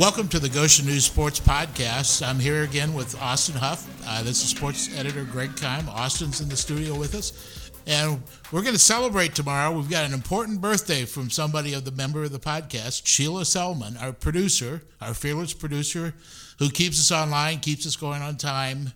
Welcome 0.00 0.28
to 0.28 0.38
the 0.38 0.48
Goshen 0.48 0.86
News 0.86 1.04
Sports 1.04 1.38
Podcast. 1.40 2.26
I'm 2.26 2.38
here 2.38 2.62
again 2.62 2.94
with 2.94 3.20
Austin 3.20 3.54
Huff. 3.56 3.86
Uh, 4.08 4.22
this 4.22 4.42
is 4.42 4.48
sports 4.48 4.88
editor 4.96 5.24
Greg 5.24 5.50
Kime. 5.50 5.86
Austin's 5.88 6.40
in 6.40 6.48
the 6.48 6.56
studio 6.56 6.98
with 6.98 7.14
us. 7.14 7.70
And 7.86 8.22
we're 8.50 8.62
going 8.62 8.72
to 8.72 8.80
celebrate 8.80 9.34
tomorrow. 9.34 9.70
We've 9.70 9.90
got 9.90 10.06
an 10.06 10.14
important 10.14 10.62
birthday 10.62 11.04
from 11.04 11.28
somebody 11.28 11.74
of 11.74 11.84
the 11.84 11.90
member 11.90 12.22
of 12.22 12.32
the 12.32 12.38
podcast, 12.38 13.02
Sheila 13.04 13.44
Selman, 13.44 13.98
our 13.98 14.14
producer, 14.14 14.80
our 15.02 15.12
fearless 15.12 15.52
producer, 15.52 16.14
who 16.58 16.70
keeps 16.70 16.98
us 16.98 17.12
online, 17.12 17.58
keeps 17.58 17.86
us 17.86 17.94
going 17.94 18.22
on 18.22 18.38
time. 18.38 18.94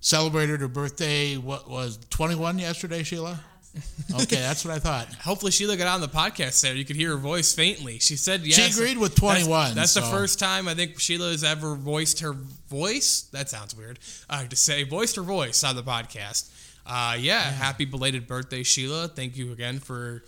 Celebrated 0.00 0.62
her 0.62 0.68
birthday, 0.68 1.36
what 1.36 1.68
was 1.68 1.98
21 2.08 2.58
yesterday, 2.58 3.02
Sheila? 3.02 3.40
Okay, 4.12 4.36
that's 4.36 4.64
what 4.64 4.74
I 4.74 4.78
thought. 4.80 5.06
Hopefully, 5.14 5.52
Sheila 5.52 5.76
got 5.76 5.86
on 5.86 6.00
the 6.00 6.08
podcast 6.08 6.60
there. 6.62 6.74
You 6.74 6.84
could 6.84 6.96
hear 6.96 7.10
her 7.10 7.16
voice 7.16 7.54
faintly. 7.54 8.00
She 8.00 8.16
said 8.16 8.44
yes. 8.44 8.56
She 8.56 8.80
agreed 8.80 8.98
with 8.98 9.14
21. 9.14 9.48
That's, 9.48 9.74
that's 9.74 9.92
so. 9.92 10.00
the 10.00 10.06
first 10.06 10.40
time 10.40 10.66
I 10.66 10.74
think 10.74 10.98
Sheila 10.98 11.30
has 11.30 11.44
ever 11.44 11.76
voiced 11.76 12.20
her 12.20 12.32
voice. 12.32 13.22
That 13.32 13.48
sounds 13.48 13.76
weird 13.76 14.00
uh, 14.28 14.44
to 14.46 14.56
say. 14.56 14.82
Voiced 14.82 15.14
her 15.16 15.22
voice 15.22 15.62
on 15.62 15.76
the 15.76 15.82
podcast. 15.82 16.50
Uh, 16.84 17.14
yeah, 17.14 17.20
yeah, 17.20 17.40
happy 17.52 17.84
belated 17.84 18.26
birthday, 18.26 18.64
Sheila. 18.64 19.08
Thank 19.08 19.36
you 19.36 19.52
again 19.52 19.78
for 19.78 20.24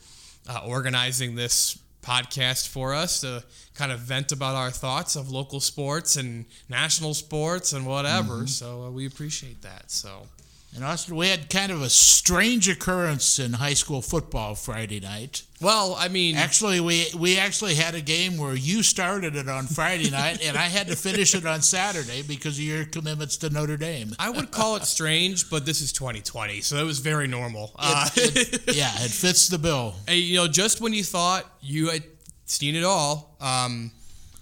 uh, 0.48 0.60
organizing 0.64 1.34
this 1.34 1.78
podcast 2.02 2.68
for 2.68 2.94
us 2.94 3.20
to 3.20 3.42
kind 3.74 3.92
of 3.92 4.00
vent 4.00 4.32
about 4.32 4.54
our 4.54 4.70
thoughts 4.70 5.16
of 5.16 5.30
local 5.30 5.60
sports 5.60 6.16
and 6.16 6.44
national 6.68 7.14
sports 7.14 7.72
and 7.72 7.86
whatever. 7.86 8.34
Mm-hmm. 8.34 8.46
So 8.46 8.84
uh, 8.84 8.90
we 8.90 9.06
appreciate 9.06 9.62
that. 9.62 9.90
So 9.90 10.26
and 10.74 10.84
Austin, 10.84 11.16
we 11.16 11.28
had 11.28 11.50
kind 11.50 11.70
of 11.70 11.82
a 11.82 11.90
strange 11.90 12.66
occurrence 12.66 13.38
in 13.38 13.52
high 13.52 13.74
school 13.74 14.00
football 14.00 14.54
Friday 14.54 15.00
night. 15.00 15.42
Well, 15.60 15.94
I 15.98 16.08
mean, 16.08 16.36
actually, 16.36 16.80
we 16.80 17.06
we 17.16 17.38
actually 17.38 17.74
had 17.74 17.94
a 17.94 18.00
game 18.00 18.38
where 18.38 18.54
you 18.54 18.82
started 18.82 19.36
it 19.36 19.48
on 19.48 19.66
Friday 19.66 20.10
night, 20.22 20.42
and 20.42 20.56
I 20.56 20.68
had 20.68 20.88
to 20.88 20.96
finish 20.96 21.34
it 21.34 21.44
on 21.44 21.60
Saturday 21.60 22.22
because 22.22 22.56
of 22.56 22.64
your 22.64 22.86
commitments 22.86 23.36
to 23.38 23.50
Notre 23.50 23.76
Dame. 23.76 24.14
I 24.18 24.30
would 24.30 24.50
call 24.50 24.76
it 24.76 24.84
strange, 24.84 25.50
but 25.50 25.66
this 25.66 25.82
is 25.82 25.92
2020, 25.92 26.62
so 26.62 26.76
it 26.76 26.84
was 26.84 27.00
very 27.00 27.28
normal. 27.28 27.64
It, 27.64 27.78
uh, 27.78 28.08
it, 28.16 28.62
yeah, 28.74 28.92
it 28.94 29.10
fits 29.10 29.48
the 29.48 29.58
bill. 29.58 29.94
Hey, 30.08 30.16
you 30.16 30.36
know, 30.36 30.48
just 30.48 30.80
when 30.80 30.94
you 30.94 31.04
thought 31.04 31.44
you 31.60 31.90
had 31.90 32.02
seen 32.46 32.76
it 32.76 32.84
all. 32.84 33.36
Um, 33.40 33.92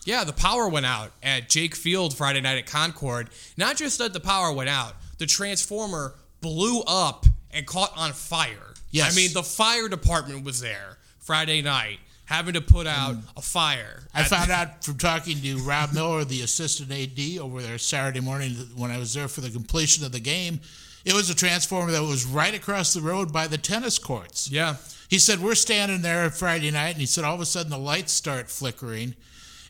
yeah, 0.05 0.25
the 0.25 0.33
power 0.33 0.69
went 0.69 0.87
out 0.87 1.13
at 1.23 1.49
Jake 1.49 1.75
Field 1.75 2.17
Friday 2.17 2.41
night 2.41 2.59
at 2.59 2.67
Concord. 2.67 3.31
Not 3.57 3.77
just 3.77 3.99
that 3.99 4.13
the 4.13 4.21
power 4.21 4.53
went 4.53 4.71
out, 4.71 4.95
the 5.19 5.27
transformer 5.27 6.15
blew 6.41 6.83
up 6.87 7.27
and 7.51 7.67
caught 7.67 7.93
on 7.97 8.13
fire. 8.13 8.75
Yes. 8.91 9.13
I 9.13 9.17
mean, 9.17 9.33
the 9.33 9.43
fire 9.43 9.89
department 9.89 10.45
was 10.45 10.61
there 10.61 10.99
Friday 11.19 11.63
night 11.63 11.99
having 12.31 12.55
to 12.55 12.61
put 12.61 12.87
out 12.87 13.11
um, 13.11 13.25
a 13.37 13.43
fire. 13.43 14.05
I 14.15 14.23
found 14.23 14.53
out 14.53 14.85
from 14.85 14.99
talking 14.99 15.37
to 15.39 15.57
Rob 15.59 15.93
Miller, 15.93 16.25
the 16.25 16.43
assistant 16.43 16.93
AD, 16.93 17.41
over 17.41 17.61
there 17.61 17.77
Saturday 17.77 18.21
morning 18.21 18.53
when 18.77 18.93
I 18.93 18.99
was 18.99 19.15
there 19.15 19.27
for 19.27 19.41
the 19.41 19.51
completion 19.51 20.05
of 20.05 20.13
the 20.13 20.21
game. 20.21 20.61
It 21.05 21.13
was 21.13 21.29
a 21.29 21.35
transformer 21.35 21.91
that 21.91 22.03
was 22.03 22.25
right 22.25 22.55
across 22.55 22.93
the 22.93 23.01
road 23.01 23.33
by 23.33 23.49
the 23.49 23.59
tennis 23.59 23.99
courts. 23.99 24.49
Yeah. 24.49 24.77
He 25.09 25.19
said, 25.19 25.41
We're 25.41 25.57
standing 25.57 26.03
there 26.03 26.31
Friday 26.31 26.71
night, 26.71 26.91
and 26.91 26.99
he 26.99 27.07
said, 27.07 27.25
All 27.25 27.35
of 27.35 27.41
a 27.41 27.47
sudden 27.47 27.71
the 27.71 27.79
lights 27.79 28.13
start 28.13 28.49
flickering. 28.49 29.17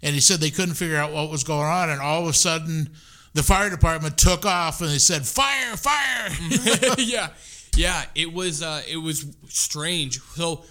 And 0.02 0.14
he 0.14 0.20
said 0.20 0.40
they 0.40 0.50
couldn't 0.50 0.74
figure 0.74 0.96
out 0.96 1.12
what 1.12 1.30
was 1.30 1.44
going 1.44 1.66
on, 1.66 1.88
and 1.88 2.00
all 2.00 2.22
of 2.22 2.28
a 2.28 2.34
sudden 2.34 2.90
the 3.34 3.42
fire 3.42 3.70
department 3.70 4.19
took 4.19 4.45
off 4.45 4.81
and 4.81 4.91
they 4.91 4.98
said 4.98 5.27
fire 5.27 5.77
fire. 5.77 6.31
Yeah 6.98 7.31
yeah 7.77 8.05
it 8.14 8.33
was 8.33 8.62
uh, 8.62 8.83
it 8.89 8.97
was 8.97 9.27
strange. 9.48 10.20
So 10.20 10.64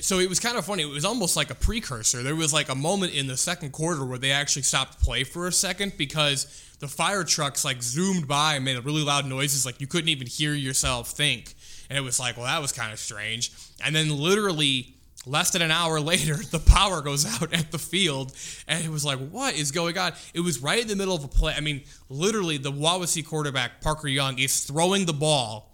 so 0.00 0.20
it 0.20 0.28
was 0.28 0.38
kind 0.38 0.56
of 0.56 0.64
funny. 0.64 0.82
It 0.82 0.86
was 0.86 1.04
almost 1.04 1.36
like 1.36 1.50
a 1.50 1.54
precursor. 1.54 2.22
There 2.22 2.36
was 2.36 2.52
like 2.52 2.68
a 2.68 2.74
moment 2.74 3.12
in 3.12 3.26
the 3.26 3.36
second 3.36 3.72
quarter 3.72 4.04
where 4.04 4.18
they 4.18 4.30
actually 4.30 4.62
stopped 4.62 5.00
play 5.02 5.24
for 5.24 5.48
a 5.48 5.52
second 5.52 5.94
because 5.98 6.46
the 6.78 6.88
fire 6.88 7.24
trucks 7.24 7.64
like 7.64 7.82
zoomed 7.82 8.28
by 8.28 8.54
and 8.54 8.64
made 8.64 8.82
really 8.84 9.02
loud 9.02 9.26
noises 9.26 9.66
like 9.66 9.80
you 9.80 9.86
couldn't 9.86 10.08
even 10.08 10.26
hear 10.26 10.54
yourself 10.54 11.10
think. 11.10 11.54
And 11.90 11.98
it 11.98 12.02
was 12.02 12.20
like 12.20 12.36
well 12.36 12.46
that 12.46 12.62
was 12.62 12.72
kind 12.72 12.92
of 12.92 12.98
strange. 12.98 13.52
And 13.84 13.94
then 13.94 14.16
literally 14.16 14.93
Less 15.26 15.50
than 15.50 15.62
an 15.62 15.70
hour 15.70 16.00
later, 16.14 16.36
the 16.36 16.58
power 16.58 17.00
goes 17.00 17.24
out 17.26 17.52
at 17.52 17.70
the 17.70 17.78
field, 17.78 18.32
and 18.68 18.84
it 18.84 18.90
was 18.90 19.04
like, 19.04 19.18
what 19.18 19.54
is 19.54 19.70
going 19.70 19.96
on? 19.96 20.12
It 20.34 20.40
was 20.40 20.60
right 20.60 20.80
in 20.80 20.88
the 20.88 20.96
middle 20.96 21.14
of 21.14 21.24
a 21.24 21.28
play. 21.28 21.54
I 21.56 21.60
mean, 21.60 21.82
literally, 22.08 22.58
the 22.58 22.72
Wawasee 22.72 23.26
quarterback, 23.26 23.80
Parker 23.80 24.08
Young, 24.08 24.38
is 24.38 24.64
throwing 24.64 25.06
the 25.06 25.12
ball, 25.12 25.72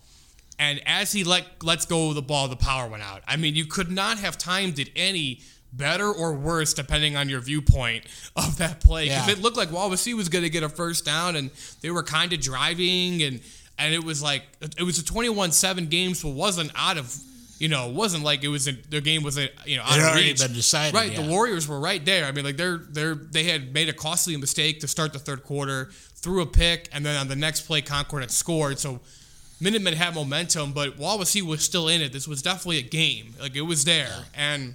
and 0.58 0.80
as 0.86 1.12
he 1.12 1.24
let 1.24 1.62
lets 1.62 1.86
go 1.86 2.10
of 2.10 2.14
the 2.14 2.22
ball, 2.22 2.48
the 2.48 2.56
power 2.56 2.88
went 2.88 3.02
out. 3.02 3.22
I 3.26 3.36
mean, 3.36 3.54
you 3.54 3.66
could 3.66 3.90
not 3.90 4.18
have 4.18 4.38
timed 4.38 4.78
it 4.78 4.90
any 4.94 5.40
better 5.72 6.10
or 6.12 6.34
worse 6.34 6.74
depending 6.74 7.16
on 7.16 7.28
your 7.28 7.40
viewpoint 7.40 8.04
of 8.34 8.58
that 8.58 8.80
play 8.80 9.04
because 9.04 9.28
yeah. 9.28 9.32
it 9.32 9.40
looked 9.40 9.56
like 9.56 9.68
Wawasee 9.68 10.14
was 10.14 10.28
going 10.28 10.42
to 10.42 10.50
get 10.50 10.62
a 10.62 10.68
first 10.68 11.04
down, 11.04 11.34
and 11.36 11.50
they 11.80 11.90
were 11.90 12.02
kind 12.02 12.32
of 12.32 12.40
driving 12.40 13.22
and. 13.22 13.40
And 13.82 13.94
it 13.94 14.04
was 14.04 14.22
like 14.22 14.42
it 14.76 14.82
was 14.82 14.98
a 14.98 15.02
21-7 15.02 15.88
game, 15.88 16.12
so 16.12 16.28
it 16.28 16.34
wasn't 16.34 16.70
out 16.76 16.98
of 16.98 17.18
you 17.60 17.68
know, 17.68 17.90
it 17.90 17.94
wasn't 17.94 18.24
like 18.24 18.42
it 18.42 18.48
was 18.48 18.66
a, 18.66 18.72
their 18.72 19.02
game 19.02 19.22
was 19.22 19.36
a 19.36 19.50
you 19.66 19.76
know 19.76 19.82
out 19.82 19.98
it 19.98 20.00
of 20.00 20.06
already 20.06 20.28
reach. 20.28 20.40
been 20.40 20.54
decided. 20.54 20.94
Right, 20.94 21.12
yeah. 21.12 21.20
the 21.20 21.30
Warriors 21.30 21.68
were 21.68 21.78
right 21.78 22.02
there. 22.02 22.24
I 22.24 22.32
mean, 22.32 22.44
like 22.44 22.56
they're 22.56 22.78
they're 22.78 23.14
they 23.14 23.44
had 23.44 23.74
made 23.74 23.90
a 23.90 23.92
costly 23.92 24.34
mistake 24.38 24.80
to 24.80 24.88
start 24.88 25.12
the 25.12 25.18
third 25.18 25.44
quarter, 25.44 25.90
threw 26.14 26.40
a 26.40 26.46
pick, 26.46 26.88
and 26.90 27.04
then 27.04 27.16
on 27.16 27.28
the 27.28 27.36
next 27.36 27.62
play, 27.62 27.82
Concord 27.82 28.22
had 28.22 28.30
scored. 28.30 28.78
So 28.78 29.00
Minutemen 29.60 29.92
had 29.92 30.14
momentum, 30.14 30.72
but 30.72 30.96
Wawasee 30.98 31.42
was 31.42 31.62
still 31.62 31.88
in 31.88 32.00
it. 32.00 32.14
This 32.14 32.26
was 32.26 32.40
definitely 32.40 32.78
a 32.78 32.82
game. 32.82 33.34
Like 33.38 33.54
it 33.54 33.60
was 33.60 33.84
there, 33.84 34.08
yeah. 34.08 34.22
and 34.34 34.74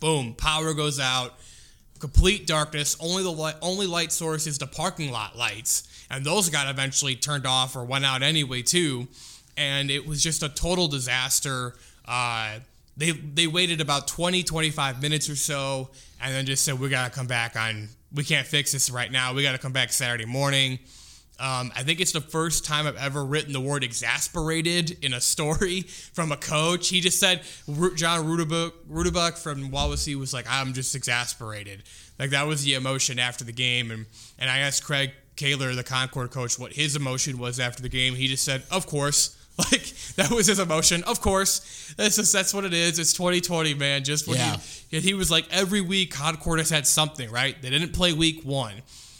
boom, 0.00 0.34
power 0.34 0.74
goes 0.74 0.98
out. 0.98 1.34
Complete 2.00 2.48
darkness. 2.48 2.96
Only 2.98 3.22
the 3.22 3.30
light, 3.30 3.54
only 3.62 3.86
light 3.86 4.10
source 4.10 4.48
is 4.48 4.58
the 4.58 4.66
parking 4.66 5.12
lot 5.12 5.38
lights, 5.38 5.88
and 6.10 6.26
those 6.26 6.50
got 6.50 6.68
eventually 6.68 7.14
turned 7.14 7.46
off 7.46 7.76
or 7.76 7.84
went 7.84 8.04
out 8.04 8.24
anyway 8.24 8.62
too. 8.62 9.06
And 9.56 9.88
it 9.88 10.04
was 10.04 10.20
just 10.20 10.42
a 10.42 10.48
total 10.48 10.88
disaster 10.88 11.74
uh, 12.06 12.58
they 12.96 13.10
they 13.12 13.46
waited 13.46 13.80
about 13.80 14.08
20, 14.08 14.42
25 14.42 15.02
minutes 15.02 15.28
or 15.28 15.36
so, 15.36 15.90
and 16.20 16.34
then 16.34 16.46
just 16.46 16.64
said 16.64 16.78
we 16.78 16.88
gotta 16.88 17.10
come 17.10 17.26
back 17.26 17.56
on. 17.56 17.88
We 18.14 18.24
can't 18.24 18.46
fix 18.46 18.72
this 18.72 18.90
right 18.90 19.10
now. 19.10 19.32
We 19.32 19.42
gotta 19.42 19.58
come 19.58 19.72
back 19.72 19.92
Saturday 19.92 20.26
morning. 20.26 20.78
Um, 21.40 21.72
I 21.74 21.82
think 21.82 22.00
it's 22.00 22.12
the 22.12 22.20
first 22.20 22.64
time 22.64 22.86
I've 22.86 22.96
ever 22.96 23.24
written 23.24 23.52
the 23.52 23.60
word 23.60 23.82
exasperated 23.82 25.02
in 25.04 25.12
a 25.12 25.20
story 25.20 25.80
from 26.12 26.30
a 26.30 26.36
coach. 26.36 26.88
He 26.88 27.00
just 27.00 27.18
said, 27.18 27.42
John 27.96 28.24
Rudebuck, 28.26 29.38
from 29.38 29.70
Wawasee 29.70 30.14
was 30.14 30.32
like, 30.32 30.46
I'm 30.48 30.72
just 30.72 30.94
exasperated. 30.94 31.82
Like 32.18 32.30
that 32.30 32.46
was 32.46 32.62
the 32.64 32.74
emotion 32.74 33.18
after 33.18 33.42
the 33.42 33.52
game. 33.52 33.90
And, 33.90 34.06
and 34.38 34.48
I 34.48 34.58
asked 34.58 34.84
Craig 34.84 35.10
Koehler, 35.36 35.74
the 35.74 35.82
Concord 35.82 36.30
coach, 36.30 36.60
what 36.60 36.74
his 36.74 36.94
emotion 36.94 37.38
was 37.38 37.58
after 37.58 37.82
the 37.82 37.88
game. 37.88 38.14
He 38.14 38.28
just 38.28 38.44
said, 38.44 38.62
Of 38.70 38.86
course. 38.86 39.36
Like 39.58 39.82
that 40.16 40.30
was 40.30 40.46
his 40.46 40.58
emotion. 40.58 41.04
Of 41.04 41.20
course, 41.20 41.94
that's 41.98 42.16
just 42.16 42.32
that's 42.32 42.54
what 42.54 42.64
it 42.64 42.72
is. 42.72 42.98
It's 42.98 43.12
2020, 43.12 43.74
man. 43.74 44.02
Just 44.02 44.26
when 44.26 44.38
yeah. 44.38 44.56
he, 44.90 45.00
he 45.00 45.14
was 45.14 45.30
like 45.30 45.46
every 45.50 45.82
week, 45.82 46.10
Concord 46.10 46.58
has 46.58 46.70
had 46.70 46.86
something, 46.86 47.30
right? 47.30 47.60
They 47.60 47.68
didn't 47.68 47.92
play 47.92 48.14
week 48.14 48.42
one. 48.44 48.74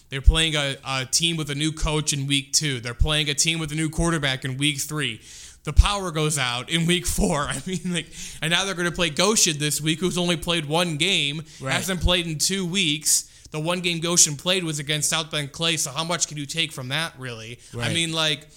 They're 0.08 0.20
playing 0.20 0.56
a, 0.56 0.76
a 0.86 1.06
team 1.06 1.36
with 1.36 1.48
a 1.50 1.54
new 1.54 1.72
coach 1.72 2.12
in 2.12 2.26
week 2.26 2.52
two. 2.52 2.80
They're 2.80 2.92
playing 2.92 3.30
a 3.30 3.34
team 3.34 3.58
with 3.58 3.72
a 3.72 3.74
new 3.74 3.88
quarterback 3.88 4.44
in 4.44 4.58
week 4.58 4.80
three. 4.80 5.20
The 5.64 5.72
power 5.72 6.10
goes 6.10 6.38
out 6.38 6.68
in 6.68 6.86
week 6.86 7.06
four. 7.06 7.40
I 7.48 7.62
mean, 7.66 7.80
like, 7.86 8.06
and 8.42 8.50
now 8.50 8.64
they're 8.64 8.74
going 8.74 8.90
to 8.90 8.94
play 8.94 9.10
Goshen 9.10 9.58
this 9.58 9.80
week, 9.80 10.00
who's 10.00 10.18
only 10.18 10.36
played 10.36 10.66
one 10.66 10.96
game, 10.96 11.42
right. 11.60 11.72
hasn't 11.72 12.00
played 12.00 12.26
in 12.26 12.38
two 12.38 12.66
weeks. 12.66 13.30
The 13.52 13.60
one 13.60 13.80
game 13.80 14.00
Goshen 14.00 14.36
played 14.36 14.64
was 14.64 14.78
against 14.78 15.08
South 15.08 15.30
Bend 15.30 15.52
Clay. 15.52 15.76
So 15.76 15.90
how 15.90 16.04
much 16.04 16.26
can 16.26 16.36
you 16.36 16.46
take 16.46 16.72
from 16.72 16.88
that, 16.88 17.12
really? 17.18 17.58
Right. 17.72 17.90
I 17.90 17.94
mean, 17.94 18.12
like 18.12 18.48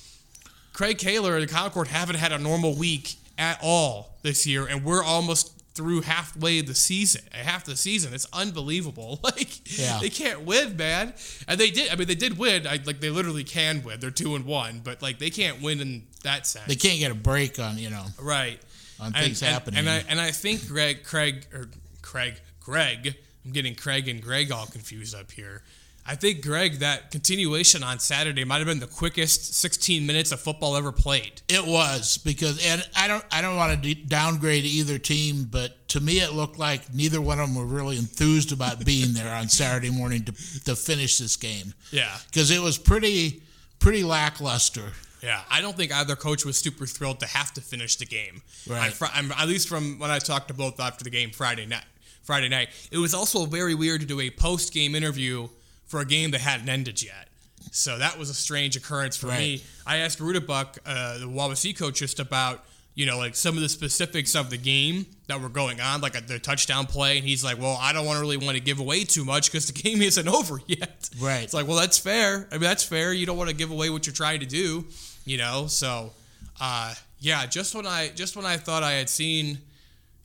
Craig 0.76 0.98
Koehler 0.98 1.40
and 1.40 1.44
the 1.48 1.54
Concord 1.54 1.88
haven't 1.88 2.18
had 2.18 2.34
a 2.34 2.38
normal 2.38 2.76
week 2.76 3.16
at 3.38 3.58
all 3.64 4.18
this 4.24 4.46
year, 4.46 4.68
and 4.68 4.84
we're 4.84 5.04
almost 5.04 5.54
through 5.74 6.02
halfway 6.02 6.60
the 6.60 6.76
season, 6.76 7.22
half 7.32 7.64
the 7.64 7.78
season. 7.78 8.14
It's 8.14 8.28
unbelievable. 8.34 9.20
Like 9.24 9.80
yeah. 9.80 10.00
they 10.00 10.10
can't 10.10 10.42
win, 10.42 10.78
man. 10.78 11.14
And 11.48 11.60
they 11.60 11.72
did. 11.72 11.92
I 11.92 11.96
mean, 11.96 12.08
they 12.08 12.16
did 12.16 12.38
win. 12.38 12.68
I, 12.68 12.80
like 12.86 13.00
they 13.00 13.10
literally 13.10 13.44
can 13.44 13.84
win. 13.84 14.00
They're 14.00 14.12
two 14.12 14.36
and 14.36 14.46
one, 14.46 14.82
but 14.84 15.02
like 15.02 15.18
they 15.18 15.30
can't 15.30 15.62
win 15.62 15.80
in 15.80 16.04
that 16.24 16.46
sense. 16.46 16.68
They 16.68 16.76
can't 16.76 17.00
get 17.00 17.12
a 17.12 17.16
break 17.16 17.58
on 17.58 17.78
you 17.78 17.90
know 17.90 18.06
right 18.22 18.60
on 19.00 19.14
things 19.14 19.42
and, 19.42 19.52
happening. 19.52 19.80
And, 19.80 19.88
and 19.88 20.06
I 20.08 20.12
and 20.12 20.22
I 20.22 20.32
think 20.32 20.68
Greg, 20.68 21.04
Craig 21.04 21.48
or 21.54 21.70
Craig, 22.02 22.36
Greg. 22.60 23.16
I'm 23.46 23.52
getting 23.52 23.76
Craig 23.76 24.08
and 24.08 24.22
Greg 24.22 24.52
all 24.52 24.66
confused 24.66 25.16
up 25.16 25.32
here. 25.32 25.64
I 26.08 26.14
think 26.14 26.44
Greg, 26.44 26.80
that 26.80 27.10
continuation 27.10 27.84
on 27.84 27.98
Saturday 27.98 28.44
might 28.44 28.58
have 28.58 28.68
been 28.68 28.80
the 28.80 28.86
quickest 28.86 29.56
16 29.56 30.06
minutes 30.06 30.32
of 30.32 30.40
football 30.40 30.76
ever 30.76 30.92
played. 30.92 31.42
It 31.50 31.66
was 31.66 32.20
because, 32.20 32.64
and 32.64 32.88
I 32.96 33.08
don't, 33.08 33.26
I 33.32 33.42
don't 33.42 33.56
want 33.56 33.82
to 33.82 33.96
downgrade 33.96 34.66
either 34.66 35.00
team, 35.00 35.48
but 35.50 35.88
to 35.90 36.00
me, 36.00 36.20
it 36.20 36.34
looked 36.34 36.60
like 36.60 36.94
neither 36.94 37.20
one 37.20 37.40
of 37.40 37.48
them 37.48 37.56
were 37.56 37.66
really 37.66 37.98
enthused 37.98 38.52
about 38.52 38.86
being 38.86 39.14
there 39.14 39.34
on 39.34 39.50
Saturday 39.50 39.90
morning 39.90 40.24
to 40.26 40.32
to 40.66 40.76
finish 40.76 41.18
this 41.18 41.36
game. 41.38 41.74
Yeah, 41.92 42.16
because 42.28 42.52
it 42.52 42.62
was 42.62 42.78
pretty, 42.78 43.42
pretty 43.80 44.04
lackluster. 44.04 44.92
Yeah, 45.24 45.42
I 45.50 45.60
don't 45.60 45.76
think 45.76 45.92
either 45.92 46.16
coach 46.16 46.46
was 46.46 46.58
super 46.58 46.86
thrilled 46.86 47.20
to 47.22 47.26
have 47.26 47.52
to 47.54 47.62
finish 47.62 47.96
the 47.96 48.06
game. 48.06 48.44
Right. 48.70 48.94
At 49.02 49.48
least 49.48 49.68
from 49.68 49.98
when 49.98 50.12
I 50.12 50.20
talked 50.20 50.50
to 50.50 50.54
both 50.54 50.80
after 50.80 51.04
the 51.04 51.10
game 51.10 51.32
Friday 51.32 51.66
night. 51.66 51.86
Friday 52.22 52.50
night. 52.50 52.70
It 52.92 52.98
was 53.00 53.14
also 53.14 53.46
very 53.46 53.74
weird 53.74 54.02
to 54.02 54.08
do 54.08 54.20
a 54.20 54.30
post 54.30 54.74
game 54.74 54.94
interview 54.94 55.48
for 55.88 56.00
a 56.02 56.06
game 56.06 56.32
that 56.32 56.42
hadn't 56.42 56.70
ended 56.70 57.02
yet. 57.04 57.28
So 57.72 57.98
that 57.98 58.18
was 58.18 58.30
a 58.30 58.34
strange 58.34 58.76
occurrence 58.76 59.18
for 59.18 59.28
Right. 59.28 59.40
me. 59.40 59.64
I 59.86 59.98
asked 59.98 60.20
Rudabuck, 60.20 60.78
uh, 60.86 61.18
the 61.20 61.26
Wawasee 61.26 61.76
coach, 61.78 62.00
just 62.00 62.20
about 62.20 62.64
you 62.94 63.06
know 63.06 63.18
like 63.18 63.36
some 63.36 63.56
of 63.56 63.62
the 63.62 63.68
specifics 63.70 64.36
of 64.36 64.50
the 64.50 64.58
game 64.58 65.06
that 65.28 65.42
were 65.42 65.50
going 65.50 65.82
on, 65.82 66.00
like 66.02 66.16
at 66.16 66.28
the 66.30 66.40
touchdown 66.40 66.86
play, 66.86 67.18
and 67.18 67.28
he's 67.28 67.44
like, 67.44 67.60
"Well, 67.60 67.78
I 67.82 67.92
don't 67.92 68.06
want 68.06 68.16
to 68.18 68.22
really 68.22 68.38
want 68.38 68.56
to 68.56 68.64
give 68.64 68.80
away 68.80 69.04
too 69.04 69.26
much 69.26 69.52
because 69.52 69.66
the 69.68 69.74
game 69.82 70.02
isn't 70.02 70.28
over 70.28 70.60
yet." 70.68 71.10
Right. 71.20 71.44
It's 71.44 71.54
like, 71.54 71.68
well, 71.68 71.76
that's 71.78 71.98
fair. 71.98 72.48
I 72.52 72.56
mean, 72.56 72.62
that's 72.62 72.84
fair. 72.84 73.12
You 73.12 73.26
don't 73.26 73.38
want 73.38 73.50
to 73.50 73.56
give 73.56 73.72
away 73.72 73.90
what 73.90 74.06
you're 74.08 74.14
trying 74.14 74.40
to 74.40 74.46
do, 74.46 74.86
you 75.26 75.38
know. 75.38 75.68
So, 75.68 76.14
uh, 76.62 76.94
yeah, 77.20 77.46
just 77.48 77.76
when 77.76 77.86
I 77.86 78.10
just 78.16 78.38
when 78.38 78.46
I 78.46 78.56
thought 78.58 78.84
I 78.84 78.94
had 78.94 79.10
seen 79.10 79.58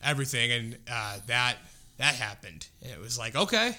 everything, 0.05 0.53
and 0.53 0.77
uh, 0.91 1.19
that 1.27 1.57
that 1.97 2.15
happened, 2.15 2.69
it 2.83 3.01
was 3.01 3.19
like, 3.19 3.35
okay, 3.35 3.77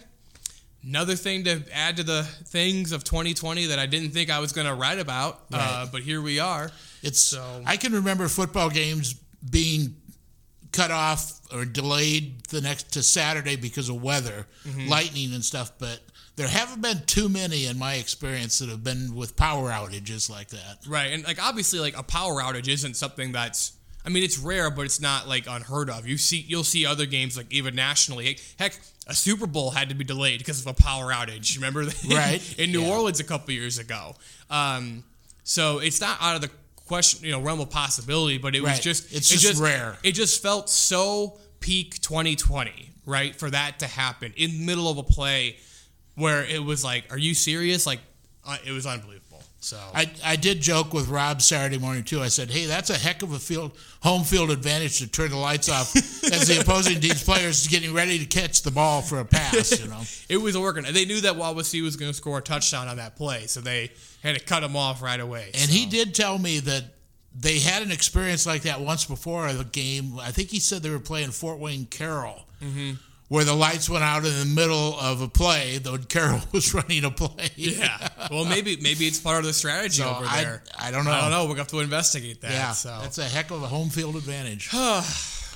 another 0.83 1.15
thing 1.15 1.43
to 1.45 1.61
add 1.73 1.97
to 1.97 2.03
the 2.03 2.23
things 2.45 2.91
of 2.91 3.03
2020 3.03 3.67
that 3.67 3.79
I 3.79 3.85
didn't 3.85 4.11
think 4.11 4.29
I 4.29 4.39
was 4.39 4.51
going 4.51 4.67
to 4.67 4.73
write 4.73 4.99
about, 4.99 5.41
uh, 5.53 5.87
but 5.91 6.01
here 6.01 6.21
we 6.21 6.39
are. 6.39 6.71
It's 7.03 7.21
So- 7.21 7.63
I 7.65 7.77
can 7.77 7.93
remember 7.93 8.27
football 8.27 8.69
games 8.69 9.13
being 9.49 9.95
cut 10.71 10.91
off 10.91 11.39
or 11.53 11.65
delayed 11.65 12.45
the 12.45 12.61
next 12.61 12.91
to 12.93 13.03
Saturday 13.03 13.55
because 13.55 13.89
of 13.89 14.01
weather, 14.01 14.47
Mm-hmm. 14.67 14.87
lightning 14.87 15.33
and 15.33 15.43
stuff, 15.43 15.71
but 15.79 15.99
there 16.37 16.47
haven't 16.47 16.81
been 16.81 17.01
too 17.05 17.27
many 17.27 17.65
in 17.65 17.77
my 17.77 17.95
experience 17.95 18.59
that 18.59 18.69
have 18.69 18.83
been 18.83 19.13
with 19.15 19.35
power 19.35 19.69
outages 19.69 20.29
like 20.29 20.47
that. 20.49 20.77
Right, 20.87 21.11
and 21.11 21.23
like 21.25 21.43
obviously, 21.43 21.79
like 21.79 21.97
a 21.97 22.03
power 22.03 22.41
outage 22.41 22.67
isn't 22.69 22.95
something 22.95 23.31
that's. 23.33 23.73
I 24.05 24.09
mean, 24.09 24.23
it's 24.23 24.37
rare, 24.37 24.69
but 24.71 24.83
it's 24.83 24.99
not 24.99 25.27
like 25.27 25.45
unheard 25.47 25.89
of. 25.89 26.07
You 26.07 26.17
see, 26.17 26.43
you'll 26.47 26.63
see 26.63 26.85
other 26.85 27.05
games 27.05 27.37
like 27.37 27.51
even 27.51 27.75
nationally. 27.75 28.37
Heck, 28.57 28.79
a 29.07 29.13
Super 29.13 29.47
Bowl 29.47 29.71
had 29.71 29.89
to 29.89 29.95
be 29.95 30.03
delayed 30.03 30.39
because 30.39 30.61
of 30.61 30.67
a 30.67 30.73
power 30.73 31.11
outage. 31.11 31.55
Remember 31.55 31.85
that? 31.85 32.03
Right, 32.09 32.59
in 32.59 32.71
New 32.71 32.81
yeah. 32.81 32.93
Orleans 32.93 33.19
a 33.19 33.23
couple 33.23 33.53
years 33.53 33.77
ago. 33.77 34.15
Um, 34.49 35.03
so 35.43 35.79
it's 35.79 36.01
not 36.01 36.17
out 36.21 36.35
of 36.35 36.41
the 36.41 36.49
question, 36.87 37.25
you 37.25 37.31
know, 37.31 37.41
realm 37.41 37.59
of 37.59 37.69
possibility. 37.69 38.37
But 38.37 38.55
it 38.55 38.61
was 38.61 38.79
just 38.79 39.13
It's 39.13 39.31
it 39.31 39.37
just 39.37 39.61
rare. 39.61 39.97
It 40.03 40.13
just 40.13 40.41
felt 40.41 40.69
so 40.69 41.39
peak 41.59 42.01
2020, 42.01 42.89
right? 43.05 43.35
For 43.35 43.49
that 43.49 43.79
to 43.79 43.87
happen 43.87 44.33
in 44.35 44.51
the 44.51 44.65
middle 44.65 44.89
of 44.89 44.97
a 44.97 45.03
play 45.03 45.57
where 46.15 46.43
it 46.43 46.63
was 46.63 46.83
like, 46.83 47.05
"Are 47.11 47.17
you 47.17 47.33
serious?" 47.33 47.85
Like, 47.85 47.99
uh, 48.45 48.57
it 48.65 48.71
was 48.71 48.85
unbelievable. 48.85 49.30
So 49.63 49.77
I, 49.93 50.09
I 50.25 50.35
did 50.37 50.59
joke 50.59 50.91
with 50.91 51.07
Rob 51.07 51.39
Saturday 51.41 51.77
morning 51.77 52.03
too. 52.03 52.19
I 52.19 52.29
said, 52.29 52.49
"Hey, 52.49 52.65
that's 52.65 52.89
a 52.89 52.97
heck 52.97 53.21
of 53.21 53.31
a 53.31 53.37
field 53.39 53.71
home 54.01 54.23
field 54.23 54.49
advantage 54.49 54.97
to 54.99 55.07
turn 55.07 55.29
the 55.29 55.37
lights 55.37 55.69
off 55.69 55.95
as 56.25 56.47
the 56.47 56.59
opposing 56.59 56.99
team's 56.99 57.23
players 57.23 57.67
getting 57.67 57.93
ready 57.93 58.17
to 58.17 58.25
catch 58.25 58.63
the 58.63 58.71
ball 58.71 59.01
for 59.03 59.19
a 59.19 59.25
pass." 59.25 59.79
You 59.79 59.87
know, 59.87 60.01
It 60.29 60.37
was 60.37 60.57
working. 60.57 60.83
They 60.91 61.05
knew 61.05 61.21
that 61.21 61.35
Wawasee 61.35 61.83
was 61.83 61.95
going 61.95 62.09
to 62.11 62.17
score 62.17 62.39
a 62.39 62.41
touchdown 62.41 62.87
on 62.87 62.97
that 62.97 63.15
play, 63.15 63.45
so 63.45 63.61
they 63.61 63.91
had 64.23 64.35
to 64.35 64.43
cut 64.43 64.63
him 64.63 64.75
off 64.75 65.01
right 65.01 65.19
away. 65.19 65.51
and 65.53 65.69
he 65.69 65.85
did 65.85 66.15
tell 66.15 66.39
me 66.39 66.59
that 66.59 66.83
they 67.39 67.59
had 67.59 67.81
an 67.83 67.91
experience 67.91 68.45
like 68.47 68.63
that 68.63 68.81
once 68.81 69.05
before 69.05 69.53
the 69.53 69.63
game. 69.63 70.19
I 70.19 70.31
think 70.31 70.49
he 70.49 70.59
said 70.59 70.81
they 70.81 70.89
were 70.89 70.99
playing 70.99 71.31
Fort 71.31 71.59
Wayne 71.59 71.85
Carroll, 71.85 72.45
Mm-hmm. 72.61 72.93
Where 73.31 73.45
the 73.45 73.53
lights 73.55 73.89
went 73.89 74.03
out 74.03 74.25
in 74.25 74.37
the 74.39 74.45
middle 74.45 74.99
of 74.99 75.21
a 75.21 75.27
play, 75.29 75.77
though 75.77 75.97
Carroll 75.97 76.41
was 76.51 76.73
running 76.73 77.05
a 77.05 77.11
play. 77.11 77.47
yeah. 77.55 78.09
Well, 78.29 78.43
maybe 78.55 78.75
maybe 78.81 79.05
it's 79.05 79.19
part 79.21 79.39
of 79.39 79.45
the 79.45 79.53
strategy 79.53 80.01
So 80.01 80.09
over 80.09 80.25
I, 80.27 80.43
there. 80.43 80.63
I 80.77 80.91
don't 80.91 81.05
know. 81.05 81.11
I 81.11 81.21
don't 81.21 81.31
know. 81.31 81.45
We'll 81.45 81.55
have 81.55 81.67
to 81.69 81.79
investigate 81.79 82.41
that. 82.41 82.51
Yeah, 82.51 82.71
So 82.73 82.89
that's 83.01 83.19
a 83.19 83.23
heck 83.23 83.49
of 83.51 83.63
a 83.63 83.67
home 83.67 83.89
field 83.89 84.17
advantage. 84.17 84.69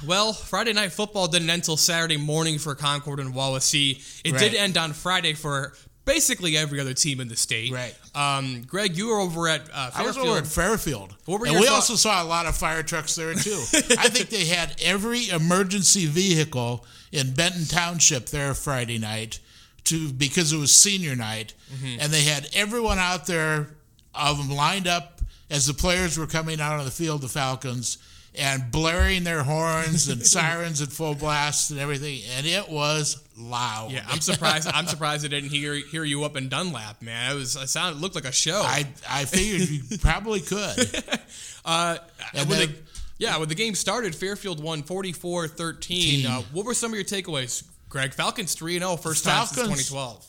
Well, 0.06 0.34
Friday 0.34 0.74
night 0.74 0.92
football 0.92 1.28
didn't 1.30 1.50
end 1.50 1.62
until 1.62 1.78
Saturday 1.78 2.18
morning 2.18 2.60
for 2.60 2.76
Concord 2.76 3.20
and 3.22 3.34
Wawasee. 3.34 4.22
It 4.26 4.34
Right. 4.34 4.40
did 4.42 4.54
end 4.54 4.78
on 4.78 4.92
Friday 4.92 5.34
for 5.34 5.74
basically 6.06 6.56
every 6.58 6.80
other 6.80 6.94
team 6.94 7.20
in 7.20 7.28
the 7.28 7.36
state. 7.36 7.72
Right. 7.74 7.96
Um, 8.16 8.64
Greg, 8.68 8.96
you 8.98 9.08
were 9.10 9.20
over 9.20 9.48
at 9.48 9.62
uh, 9.74 9.92
I 9.96 10.04
was 10.04 10.18
over 10.18 10.38
at 10.38 10.48
Fairfield. 10.48 11.16
What 11.26 11.40
were 11.42 11.48
and 11.48 11.56
we 11.56 11.62
thoughts- 11.66 11.90
also 11.90 11.96
saw 11.96 12.24
a 12.24 12.26
lot 12.26 12.46
of 12.46 12.56
fire 12.56 12.84
trucks 12.84 13.16
there 13.16 13.34
too. 13.34 13.62
I 13.74 14.10
think 14.10 14.30
they 14.30 14.46
had 14.46 14.76
every 14.82 15.30
emergency 15.30 16.06
vehicle 16.06 16.86
in 17.12 17.34
Benton 17.34 17.66
Township 17.66 18.28
there 18.28 18.54
Friday 18.54 18.98
night 19.00 19.40
to 19.86 20.12
because 20.14 20.52
it 20.54 20.58
was 20.58 20.74
senior 20.74 21.16
night, 21.16 21.54
Mm-hmm. 21.74 21.98
and 22.00 22.12
they 22.14 22.22
had 22.24 22.48
everyone 22.54 23.00
out 23.00 23.26
there 23.28 23.70
of 24.14 24.38
them 24.38 24.56
lined 24.56 24.88
up 24.88 25.22
as 25.50 25.66
the 25.68 25.74
players 25.74 26.18
were 26.18 26.28
coming 26.28 26.60
out 26.62 26.80
on 26.80 26.86
the 26.86 26.92
field. 26.92 27.22
The 27.22 27.28
Falcons. 27.28 27.98
And 28.38 28.70
blaring 28.70 29.24
their 29.24 29.44
horns 29.44 30.10
and 30.10 30.22
sirens 30.26 30.82
at 30.82 30.90
full 30.90 31.16
blast 31.16 31.72
and 31.72 31.80
everything, 31.80 32.20
and 32.36 32.46
it 32.46 32.68
was 32.68 33.24
loud. 33.38 33.92
yeah, 33.92 34.06
I'm 34.08 34.22
surprised. 34.22 34.68
I'm 34.74 34.88
surprised 34.88 35.26
I 35.26 35.30
didn't 35.30 35.50
hear 35.52 35.74
hear 35.76 36.04
you 36.04 36.24
up 36.24 36.36
in 36.38 36.50
Dunlap, 36.50 37.02
man. 37.02 37.32
It 37.32 37.36
was. 37.36 37.56
It 37.56 37.68
sounded. 37.70 37.98
It 37.98 38.02
looked 38.02 38.16
like 38.16 38.26
a 38.26 38.32
show. 38.32 38.62
I 38.64 38.88
I 39.10 39.26
figured 39.26 39.70
you 39.70 39.98
probably 40.02 40.40
could. 40.42 41.04
Uh, 41.68 41.98
And 42.36 42.48
when 42.48 42.60
then- 42.60 42.68
the, 42.70 42.76
yeah, 43.18 43.38
when 43.40 43.50
the 43.50 43.56
game 43.56 43.74
started, 43.74 44.14
Fairfield 44.14 44.62
won 44.62 44.84
44-13. 44.84 46.26
Uh, 46.26 46.42
what 46.54 46.64
were 46.66 46.76
some 46.76 46.92
of 46.92 46.96
your 46.96 47.04
takeaways, 47.04 47.64
Greg? 47.90 48.14
Falcons 48.14 48.56
3-0, 48.56 49.00
first 49.00 49.24
time 49.24 49.46
since 49.48 49.56
2012. 49.62 50.26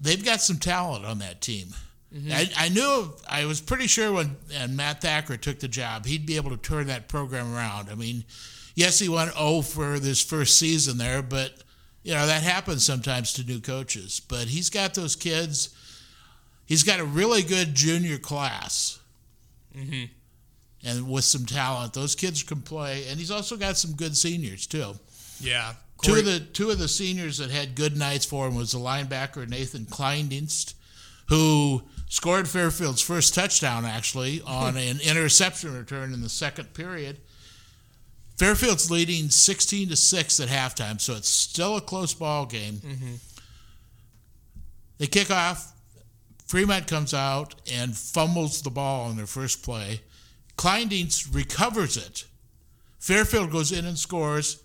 they've 0.00 0.22
got 0.24 0.42
some 0.42 0.58
talent 0.58 1.06
on 1.06 1.20
that 1.20 1.40
team. 1.40 1.68
Mm-hmm. 2.14 2.32
I, 2.32 2.50
I 2.66 2.68
knew, 2.68 3.12
I 3.28 3.46
was 3.46 3.62
pretty 3.62 3.86
sure 3.86 4.12
when 4.12 4.36
and 4.54 4.76
Matt 4.76 5.00
Thacker 5.00 5.38
took 5.38 5.58
the 5.60 5.68
job, 5.68 6.04
he'd 6.04 6.26
be 6.26 6.36
able 6.36 6.50
to 6.50 6.56
turn 6.58 6.88
that 6.88 7.08
program 7.08 7.54
around. 7.54 7.88
I 7.90 7.94
mean, 7.94 8.24
yes, 8.74 8.98
he 8.98 9.08
went 9.08 9.32
0 9.32 9.62
for 9.62 9.98
this 9.98 10.22
first 10.22 10.58
season 10.58 10.98
there, 10.98 11.22
but, 11.22 11.63
you 12.04 12.12
know, 12.14 12.26
that 12.26 12.42
happens 12.42 12.84
sometimes 12.84 13.32
to 13.32 13.44
new 13.44 13.60
coaches. 13.60 14.20
But 14.20 14.46
he's 14.46 14.70
got 14.70 14.94
those 14.94 15.16
kids, 15.16 15.74
he's 16.66 16.84
got 16.84 17.00
a 17.00 17.04
really 17.04 17.42
good 17.42 17.74
junior 17.74 18.18
class. 18.18 19.00
Mm-hmm. 19.76 20.04
And 20.86 21.10
with 21.10 21.24
some 21.24 21.46
talent, 21.46 21.94
those 21.94 22.14
kids 22.14 22.42
can 22.42 22.60
play, 22.60 23.08
and 23.08 23.18
he's 23.18 23.30
also 23.30 23.56
got 23.56 23.78
some 23.78 23.92
good 23.92 24.16
seniors 24.16 24.66
too. 24.66 24.92
Yeah. 25.40 25.72
Two 26.02 26.16
of 26.16 26.26
the 26.26 26.40
two 26.40 26.70
of 26.70 26.78
the 26.78 26.88
seniors 26.88 27.38
that 27.38 27.50
had 27.50 27.74
good 27.74 27.96
nights 27.96 28.26
for 28.26 28.46
him 28.46 28.54
was 28.54 28.72
the 28.72 28.78
linebacker 28.78 29.48
Nathan 29.48 29.86
Kleindienst, 29.86 30.74
who 31.30 31.82
scored 32.10 32.46
Fairfield's 32.46 33.00
first 33.00 33.34
touchdown 33.34 33.86
actually 33.86 34.42
on 34.42 34.76
an 34.76 35.00
interception 35.00 35.74
return 35.74 36.12
in 36.12 36.20
the 36.20 36.28
second 36.28 36.74
period. 36.74 37.20
Fairfield's 38.36 38.90
leading 38.90 39.28
16 39.30 39.90
to 39.90 39.96
6 39.96 40.40
at 40.40 40.48
halftime, 40.48 41.00
so 41.00 41.14
it's 41.14 41.28
still 41.28 41.76
a 41.76 41.80
close 41.80 42.14
ball 42.14 42.46
game. 42.46 42.74
Mm-hmm. 42.74 43.14
They 44.98 45.06
kick 45.06 45.30
off. 45.30 45.72
Fremont 46.46 46.86
comes 46.86 47.14
out 47.14 47.54
and 47.72 47.96
fumbles 47.96 48.62
the 48.62 48.70
ball 48.70 49.08
on 49.08 49.16
their 49.16 49.26
first 49.26 49.62
play. 49.62 50.00
Kleindienst 50.56 51.34
recovers 51.34 51.96
it. 51.96 52.24
Fairfield 52.98 53.50
goes 53.50 53.72
in 53.72 53.84
and 53.86 53.98
scores. 53.98 54.62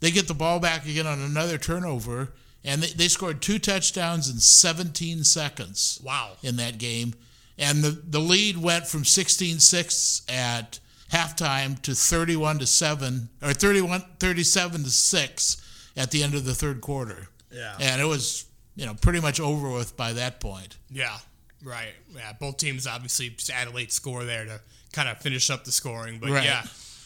They 0.00 0.10
get 0.10 0.28
the 0.28 0.34
ball 0.34 0.60
back 0.60 0.86
again 0.86 1.06
on 1.06 1.20
another 1.20 1.58
turnover, 1.58 2.32
and 2.64 2.82
they, 2.82 2.88
they 2.88 3.08
scored 3.08 3.40
two 3.40 3.58
touchdowns 3.58 4.28
in 4.30 4.38
17 4.38 5.24
seconds 5.24 6.00
Wow. 6.04 6.32
in 6.42 6.56
that 6.56 6.78
game. 6.78 7.14
And 7.58 7.82
the, 7.82 7.90
the 7.90 8.20
lead 8.20 8.58
went 8.58 8.86
from 8.86 9.04
16 9.04 9.58
6 9.60 10.22
at 10.28 10.78
halftime 11.12 11.80
to 11.82 11.94
31 11.94 12.58
to 12.58 12.66
7, 12.66 13.28
or 13.42 13.52
31, 13.52 14.04
37 14.18 14.84
to 14.84 14.90
6 14.90 15.56
at 15.96 16.10
the 16.10 16.22
end 16.22 16.34
of 16.34 16.44
the 16.44 16.54
third 16.54 16.80
quarter. 16.80 17.28
Yeah. 17.50 17.76
And 17.80 18.00
it 18.00 18.04
was, 18.04 18.46
you 18.74 18.86
know, 18.86 18.94
pretty 18.94 19.20
much 19.20 19.40
over 19.40 19.70
with 19.70 19.96
by 19.96 20.12
that 20.14 20.40
point. 20.40 20.76
Yeah. 20.90 21.16
Right. 21.64 21.94
Yeah. 22.14 22.32
Both 22.38 22.58
teams 22.58 22.86
obviously 22.86 23.30
just 23.30 23.50
add 23.50 23.68
a 23.68 23.70
late 23.70 23.92
score 23.92 24.24
there 24.24 24.44
to 24.44 24.60
kind 24.92 25.08
of 25.08 25.18
finish 25.18 25.50
up 25.50 25.64
the 25.64 25.72
scoring. 25.72 26.18
But 26.20 26.30
Right. 26.30 26.44
yeah. 26.44 26.64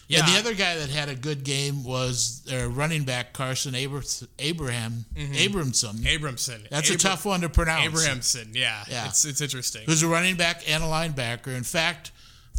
Yeah. 0.09 0.21
And 0.21 0.29
the 0.29 0.39
other 0.41 0.55
guy 0.55 0.75
that 0.77 0.91
had 0.91 1.09
a 1.09 1.15
good 1.15 1.45
game 1.45 1.85
was 1.85 2.43
their 2.45 2.69
running 2.69 3.05
back 3.05 3.33
Carson 3.33 3.77
Abra- 3.77 4.03
Abraham 4.41 5.05
mm-hmm. 5.15 5.35
Abramson. 5.35 6.01
Abramson. 6.01 6.69
That's 6.69 6.91
a 6.91 6.99
tough 6.99 7.25
one 7.25 7.43
to 7.43 7.49
pronounce. 7.49 7.87
Abramson. 7.87 8.57
Yeah. 8.57 8.83
Yeah. 8.89 9.07
It's, 9.07 9.25
it's 9.25 9.41
interesting. 9.41 9.83
Who's 9.87 10.03
a 10.03 10.09
running 10.09 10.35
back 10.35 10.69
and 10.69 10.83
a 10.83 10.87
linebacker. 10.87 11.57
In 11.57 11.63
fact, 11.63 12.11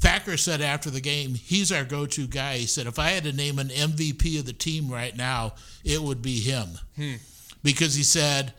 Thacker 0.01 0.35
said 0.35 0.61
after 0.61 0.89
the 0.89 0.99
game, 0.99 1.35
he's 1.35 1.71
our 1.71 1.85
go-to 1.85 2.25
guy. 2.25 2.57
He 2.57 2.65
said, 2.65 2.87
if 2.87 2.97
I 2.97 3.09
had 3.09 3.23
to 3.25 3.33
name 3.33 3.59
an 3.59 3.67
MVP 3.67 4.39
of 4.39 4.47
the 4.47 4.53
team 4.53 4.89
right 4.89 5.15
now, 5.15 5.53
it 5.83 6.01
would 6.01 6.23
be 6.23 6.39
him. 6.39 6.69
Hmm. 6.95 7.13
Because 7.63 7.93
he 7.93 8.01
said 8.01 8.53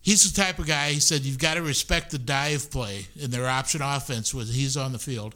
he's 0.00 0.32
the 0.32 0.40
type 0.40 0.60
of 0.60 0.68
guy. 0.68 0.90
He 0.90 1.00
said 1.00 1.22
you've 1.22 1.40
got 1.40 1.54
to 1.54 1.62
respect 1.62 2.12
the 2.12 2.18
dive 2.18 2.70
play 2.70 3.06
in 3.16 3.32
their 3.32 3.48
option 3.48 3.82
offense 3.82 4.32
when 4.32 4.46
he's 4.46 4.76
on 4.76 4.92
the 4.92 4.98
field. 5.00 5.34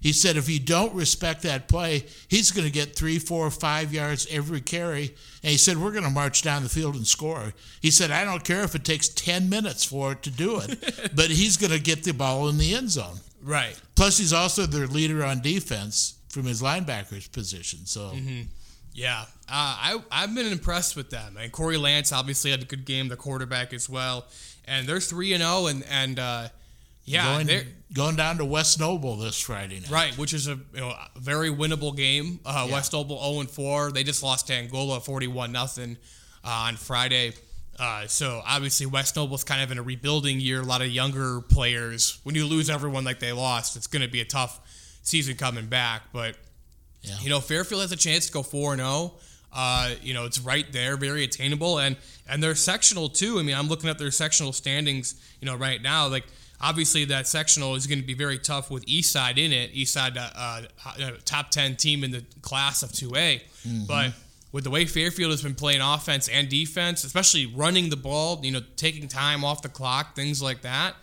He 0.00 0.12
said 0.12 0.36
if 0.36 0.48
you 0.50 0.58
don't 0.58 0.92
respect 0.94 1.42
that 1.42 1.68
play, 1.68 2.04
he's 2.26 2.50
going 2.50 2.66
to 2.66 2.72
get 2.72 2.96
three, 2.96 3.20
four, 3.20 3.48
five 3.52 3.94
yards 3.94 4.26
every 4.28 4.60
carry. 4.60 5.14
And 5.44 5.52
he 5.52 5.56
said 5.56 5.78
we're 5.78 5.92
going 5.92 6.04
to 6.04 6.10
march 6.10 6.42
down 6.42 6.64
the 6.64 6.68
field 6.68 6.96
and 6.96 7.06
score. 7.06 7.54
He 7.80 7.92
said 7.92 8.10
I 8.10 8.24
don't 8.24 8.44
care 8.44 8.64
if 8.64 8.74
it 8.74 8.84
takes 8.84 9.08
ten 9.08 9.48
minutes 9.48 9.84
for 9.84 10.12
it 10.12 10.22
to 10.24 10.30
do 10.30 10.58
it, 10.58 11.12
but 11.14 11.30
he's 11.30 11.56
going 11.56 11.72
to 11.72 11.78
get 11.78 12.02
the 12.02 12.12
ball 12.12 12.48
in 12.48 12.58
the 12.58 12.74
end 12.74 12.90
zone. 12.90 13.20
Right. 13.44 13.80
Plus, 13.94 14.18
he's 14.18 14.32
also 14.32 14.66
their 14.66 14.86
leader 14.86 15.22
on 15.24 15.40
defense 15.42 16.14
from 16.30 16.44
his 16.46 16.62
linebackers 16.62 17.30
position. 17.30 17.86
So, 17.86 18.12
Yeah, 18.94 19.22
uh, 19.22 19.26
I 19.48 19.98
I've 20.10 20.34
been 20.34 20.46
impressed 20.46 20.96
with 20.96 21.10
them. 21.10 21.36
And 21.36 21.50
Corey 21.52 21.76
Lance 21.76 22.12
obviously 22.12 22.50
had 22.52 22.62
a 22.62 22.64
good 22.64 22.84
game, 22.84 23.08
the 23.08 23.16
quarterback 23.16 23.72
as 23.72 23.88
well, 23.88 24.26
and 24.66 24.86
they're 24.86 25.00
three 25.00 25.32
and 25.32 25.42
zero, 25.42 25.66
and 25.66 25.84
and 25.90 26.18
uh, 26.18 26.48
yeah, 27.04 27.34
going, 27.34 27.46
they're 27.48 27.64
going 27.92 28.16
down 28.16 28.38
to 28.38 28.44
West 28.44 28.78
Noble 28.80 29.16
this 29.16 29.38
Friday 29.40 29.80
night. 29.80 29.90
right, 29.90 30.16
which 30.18 30.32
is 30.32 30.46
a 30.48 30.52
you 30.72 30.80
know, 30.80 30.94
very 31.16 31.50
winnable 31.50 31.94
game. 31.96 32.38
Uh, 32.46 32.66
Yeah. 32.68 32.72
West 32.74 32.92
Noble 32.92 33.20
zero 33.20 33.40
and 33.40 33.50
four. 33.50 33.90
They 33.90 34.04
just 34.04 34.22
lost 34.22 34.46
to 34.46 34.54
Angola 34.54 35.00
forty 35.00 35.26
one 35.26 35.50
nothing 35.52 35.96
uh, 36.44 36.48
on 36.48 36.76
Friday. 36.76 37.32
Uh, 37.78 38.06
so 38.06 38.42
obviously 38.46 38.86
West 38.86 39.16
Noble's 39.16 39.44
kind 39.44 39.62
of 39.62 39.70
in 39.72 39.78
a 39.78 39.82
rebuilding 39.82 40.40
year. 40.40 40.60
A 40.60 40.64
lot 40.64 40.80
of 40.82 40.88
younger 40.88 41.40
players. 41.40 42.18
When 42.22 42.34
you 42.34 42.46
lose 42.46 42.70
everyone 42.70 43.04
like 43.04 43.18
they 43.20 43.32
lost, 43.32 43.76
it's 43.76 43.86
going 43.86 44.02
to 44.02 44.08
be 44.08 44.20
a 44.20 44.24
tough 44.24 44.60
season 45.02 45.36
coming 45.36 45.66
back. 45.66 46.02
But 46.12 46.36
Yeah. 47.02 47.16
you 47.20 47.28
know, 47.30 47.40
Fairfield 47.40 47.82
has 47.82 47.92
a 47.92 47.96
chance 47.96 48.26
to 48.26 48.32
go 48.32 48.42
four 48.42 48.72
and 48.72 48.80
zero. 48.80 49.14
Uh, 49.52 49.94
you 50.02 50.14
know, 50.14 50.24
it's 50.24 50.40
right 50.40 50.70
there, 50.72 50.96
very 50.96 51.22
attainable, 51.22 51.78
and 51.78 51.96
and 52.28 52.42
they're 52.42 52.54
sectional 52.56 53.08
too. 53.08 53.38
I 53.38 53.42
mean, 53.42 53.54
I'm 53.54 53.68
looking 53.68 53.88
at 53.88 53.98
their 53.98 54.10
sectional 54.10 54.52
standings. 54.52 55.14
You 55.40 55.46
know, 55.46 55.54
right 55.54 55.80
now, 55.80 56.08
like 56.08 56.24
obviously 56.60 57.04
that 57.06 57.28
sectional 57.28 57.74
is 57.76 57.86
going 57.86 58.00
to 58.00 58.06
be 58.06 58.14
very 58.14 58.38
tough 58.38 58.68
with 58.70 58.84
Eastside 58.86 59.36
in 59.38 59.52
it. 59.52 59.72
Eastside, 59.74 60.16
uh, 60.16 60.62
uh, 60.84 61.10
top 61.24 61.50
ten 61.50 61.76
team 61.76 62.02
in 62.02 62.10
the 62.10 62.24
class 62.42 62.82
of 62.82 62.90
two 62.92 63.14
A, 63.14 63.42
but 63.86 64.12
with 64.54 64.62
the 64.62 64.70
way 64.70 64.84
Fairfield 64.84 65.32
has 65.32 65.42
been 65.42 65.56
playing 65.56 65.80
offense 65.80 66.28
and 66.28 66.48
defense, 66.48 67.02
especially 67.02 67.44
running 67.44 67.90
the 67.90 67.96
ball, 67.96 68.38
you 68.44 68.52
know, 68.52 68.60
taking 68.76 69.08
time 69.08 69.42
off 69.42 69.62
the 69.62 69.68
clock, 69.68 70.14
things 70.14 70.40
like 70.40 70.62
that. 70.62 70.94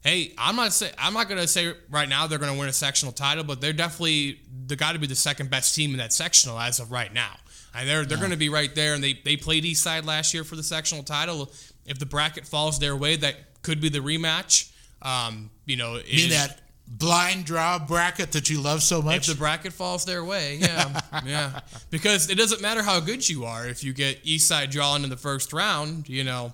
Hey, 0.00 0.34
I'm 0.36 0.56
not 0.56 0.72
say 0.72 0.90
I'm 0.98 1.12
not 1.12 1.28
gonna 1.28 1.46
say 1.46 1.72
right 1.88 2.08
now 2.08 2.26
they're 2.26 2.40
gonna 2.40 2.58
win 2.58 2.68
a 2.68 2.72
sectional 2.72 3.12
title, 3.12 3.44
but 3.44 3.60
they're 3.60 3.72
definitely 3.72 4.40
they 4.66 4.74
got 4.74 4.94
to 4.94 4.98
be 4.98 5.06
the 5.06 5.14
second 5.14 5.50
best 5.50 5.72
team 5.72 5.92
in 5.92 5.98
that 5.98 6.12
sectional 6.12 6.58
as 6.58 6.80
of 6.80 6.90
right 6.90 7.14
now. 7.14 7.36
And 7.76 7.88
they're 7.88 8.04
they're 8.04 8.18
gonna 8.18 8.36
be 8.36 8.48
right 8.48 8.74
there. 8.74 8.94
And 8.94 9.04
they 9.04 9.12
they 9.24 9.36
played 9.36 9.62
Eastside 9.62 10.04
last 10.04 10.34
year 10.34 10.42
for 10.42 10.56
the 10.56 10.64
sectional 10.64 11.04
title. 11.04 11.48
If 11.86 12.00
the 12.00 12.06
bracket 12.06 12.44
falls 12.44 12.80
their 12.80 12.96
way, 12.96 13.14
that 13.14 13.62
could 13.62 13.80
be 13.80 13.88
the 13.88 14.00
rematch. 14.00 14.72
Um, 15.00 15.50
you 15.64 15.76
know, 15.76 15.94
is- 15.94 16.30
that 16.30 16.60
blind 16.90 17.44
draw 17.44 17.78
bracket 17.78 18.32
that 18.32 18.50
you 18.50 18.60
love 18.60 18.82
so 18.82 19.00
much. 19.00 19.28
if 19.28 19.34
the 19.34 19.38
bracket 19.38 19.72
falls 19.72 20.04
their 20.04 20.24
way, 20.24 20.56
yeah, 20.60 21.00
yeah. 21.24 21.60
Because 21.90 22.28
it 22.28 22.36
doesn't 22.36 22.60
matter 22.60 22.82
how 22.82 23.00
good 23.00 23.26
you 23.28 23.44
are 23.44 23.66
if 23.66 23.84
you 23.84 23.92
get 23.92 24.24
Eastside 24.24 24.70
drawing 24.70 25.04
in 25.04 25.10
the 25.10 25.16
first 25.16 25.52
round. 25.52 26.08
You 26.08 26.24
know, 26.24 26.52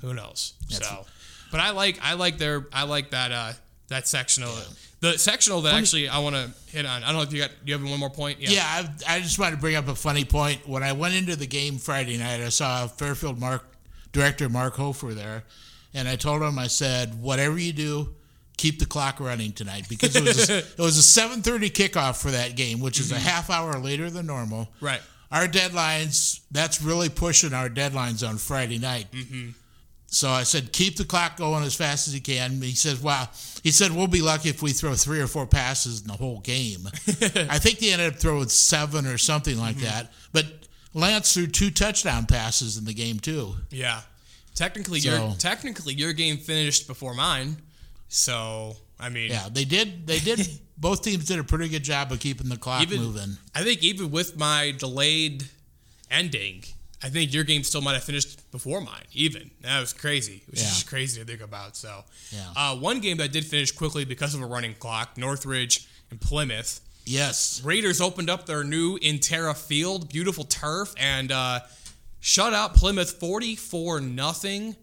who 0.00 0.14
knows? 0.14 0.54
so, 0.68 1.06
but 1.50 1.60
I 1.60 1.70
like 1.70 1.98
I 2.02 2.14
like 2.14 2.38
their 2.38 2.66
I 2.72 2.84
like 2.84 3.10
that 3.10 3.32
uh 3.32 3.52
that 3.88 4.06
sectional. 4.06 4.52
The 5.00 5.18
sectional 5.18 5.62
that 5.62 5.74
actually 5.74 6.08
I 6.08 6.20
want 6.20 6.36
to 6.36 6.50
hit 6.70 6.86
on. 6.86 7.02
I 7.02 7.06
don't 7.08 7.16
know 7.16 7.22
if 7.22 7.32
you 7.32 7.40
got. 7.40 7.50
Do 7.64 7.72
you 7.72 7.76
have 7.76 7.82
one 7.82 7.98
more 7.98 8.08
point? 8.08 8.38
Yeah, 8.40 8.62
I, 8.64 9.16
I 9.16 9.20
just 9.20 9.36
wanted 9.36 9.56
to 9.56 9.60
bring 9.60 9.74
up 9.74 9.88
a 9.88 9.96
funny 9.96 10.24
point. 10.24 10.68
When 10.68 10.84
I 10.84 10.92
went 10.92 11.14
into 11.14 11.34
the 11.34 11.46
game 11.46 11.78
Friday 11.78 12.16
night, 12.18 12.40
I 12.40 12.50
saw 12.50 12.86
Fairfield 12.86 13.40
Mark 13.40 13.66
director 14.12 14.48
Mark 14.48 14.74
Hofer 14.74 15.12
there, 15.12 15.42
and 15.92 16.06
I 16.06 16.14
told 16.14 16.40
him, 16.42 16.56
I 16.56 16.68
said, 16.68 17.20
whatever 17.20 17.58
you 17.58 17.72
do, 17.72 18.14
keep 18.62 18.78
the 18.78 18.86
clock 18.86 19.18
running 19.18 19.52
tonight 19.52 19.88
because 19.88 20.14
it 20.14 20.22
was 20.22 20.48
a, 20.48 20.58
it 20.58 20.78
was 20.78 20.96
a 20.96 21.20
7:30 21.20 21.72
kickoff 21.72 22.22
for 22.22 22.30
that 22.30 22.54
game, 22.54 22.80
which 22.80 23.00
is 23.00 23.10
a 23.10 23.16
mm-hmm. 23.16 23.24
half 23.24 23.50
hour 23.50 23.78
later 23.78 24.08
than 24.08 24.26
normal. 24.26 24.68
Right. 24.80 25.02
Our 25.32 25.48
deadlines, 25.48 26.40
that's 26.50 26.80
really 26.80 27.08
pushing 27.08 27.54
our 27.54 27.68
deadlines 27.68 28.26
on 28.26 28.38
Friday 28.38 28.78
night. 28.78 29.10
Mm-hmm. 29.10 29.50
So 30.06 30.28
I 30.28 30.42
said, 30.42 30.72
keep 30.72 30.96
the 30.96 31.06
clock 31.06 31.38
going 31.38 31.64
as 31.64 31.74
fast 31.74 32.06
as 32.06 32.14
you 32.14 32.20
can. 32.20 32.60
He 32.60 32.74
says, 32.74 33.00
wow. 33.00 33.28
He 33.62 33.70
said, 33.70 33.92
we'll 33.92 34.08
be 34.08 34.20
lucky 34.20 34.50
if 34.50 34.60
we 34.60 34.72
throw 34.72 34.92
three 34.92 35.20
or 35.20 35.26
four 35.26 35.46
passes 35.46 36.02
in 36.02 36.06
the 36.06 36.12
whole 36.12 36.40
game. 36.40 36.80
I 37.48 37.58
think 37.58 37.78
they 37.78 37.92
ended 37.92 38.12
up 38.12 38.20
throwing 38.20 38.50
seven 38.50 39.06
or 39.06 39.16
something 39.16 39.58
like 39.58 39.76
mm-hmm. 39.76 39.86
that. 39.86 40.12
But 40.32 40.44
Lance 40.92 41.32
threw 41.32 41.46
two 41.46 41.70
touchdown 41.70 42.26
passes 42.26 42.76
in 42.76 42.84
the 42.84 42.92
game, 42.92 43.20
too. 43.20 43.54
Yeah. 43.70 44.02
Technically, 44.54 45.00
So- 45.00 45.28
your 45.28 45.36
technically 45.36 45.94
your 45.94 46.12
game 46.12 46.36
finished 46.36 46.86
before 46.86 47.14
mine. 47.14 47.56
So 48.12 48.76
I 49.00 49.08
mean, 49.08 49.30
Yeah, 49.30 49.48
they 49.50 49.64
did. 49.64 50.06
They 50.06 50.18
did. 50.20 50.46
both 50.76 51.02
teams 51.02 51.24
did 51.26 51.38
a 51.38 51.44
pretty 51.44 51.68
good 51.68 51.82
job 51.82 52.12
of 52.12 52.20
keeping 52.20 52.48
the 52.48 52.56
clock 52.56 52.82
Even- 52.82 53.00
moving. 53.02 53.36
I 53.54 53.62
think 53.64 53.82
even 53.82 54.10
with 54.10 54.36
my 54.36 54.74
delayed 54.78 55.44
ending, 56.10 56.64
I 57.02 57.08
think 57.08 57.32
your 57.32 57.42
game 57.44 57.64
still 57.64 57.80
might 57.80 57.94
have 57.94 58.04
finished 58.04 58.50
before 58.52 58.80
mine. 58.80 59.04
Even 59.12 59.50
that 59.62 59.80
was 59.80 59.92
crazy. 59.92 60.42
It 60.46 60.50
was 60.50 60.60
Yeah. 60.62 60.68
just 60.68 60.86
crazy 60.86 61.20
to 61.20 61.26
think 61.26 61.40
about. 61.40 61.76
So, 61.76 62.04
Yeah. 62.30 62.52
uh, 62.54 62.76
one 62.76 63.00
game 63.00 63.16
that 63.16 63.32
did 63.32 63.44
finish 63.46 63.72
quickly 63.72 64.04
because 64.04 64.34
of 64.34 64.42
a 64.42 64.46
running 64.46 64.74
clock: 64.74 65.16
Northridge 65.16 65.86
and 66.10 66.20
Plymouth. 66.20 66.80
Yes. 67.04 67.60
Raiders 67.64 68.00
opened 68.00 68.30
up 68.30 68.46
their 68.46 68.62
new 68.62 68.98
Interra 69.00 69.56
Field, 69.56 70.08
beautiful 70.12 70.44
turf, 70.44 70.94
and 70.96 71.32
uh, 71.32 71.60
shut 72.20 72.52
out 72.54 72.74
Plymouth 72.74 73.12
forty-four 73.18 74.00
nothing. 74.00 74.76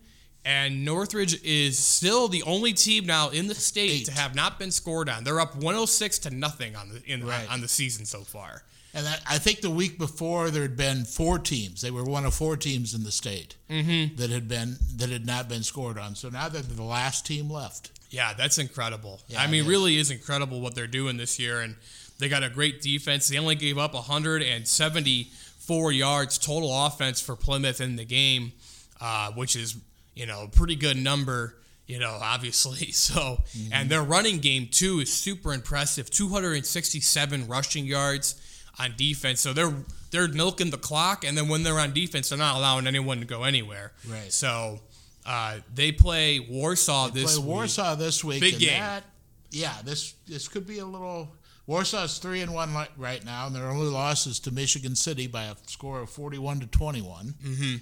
And 0.50 0.84
Northridge 0.84 1.44
is 1.44 1.78
still 1.78 2.28
the 2.28 2.42
only 2.44 2.74
team 2.74 3.06
now 3.06 3.30
in 3.30 3.46
the 3.46 3.54
state 3.54 3.92
Eight. 3.92 4.06
to 4.06 4.12
have 4.12 4.34
not 4.34 4.58
been 4.58 4.72
scored 4.72 5.08
on. 5.08 5.24
They're 5.24 5.40
up 5.40 5.56
one 5.56 5.76
hundred 5.76 5.88
six 5.88 6.18
to 6.20 6.32
nothing 6.32 6.76
on 6.76 6.90
the 6.90 7.04
in 7.06 7.24
Right. 7.26 7.48
on 7.52 7.62
the 7.62 7.68
season 7.68 8.06
so 8.06 8.22
far. 8.22 8.64
And 8.96 9.06
that, 9.06 9.22
I 9.30 9.38
think 9.38 9.62
the 9.62 9.70
week 9.70 10.00
before 10.00 10.50
there 10.50 10.64
had 10.64 10.76
been 10.76 11.06
four 11.06 11.38
teams. 11.38 11.82
They 11.82 11.92
were 11.92 12.04
one 12.04 12.26
of 12.26 12.34
four 12.34 12.58
teams 12.58 12.96
in 12.96 13.04
the 13.04 13.12
state 13.12 13.56
that 13.70 14.30
had 14.32 14.48
been 14.48 14.78
that 14.96 15.10
had 15.12 15.28
not 15.28 15.48
been 15.48 15.62
scored 15.62 16.00
on. 16.00 16.16
So 16.16 16.30
now 16.30 16.50
they're 16.50 16.64
the 16.64 16.82
last 16.82 17.28
team 17.28 17.52
left. 17.52 17.92
Yeah, 18.10 18.34
that's 18.34 18.58
incredible. 18.58 19.22
Yeah, 19.28 19.44
I 19.44 19.46
mean, 19.46 19.62
is. 19.66 19.68
really 19.68 19.98
is 19.98 20.10
incredible 20.10 20.62
what 20.62 20.74
they're 20.74 20.88
doing 20.88 21.18
this 21.18 21.38
year, 21.38 21.62
and 21.62 21.76
they 22.18 22.28
got 22.28 22.42
a 22.44 22.50
great 22.50 22.82
defense. 22.82 23.28
They 23.28 23.38
only 23.38 23.54
gave 23.54 23.78
up 23.78 23.94
174 23.94 25.92
yards 25.92 26.38
total 26.40 26.86
offense 26.88 27.22
for 27.22 27.36
Plymouth 27.36 27.80
in 27.82 27.96
the 27.98 28.06
game, 28.06 28.52
uh, 29.00 29.32
which 29.34 29.56
is 29.56 29.76
you 30.20 30.26
know 30.28 30.44
a 30.44 30.48
pretty 30.48 30.76
good 30.76 30.98
number. 30.98 31.56
You 31.88 31.98
know, 32.00 32.18
obviously. 32.36 32.92
So, 32.92 33.20
Mm-hmm. 33.58 33.74
and 33.74 33.90
their 33.90 34.04
running 34.04 34.40
game 34.40 34.68
too 34.72 35.00
is 35.00 35.12
super 35.12 35.54
impressive. 35.54 36.10
267 36.12 37.48
rushing 37.48 37.86
yards 37.86 38.36
on 38.78 38.94
defense. 38.98 39.42
So 39.42 39.54
they're 39.54 39.74
they're 40.12 40.28
milking 40.28 40.70
the 40.72 40.78
clock, 40.78 41.24
and 41.26 41.38
then 41.38 41.48
when 41.48 41.64
they're 41.64 41.80
on 41.80 41.94
defense, 41.94 42.30
they're 42.30 42.38
not 42.38 42.56
allowing 42.58 42.86
anyone 42.88 43.20
to 43.20 43.26
go 43.26 43.44
anywhere. 43.44 43.94
Right. 44.08 44.32
So. 44.32 44.80
Uh, 45.26 45.60
they 45.76 45.92
play 45.92 46.40
Warsaw 46.40 47.10
this 47.10 47.36
Play 47.38 47.44
week. 47.46 47.54
Warsaw 47.56 47.96
this 47.96 48.24
week. 48.24 48.40
Big 48.42 48.58
game. 48.58 48.80
That, 48.80 49.04
yeah, 49.52 49.76
this 49.84 50.14
this 50.28 50.48
could 50.48 50.66
be 50.66 50.80
a 50.80 50.86
little. 50.86 51.36
Warsaw's 51.68 52.18
three 52.18 52.42
and 52.42 52.52
one 52.52 52.74
right 52.98 53.24
now, 53.24 53.46
and 53.46 53.56
their 53.56 53.70
only 53.70 53.88
loss 53.92 54.26
is 54.26 54.40
to 54.40 54.52
Michigan 54.52 54.96
City 54.96 55.28
by 55.28 55.44
a 55.44 55.56
score 55.68 56.00
of 56.02 56.10
forty-one 56.10 56.62
to 56.62 56.68
21 56.68 57.36
Mm-hmm. 57.46 57.76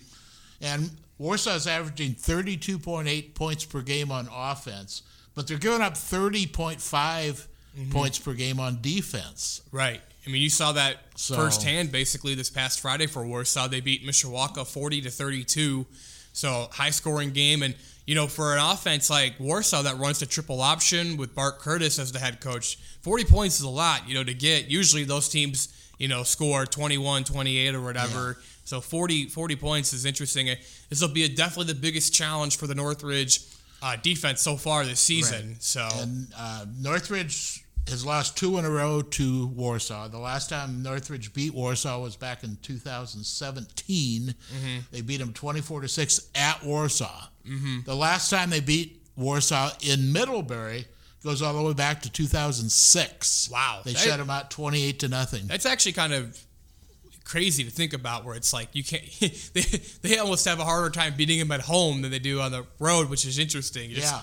And 0.62 0.90
Warsaw's 1.20 1.66
averaging 1.68 2.14
thirty-two 2.14 2.78
point 2.80 3.08
eight 3.08 3.34
points 3.36 3.66
per 3.66 3.82
game 3.82 4.12
on 4.12 4.28
offense, 4.34 5.02
but 5.36 5.48
they're 5.48 5.58
giving 5.58 5.82
up 5.82 5.98
thirty 5.98 6.46
point 6.48 6.82
five 6.82 7.48
Mm-hmm. 7.78 7.92
points 7.92 8.18
per 8.18 8.34
game 8.34 8.60
on 8.60 8.80
defense. 8.82 9.62
Right. 9.72 10.02
I 10.26 10.32
mean, 10.32 10.42
you 10.42 10.50
saw 10.50 10.72
that 10.72 10.98
So- 11.16 11.36
firsthand 11.36 11.92
basically 11.92 12.34
this 12.34 12.50
past 12.50 12.80
Friday 12.80 13.06
for 13.06 13.24
Warsaw. 13.24 13.68
They 13.68 13.82
beat 13.82 14.04
Mishawaka 14.04 14.66
40 14.66 15.02
to 15.02 15.12
32. 15.12 15.86
So 16.34 16.70
high 16.72 16.90
scoring 16.90 17.34
game. 17.34 17.62
And, 17.62 17.76
you 18.08 18.16
know, 18.16 18.26
for 18.26 18.56
an 18.56 18.60
offense 18.60 19.12
like 19.12 19.40
Warsaw 19.40 19.84
that 19.84 20.00
runs 20.00 20.18
the 20.22 20.26
triple 20.26 20.60
option 20.60 21.18
with 21.18 21.36
Bart 21.36 21.60
Curtis 21.60 22.00
as 22.00 22.12
the 22.12 22.18
head 22.18 22.42
coach, 22.42 22.80
40 23.04 23.26
points 23.26 23.58
is 23.60 23.62
a 23.62 23.70
lot, 23.70 24.10
you 24.10 24.16
know, 24.16 24.24
to 24.24 24.34
get. 24.34 24.72
Usually 24.72 25.04
those 25.04 25.30
teams, 25.30 25.68
you 26.00 26.08
know, 26.08 26.24
score 26.24 26.66
21, 26.66 27.26
28 27.26 27.76
or 27.76 27.82
whatever. 27.84 28.40
So 28.68 28.82
40, 28.82 29.28
40 29.30 29.56
points 29.56 29.94
is 29.94 30.04
interesting. 30.04 30.48
This 30.90 31.02
will 31.02 31.08
be 31.08 31.24
a, 31.24 31.30
definitely 31.30 31.72
the 31.72 31.80
biggest 31.80 32.14
challenge 32.14 32.58
for 32.58 32.68
the 32.68 32.76
Northridge 32.76 33.40
uh, 33.82 33.96
defense 33.96 34.42
so 34.42 34.58
far 34.58 34.84
this 34.84 35.00
season. 35.00 35.56
So, 35.60 35.88
And 35.94 36.28
uh, 36.38 36.66
Northridge 36.78 37.64
has 37.88 38.06
lost 38.06 38.36
two 38.36 38.58
in 38.58 38.66
a 38.66 38.70
row 38.70 39.02
to 39.02 39.48
Warsaw. 39.48 40.10
The 40.10 40.18
last 40.20 40.50
time 40.50 40.84
Northridge 40.84 41.34
beat 41.34 41.54
Warsaw 41.54 42.02
was 42.02 42.18
back 42.18 42.44
in 42.44 42.58
2017. 42.62 44.36
Mm-hmm. 44.36 44.80
They 44.92 45.00
beat 45.00 45.18
them 45.18 45.32
24 45.32 45.82
to 45.82 45.88
six 45.88 46.30
at 46.36 46.62
Warsaw. 46.62 47.28
Mm-hmm. 47.48 47.78
The 47.86 47.96
last 47.96 48.30
time 48.30 48.50
they 48.50 48.60
beat 48.60 49.02
Warsaw 49.16 49.72
in 49.80 50.12
Middlebury 50.12 50.88
goes 51.24 51.42
all 51.42 51.54
the 51.54 51.62
way 51.64 51.74
back 51.74 52.02
to 52.02 52.12
2006. 52.12 53.50
Wow. 53.50 53.80
They 53.86 53.94
That- 53.94 54.00
shut 54.00 54.18
them 54.18 54.30
out 54.30 54.52
28 54.52 55.00
to 55.00 55.08
nothing. 55.08 55.48
That's 55.48 55.66
actually 55.66 55.94
kind 55.94 56.12
of 56.12 56.38
crazy 57.28 57.64
to 57.64 57.70
think 57.70 57.94
about 57.94 58.24
where 58.26 58.36
it's 58.36 58.54
like 58.54 58.70
you 58.74 58.84
can't 58.84 59.04
they, 59.54 59.62
they 60.02 60.18
almost 60.18 60.46
have 60.46 60.60
a 60.60 60.64
harder 60.64 60.90
time 60.90 61.14
beating 61.18 61.38
them 61.40 61.52
at 61.52 61.62
home 61.62 62.02
than 62.02 62.10
they 62.12 62.20
do 62.20 62.40
on 62.40 62.52
the 62.52 62.66
road 62.80 63.10
which 63.10 63.26
is 63.26 63.38
interesting 63.38 63.90
Just- 63.92 64.14
Yeah. 64.14 64.22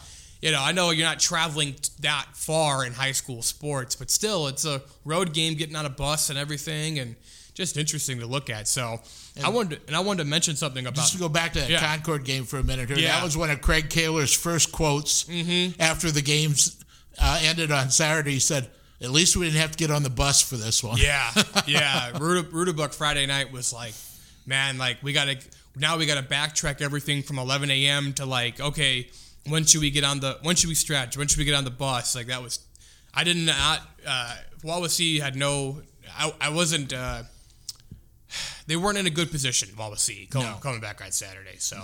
you 0.48 0.52
know 0.56 0.62
i 0.62 0.72
know 0.72 0.90
you're 0.90 1.06
not 1.06 1.20
traveling 1.20 1.74
that 2.00 2.26
far 2.34 2.84
in 2.86 2.92
high 2.94 3.12
school 3.12 3.42
sports 3.42 3.94
but 3.94 4.10
still 4.10 4.46
it's 4.48 4.64
a 4.64 4.80
road 5.04 5.32
game 5.34 5.54
getting 5.54 5.76
on 5.76 5.84
a 5.86 5.90
bus 5.90 6.30
and 6.30 6.38
everything 6.38 6.98
and 6.98 7.14
just 7.52 7.76
interesting 7.76 8.18
to 8.20 8.26
look 8.26 8.48
at 8.50 8.66
so 8.66 9.00
i 9.44 9.48
wanted 9.50 9.76
to, 9.80 9.86
and 9.86 9.94
i 9.96 10.00
wanted 10.00 10.24
to 10.24 10.28
mention 10.28 10.56
something 10.56 10.86
about 10.86 10.96
Just 10.96 11.12
to 11.12 11.18
go 11.18 11.28
back 11.28 11.52
to 11.52 11.60
that 11.60 11.68
Yeah. 11.70 11.80
Concord 11.80 12.24
game 12.24 12.44
for 12.44 12.58
a 12.58 12.64
minute 12.64 12.88
here. 12.88 12.98
Yeah. 12.98 13.16
That 13.16 13.22
was 13.24 13.36
one 13.36 13.50
of 13.50 13.60
Craig 13.60 13.90
Koehler's 13.90 14.34
first 14.34 14.72
quotes 14.72 15.24
Mm-hmm. 15.24 15.80
after 15.80 16.10
the 16.10 16.22
games 16.22 16.82
uh, 17.20 17.38
ended 17.42 17.70
on 17.70 17.90
Saturday. 17.90 18.32
He 18.32 18.40
said, 18.40 18.70
At 19.04 19.10
least 19.10 19.36
we 19.36 19.44
didn't 19.46 19.60
have 19.60 19.72
to 19.72 19.76
get 19.78 19.90
on 19.90 20.02
the 20.02 20.10
bus 20.10 20.40
for 20.40 20.56
this 20.56 20.82
one. 20.82 20.96
Yeah, 20.98 21.30
yeah. 21.66 22.10
Ruda, 22.12 22.42
Rudabuck 22.44 22.94
Friday 22.94 23.26
night 23.26 23.52
was 23.52 23.72
like, 23.72 23.94
man, 24.46 24.78
like 24.78 25.02
we 25.02 25.12
got 25.12 25.26
to 25.26 25.36
now 25.76 25.96
we 25.98 26.06
got 26.06 26.16
to 26.16 26.22
backtrack 26.34 26.80
everything 26.80 27.22
from 27.22 27.38
11 27.38 27.70
a.m. 27.70 28.12
to 28.14 28.24
like, 28.26 28.60
okay, 28.60 29.08
when 29.48 29.64
should 29.64 29.80
we 29.80 29.90
get 29.90 30.04
on 30.04 30.20
the 30.20 30.38
when 30.42 30.56
should 30.56 30.68
we 30.68 30.74
stretch? 30.74 31.16
When 31.16 31.26
should 31.28 31.38
we 31.38 31.44
get 31.44 31.54
on 31.54 31.64
the 31.64 31.70
bus? 31.70 32.14
Like 32.16 32.26
that 32.28 32.42
was, 32.42 32.60
I 33.14 33.24
did 33.24 33.36
not. 33.36 33.80
Uh, 34.06 34.36
Wawasee 34.62 35.20
had 35.20 35.36
no. 35.36 35.82
I, 36.16 36.32
I 36.40 36.48
wasn't. 36.50 36.92
Uh, 36.92 37.22
they 38.66 38.76
weren't 38.76 38.98
in 38.98 39.06
a 39.06 39.10
good 39.10 39.30
position. 39.30 39.68
Wawasee 39.76 40.30
coming, 40.30 40.48
No. 40.48 40.56
coming 40.56 40.80
back 40.80 41.02
on 41.04 41.10
Saturday, 41.12 41.56
so. 41.58 41.82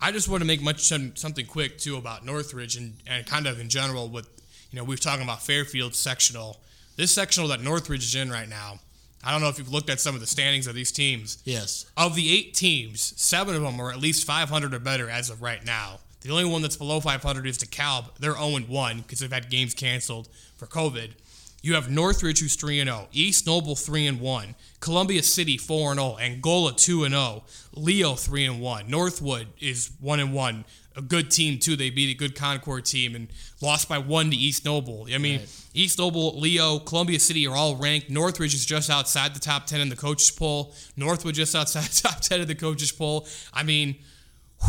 I 0.00 0.12
just 0.12 0.28
want 0.28 0.42
to 0.42 0.46
make 0.46 0.62
much 0.62 0.82
something 0.82 1.44
quick 1.44 1.76
too 1.76 1.96
about 1.96 2.24
Northridge 2.24 2.76
and, 2.76 2.94
and 3.04 3.26
kind 3.26 3.48
of 3.48 3.58
in 3.58 3.68
general 3.68 4.08
with 4.08 4.28
you 4.70 4.76
know 4.76 4.84
we 4.84 4.94
were 4.94 4.98
talking 4.98 5.24
about 5.24 5.42
Fairfield 5.42 5.94
sectional. 5.94 6.58
This 6.96 7.14
sectional 7.14 7.48
that 7.48 7.62
Northridge 7.62 8.02
is 8.02 8.14
in 8.14 8.30
right 8.30 8.48
now. 8.48 8.80
I 9.22 9.32
don't 9.32 9.40
know 9.40 9.48
if 9.48 9.58
you've 9.58 9.72
looked 9.72 9.90
at 9.90 10.00
some 10.00 10.14
of 10.14 10.20
the 10.20 10.26
standings 10.26 10.66
of 10.66 10.74
these 10.74 10.92
teams. 10.92 11.38
Yes. 11.44 11.86
Of 11.96 12.14
the 12.14 12.32
eight 12.32 12.54
teams, 12.54 13.14
seven 13.16 13.54
of 13.54 13.62
them 13.62 13.80
are 13.80 13.90
at 13.90 13.98
least 13.98 14.26
500 14.26 14.74
or 14.74 14.78
better 14.78 15.10
as 15.10 15.28
of 15.30 15.42
right 15.42 15.64
now. 15.64 15.98
The 16.20 16.30
only 16.30 16.44
one 16.44 16.62
that's 16.62 16.76
below 16.76 17.00
500 17.00 17.46
is 17.46 17.58
DeKalb. 17.58 18.16
They're 18.18 18.34
0 18.34 18.60
1 18.66 18.98
because 18.98 19.20
they've 19.20 19.32
had 19.32 19.50
games 19.50 19.74
canceled 19.74 20.28
for 20.56 20.66
COVID. 20.66 21.12
You 21.60 21.74
have 21.74 21.90
Northridge, 21.90 22.40
who's 22.40 22.54
3 22.54 22.84
0, 22.84 23.08
East 23.12 23.46
Noble, 23.46 23.74
3 23.74 24.10
1, 24.12 24.54
Columbia 24.80 25.22
City, 25.22 25.56
4 25.58 25.94
0, 25.94 26.16
Angola, 26.20 26.72
2 26.72 27.08
0, 27.08 27.44
Leo, 27.74 28.14
3 28.14 28.48
1, 28.50 28.90
Northwood 28.90 29.48
is 29.60 29.90
1 30.00 30.32
1. 30.32 30.64
A 30.96 31.00
good 31.00 31.30
team, 31.30 31.58
too. 31.60 31.76
They 31.76 31.90
beat 31.90 32.12
a 32.12 32.18
good 32.18 32.34
Concord 32.34 32.84
team 32.84 33.14
and 33.14 33.28
lost 33.60 33.88
by 33.88 33.98
one 33.98 34.30
to 34.30 34.36
East 34.36 34.64
Noble. 34.64 35.06
I 35.12 35.18
mean, 35.18 35.40
Right. 35.40 35.48
East 35.74 35.98
Noble, 35.98 36.38
Leo, 36.40 36.80
Columbia 36.80 37.20
City 37.20 37.46
are 37.46 37.54
all 37.54 37.76
ranked. 37.76 38.10
Northridge 38.10 38.52
is 38.52 38.66
just 38.66 38.90
outside 38.90 39.32
the 39.32 39.38
top 39.38 39.66
10 39.66 39.80
in 39.80 39.90
the 39.90 39.96
coaches 39.96 40.30
poll. 40.32 40.74
Northwood 40.96 41.34
just 41.36 41.54
outside 41.54 41.84
the 41.84 42.02
top 42.08 42.20
10 42.20 42.40
of 42.40 42.48
the 42.48 42.54
coaches 42.56 42.90
poll. 42.90 43.28
I 43.52 43.62
mean, 43.62 43.96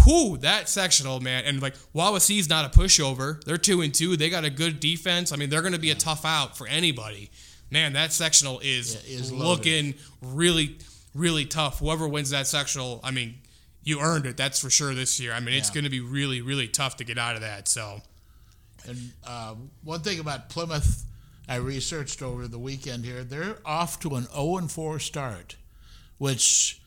whoo, 0.05 0.37
that 0.37 0.69
sectional, 0.69 1.19
man. 1.19 1.45
And 1.45 1.61
like 1.61 1.75
Wawasee's 1.95 2.49
not 2.49 2.65
a 2.65 2.77
pushover. 2.77 3.43
They're 3.43 3.57
2 3.57 3.81
and 3.81 3.93
2. 3.93 4.17
They 4.17 4.29
got 4.29 4.45
a 4.45 4.49
good 4.49 4.79
defense. 4.79 5.31
I 5.31 5.35
mean, 5.35 5.49
they're 5.49 5.61
going 5.61 5.73
to 5.73 5.79
be 5.79 5.91
a 5.91 5.95
tough 5.95 6.25
out 6.25 6.57
for 6.57 6.67
anybody. 6.67 7.31
Man, 7.71 7.93
that 7.93 8.11
sectional 8.11 8.59
is, 8.63 8.95
Yeah, 8.95 9.17
is 9.17 9.31
looking 9.31 9.95
really 10.21 10.77
really 11.15 11.45
tough. 11.45 11.79
Whoever 11.79 12.07
wins 12.07 12.29
that 12.29 12.47
sectional, 12.47 12.99
I 13.03 13.11
mean, 13.11 13.35
you 13.83 13.99
earned 13.99 14.25
it. 14.25 14.37
That's 14.37 14.59
for 14.59 14.69
sure 14.69 14.93
this 14.93 15.19
year. 15.19 15.33
I 15.33 15.39
mean, 15.39 15.55
it's 15.55 15.69
going 15.69 15.83
to 15.83 15.89
be 15.89 16.01
really 16.01 16.41
really 16.41 16.67
tough 16.67 16.97
to 16.97 17.03
get 17.03 17.17
out 17.17 17.35
of 17.35 17.41
that. 17.41 17.67
So, 17.67 18.01
And 18.87 19.11
uh, 19.25 19.55
one 19.83 20.01
thing 20.01 20.19
about 20.19 20.49
Plymouth, 20.49 21.05
I 21.47 21.55
researched 21.55 22.21
over 22.21 22.47
the 22.47 22.59
weekend 22.59 23.05
here. 23.05 23.23
They're 23.23 23.57
off 23.65 23.99
to 24.01 24.15
an 24.15 24.25
0 24.25 24.57
and 24.57 24.71
4 24.71 24.99
start, 24.99 25.55
which 26.17 26.81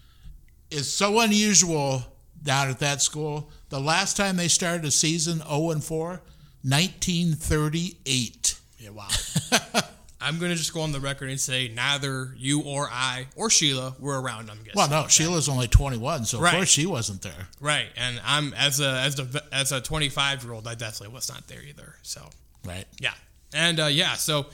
is 0.70 0.92
so 0.92 1.20
unusual 1.20 2.04
down 2.42 2.68
at 2.70 2.78
that 2.80 3.00
school. 3.02 3.50
The 3.68 3.80
last 3.80 4.16
time 4.16 4.36
they 4.36 4.48
started 4.48 4.84
a 4.84 4.90
season 4.90 5.38
0 5.40 5.70
and 5.70 5.82
4, 5.84 6.20
1938. 6.62 8.58
Yeah, 8.78 8.90
wow. 8.90 9.08
I'm 10.20 10.38
gonna 10.38 10.54
just 10.54 10.72
go 10.72 10.82
on 10.82 10.92
the 10.92 11.00
record 11.00 11.30
and 11.30 11.40
say 11.40 11.68
neither 11.74 12.32
you 12.36 12.62
or 12.62 12.88
I 12.92 13.26
or 13.34 13.50
Sheila 13.50 13.96
were 13.98 14.20
around. 14.20 14.50
I'm 14.50 14.58
guessing. 14.58 14.72
Well, 14.76 14.88
no, 14.88 15.08
Sheila's 15.08 15.48
only 15.48 15.66
21, 15.66 16.26
so 16.26 16.42
of 16.42 16.48
course 16.50 16.68
she 16.68 16.86
wasn't 16.86 17.22
there. 17.22 17.48
right, 17.60 17.88
and 17.96 18.20
I'm 18.24 18.54
as 18.54 18.78
a 18.80 18.88
as 19.00 19.18
a 19.18 19.26
as 19.52 19.72
a 19.72 19.80
25 19.80 20.44
year 20.44 20.52
old, 20.52 20.68
I 20.68 20.74
definitely 20.76 21.12
was 21.14 21.28
not 21.28 21.48
there 21.48 21.60
either. 21.62 21.96
So 22.02 22.28
Right. 22.64 22.84
yeah, 23.00 23.14
and 23.52 23.80
uh, 23.80 23.86
yeah, 23.86 24.14
so 24.14 24.46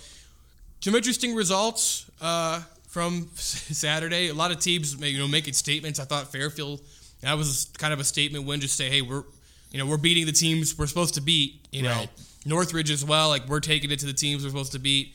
some 0.81 0.95
interesting 0.95 1.35
results 1.35 2.07
uh, 2.23 2.63
from 2.89 3.29
Saturday. 3.35 4.29
A 4.29 4.35
lot 4.35 4.51
of 4.53 4.61
teams, 4.61 4.95
you 4.99 5.19
know, 5.19 5.29
making 5.29 5.53
statements. 5.53 6.01
I 6.01 6.05
thought 6.05 6.33
Fairfield 6.33 6.81
that 7.21 7.37
was 7.37 7.71
kind 7.79 7.93
of 7.93 8.01
a 8.01 8.05
statement 8.05 8.47
win. 8.47 8.61
Just 8.61 8.77
say, 8.77 8.89
hey, 8.91 9.03
we're 9.03 9.25
you 9.71 9.79
know 9.79 9.87
we're 9.87 9.97
beating 9.99 10.27
the 10.27 10.33
teams 10.33 10.79
we're 10.79 10.87
supposed 10.87 11.15
to 11.15 11.21
beat. 11.21 11.67
You 11.73 11.83
know, 11.83 11.91
Right. 11.91 12.11
Northridge 12.47 12.91
as 12.91 13.05
well. 13.05 13.29
Like 13.29 13.49
we're 13.49 13.61
taking 13.61 13.91
it 13.91 13.99
to 14.01 14.07
the 14.07 14.13
teams 14.13 14.43
we're 14.43 14.51
supposed 14.51 14.73
to 14.73 14.79
beat. 14.79 15.15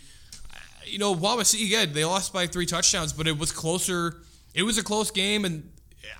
you 0.86 1.00
know, 1.00 1.16
Wawasee 1.16 1.66
again, 1.66 1.94
they 1.94 2.06
lost 2.06 2.34
by 2.34 2.46
three 2.48 2.66
touchdowns, 2.66 3.14
but 3.14 3.28
it 3.28 3.38
was 3.38 3.52
closer. 3.52 4.18
It 4.54 4.64
was 4.64 4.78
a 4.78 4.84
close 4.84 5.10
game, 5.10 5.46
and 5.46 5.70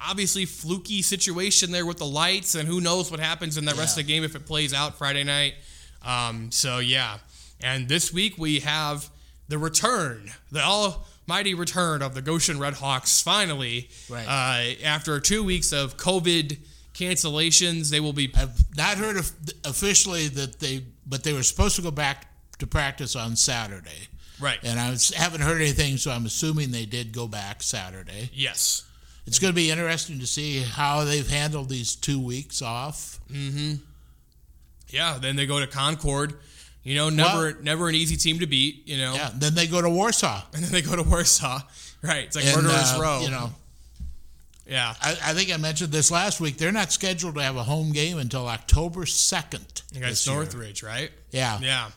obviously 0.04 0.46
fluky 0.46 1.02
situation 1.02 1.72
there 1.72 1.86
with 1.86 1.98
the 1.98 2.06
lights, 2.06 2.56
and 2.56 2.68
who 2.68 2.82
knows 2.82 3.12
what 3.12 3.20
happens 3.20 3.58
in 3.58 3.66
the 3.66 3.76
rest 3.76 3.98
of 3.98 4.06
the 4.06 4.12
game 4.12 4.24
if 4.24 4.36
it 4.36 4.46
plays 4.46 4.74
out 4.74 4.98
Friday 4.98 5.24
night. 5.24 5.54
Um, 6.04 6.52
so 6.52 6.80
yeah, 6.80 7.18
and 7.62 7.88
this 7.88 8.12
week 8.12 8.38
we 8.38 8.62
have 8.62 9.10
the 9.50 9.58
return, 9.60 10.32
the 10.52 10.62
almighty 11.28 11.54
return 11.54 12.02
of 12.02 12.14
the 12.14 12.22
Goshen 12.22 12.60
Red 12.60 12.76
Hawks. 12.76 13.22
Finally, 13.22 13.90
Right. 14.10 14.28
uh, 14.28 14.86
after 14.86 15.20
two 15.20 15.44
weeks 15.44 15.72
of 15.72 15.98
COVID 15.98 16.58
cancellations, 16.94 17.90
they 17.90 18.00
will 18.00 18.14
be 18.14 18.32
I've 18.36 18.64
not 18.76 18.98
heard 18.98 19.18
of, 19.18 19.32
officially 19.66 20.28
that 20.30 20.60
they, 20.60 20.84
but 21.06 21.24
they 21.24 21.34
were 21.34 21.44
supposed 21.44 21.76
to 21.78 21.82
go 21.82 21.92
back 21.92 22.28
to 22.60 22.68
practice 22.68 23.16
on 23.16 23.36
Saturday. 23.36 24.08
right. 24.40 24.60
And 24.64 24.80
I 24.80 24.90
was, 24.92 25.10
haven't 25.14 25.42
heard 25.42 25.62
anything, 25.62 25.98
so 25.98 26.12
I'm 26.12 26.26
assuming 26.26 26.72
they 26.72 26.86
did 26.86 27.12
go 27.14 27.28
back 27.28 27.64
Saturday. 27.64 28.30
Yes. 28.34 28.84
It's 29.26 29.40
going 29.40 29.54
to 29.54 29.56
be 29.56 29.72
interesting 29.72 30.20
to 30.20 30.28
see 30.28 30.60
how 30.62 31.06
they've 31.06 31.28
handled 31.30 31.70
these 31.70 31.96
two 31.96 32.20
weeks 32.20 32.62
off. 32.62 33.20
Yeah. 34.90 35.18
Then 35.20 35.36
they 35.38 35.46
go 35.46 35.60
to 35.62 35.68
Concord. 35.68 36.34
You 36.84 36.96
know, 36.96 37.10
never 37.10 37.44
Well- 37.44 37.54
never 37.62 37.90
an 37.90 37.96
easy 37.96 38.18
team 38.18 38.40
to 38.40 38.48
beat. 38.48 38.88
You 38.88 38.98
know. 38.98 39.14
Yeah. 39.14 39.32
Then 39.34 39.56
they 39.56 39.68
go 39.68 39.82
to 39.82 39.90
Warsaw. 39.90 40.44
and 40.54 40.64
then 40.64 40.72
they 40.72 40.82
go 40.82 40.96
to 40.96 41.04
Warsaw. 41.04 41.62
Right, 42.02 42.26
it's 42.26 42.36
like 42.36 42.46
And, 42.46 42.64
murderers 42.64 42.92
uh, 42.94 43.00
row. 43.02 43.22
You 43.22 43.30
know, 43.32 43.54
yeah, 44.68 44.94
I, 45.02 45.12
I 45.12 45.34
think 45.34 45.54
I 45.54 45.58
mentioned 45.58 45.92
this 45.92 46.12
last 46.12 46.40
week. 46.42 46.58
They're 46.58 46.72
not 46.72 46.92
scheduled 46.92 47.36
to 47.36 47.42
have 47.42 47.56
a 47.56 47.64
home 47.64 47.92
game 47.92 48.18
until 48.18 48.48
October 48.48 49.02
2nd. 49.06 49.96
against. 49.96 50.28
Northridge, 50.28 50.84
right? 50.84 51.12
Yeah. 51.32 51.60
Yeah. 51.62 51.90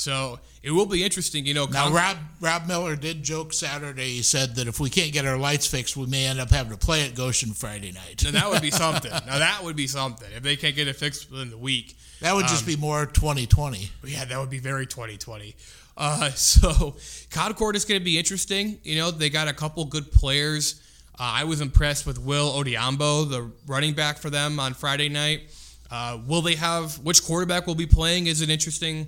So 0.00 0.40
it 0.62 0.70
will 0.70 0.86
be 0.86 1.04
interesting. 1.04 1.44
You 1.44 1.52
know, 1.52 1.66
Now, 1.66 1.84
Con- 1.84 1.92
Rob 1.92 2.16
Rob 2.40 2.66
Miller 2.66 2.96
did 2.96 3.22
joke 3.22 3.52
Saturday. 3.52 4.14
He 4.14 4.22
said 4.22 4.54
that 4.56 4.66
if 4.66 4.80
we 4.80 4.88
can't 4.88 5.12
get 5.12 5.26
our 5.26 5.36
lights 5.36 5.66
fixed, 5.66 5.94
we 5.94 6.06
may 6.06 6.24
end 6.26 6.40
up 6.40 6.50
having 6.50 6.72
to 6.72 6.78
play 6.78 7.04
at 7.06 7.14
Goshen 7.14 7.52
Friday 7.52 7.92
night. 7.92 8.22
now 8.24 8.30
that 8.30 8.50
would 8.50 8.62
be 8.62 8.70
something. 8.84 9.10
now 9.10 9.38
that 9.38 9.62
would 9.62 9.76
be 9.76 9.86
something 9.86 10.26
if 10.34 10.42
they 10.42 10.56
can't 10.56 10.74
get 10.74 10.88
it 10.88 10.96
fixed 10.96 11.30
within 11.30 11.50
the 11.50 11.58
week. 11.58 11.96
That 12.22 12.34
would 12.34 12.44
Um, 12.44 12.50
just 12.50 12.66
be 12.66 12.76
more 12.76 13.04
2020. 13.06 13.90
Yeah, 14.06 14.24
that 14.24 14.38
would 14.38 14.48
be 14.50 14.58
very 14.58 14.86
2020. 14.86 15.54
Uh, 15.98 16.30
so 16.34 16.96
Concord 17.30 17.76
is 17.76 17.84
going 17.84 18.00
to 18.00 18.04
be 18.04 18.18
interesting. 18.18 18.78
You 18.82 18.96
know, 18.96 19.10
they 19.10 19.28
got 19.28 19.48
a 19.48 19.52
couple 19.52 19.84
good 19.84 20.10
players. 20.12 20.80
Uh, 21.18 21.24
I 21.42 21.44
was 21.44 21.60
impressed 21.60 22.06
with 22.06 22.18
Will 22.18 22.50
Odiambo, 22.52 23.28
the 23.28 23.50
running 23.66 23.92
back 23.92 24.16
for 24.18 24.30
them 24.30 24.58
on 24.58 24.72
Friday 24.72 25.10
night. 25.10 25.42
Uh, 25.90 26.18
will 26.26 26.40
they 26.40 26.54
have 26.54 26.98
which 27.00 27.22
quarterback 27.22 27.66
will 27.66 27.74
be 27.74 27.86
playing 27.86 28.28
is 28.28 28.40
an 28.40 28.48
interesting 28.48 29.06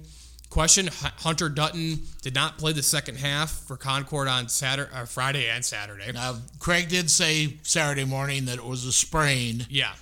question. 0.52 0.88
Hunter 1.18 1.48
Dutton 1.48 2.00
did 2.20 2.34
not 2.34 2.58
play 2.58 2.72
the 2.72 2.82
second 2.82 3.16
half 3.16 3.50
for 3.50 3.76
Concord 3.76 4.28
on 4.28 4.48
Saturday, 4.48 4.90
uh, 4.94 5.06
Friday 5.06 5.48
and 5.48 5.64
Saturday. 5.64 6.12
Now, 6.12 6.36
Craig 6.58 6.88
did 6.88 7.10
say 7.10 7.56
Saturday 7.62 8.04
morning 8.04 8.44
that 8.44 8.58
it 8.58 8.64
was 8.64 8.84
a 8.84 8.92
sprain 8.92 9.66
Yeah, 9.70 9.92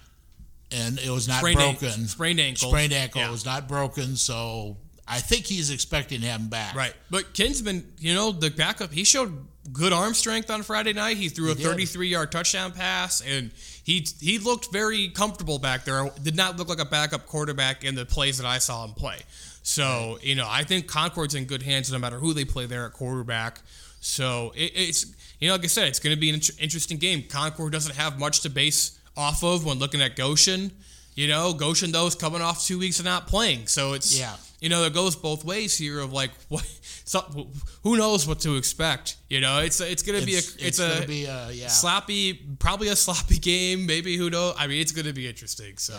and 0.72 0.98
it 0.98 1.08
was 1.10 1.28
not 1.28 1.38
sprained, 1.38 1.58
broken. 1.58 2.08
sprained 2.08 2.40
ankle. 2.40 2.68
Sprained 2.70 2.92
ankle 2.92 3.20
Yeah. 3.22 3.30
was 3.30 3.44
not 3.44 3.68
broken, 3.68 4.16
so 4.16 4.76
I 5.06 5.20
think 5.20 5.46
he's 5.46 5.70
expecting 5.70 6.20
him 6.20 6.48
back. 6.48 6.74
Right. 6.74 6.94
But 7.10 7.32
Kinsman, 7.32 7.84
you 7.98 8.14
know, 8.14 8.32
the 8.32 8.50
backup, 8.50 8.92
he 8.92 9.04
showed 9.04 9.46
good 9.72 9.92
arm 9.92 10.14
strength 10.14 10.50
on 10.50 10.62
Friday 10.62 10.92
night. 10.92 11.16
He 11.16 11.28
threw 11.28 11.52
a 11.52 11.54
33 11.54 12.08
yard 12.08 12.32
touchdown 12.32 12.72
pass, 12.72 13.20
and 13.20 13.50
he 13.84 14.06
he 14.20 14.38
looked 14.38 14.72
very 14.72 15.08
comfortable 15.10 15.58
back 15.60 15.84
there. 15.84 16.10
Did 16.22 16.34
not 16.34 16.56
look 16.58 16.68
like 16.68 16.80
a 16.80 16.84
backup 16.84 17.26
quarterback 17.26 17.84
in 17.84 17.94
the 17.94 18.04
plays 18.04 18.38
that 18.38 18.46
I 18.46 18.58
saw 18.58 18.84
him 18.84 18.94
play. 18.94 19.18
So, 19.62 20.18
you 20.22 20.34
know, 20.34 20.46
I 20.48 20.64
think 20.64 20.86
Concord's 20.86 21.34
in 21.34 21.44
good 21.44 21.62
hands 21.62 21.92
no 21.92 21.98
matter 21.98 22.18
who 22.18 22.32
they 22.32 22.44
play 22.44 22.66
there 22.66 22.86
at 22.86 22.92
quarterback. 22.92 23.60
So 24.00 24.52
it, 24.56 24.72
it's, 24.74 25.06
you 25.38 25.48
know, 25.48 25.54
like 25.54 25.64
I 25.64 25.68
said, 25.68 25.88
it's 25.88 25.98
going 26.00 26.14
to 26.14 26.20
be 26.20 26.28
an 26.30 26.36
int- 26.36 26.50
interesting 26.58 26.96
game. 26.96 27.22
Concord 27.28 27.72
doesn't 27.72 27.94
have 27.96 28.18
much 28.18 28.40
to 28.40 28.50
base 28.50 28.98
off 29.16 29.42
of 29.44 29.64
when 29.64 29.78
looking 29.78 30.00
at 30.00 30.16
Goshen. 30.16 30.72
You 31.14 31.28
know, 31.28 31.52
Goshen, 31.52 31.92
though, 31.92 32.06
is 32.06 32.14
coming 32.14 32.40
off 32.40 32.64
two 32.64 32.78
weeks 32.78 32.98
of 32.98 33.04
not 33.04 33.26
playing. 33.26 33.66
So 33.66 33.92
it's, 33.92 34.18
Yeah. 34.18 34.34
you 34.60 34.68
know, 34.70 34.84
it 34.84 34.94
goes 34.94 35.14
both 35.16 35.44
ways 35.44 35.76
here 35.76 36.00
of 36.00 36.12
like 36.12 36.30
what 36.48 36.64
some, 37.04 37.48
who 37.82 37.96
knows 37.98 38.26
what 38.26 38.40
to 38.40 38.56
expect. 38.56 39.16
You 39.28 39.40
know, 39.40 39.58
it's 39.58 39.80
it's 39.80 40.02
gonna 40.02 40.22
be 40.24 40.34
a 40.36 40.38
It's, 40.38 40.56
it's, 40.56 40.78
going 40.78 40.92
a 40.92 41.00
to 41.02 41.06
be 41.08 41.24
a, 41.26 41.50
yeah. 41.52 41.66
sloppy, 41.68 42.34
probably 42.58 42.88
a 42.88 42.96
sloppy 43.06 43.38
game. 43.38 43.84
Maybe 43.84 44.16
who 44.16 44.30
knows? 44.30 44.54
I 44.56 44.66
mean, 44.68 44.80
it's 44.80 44.92
gonna 44.92 45.12
be 45.12 45.26
interesting. 45.28 45.76
So 45.76 45.98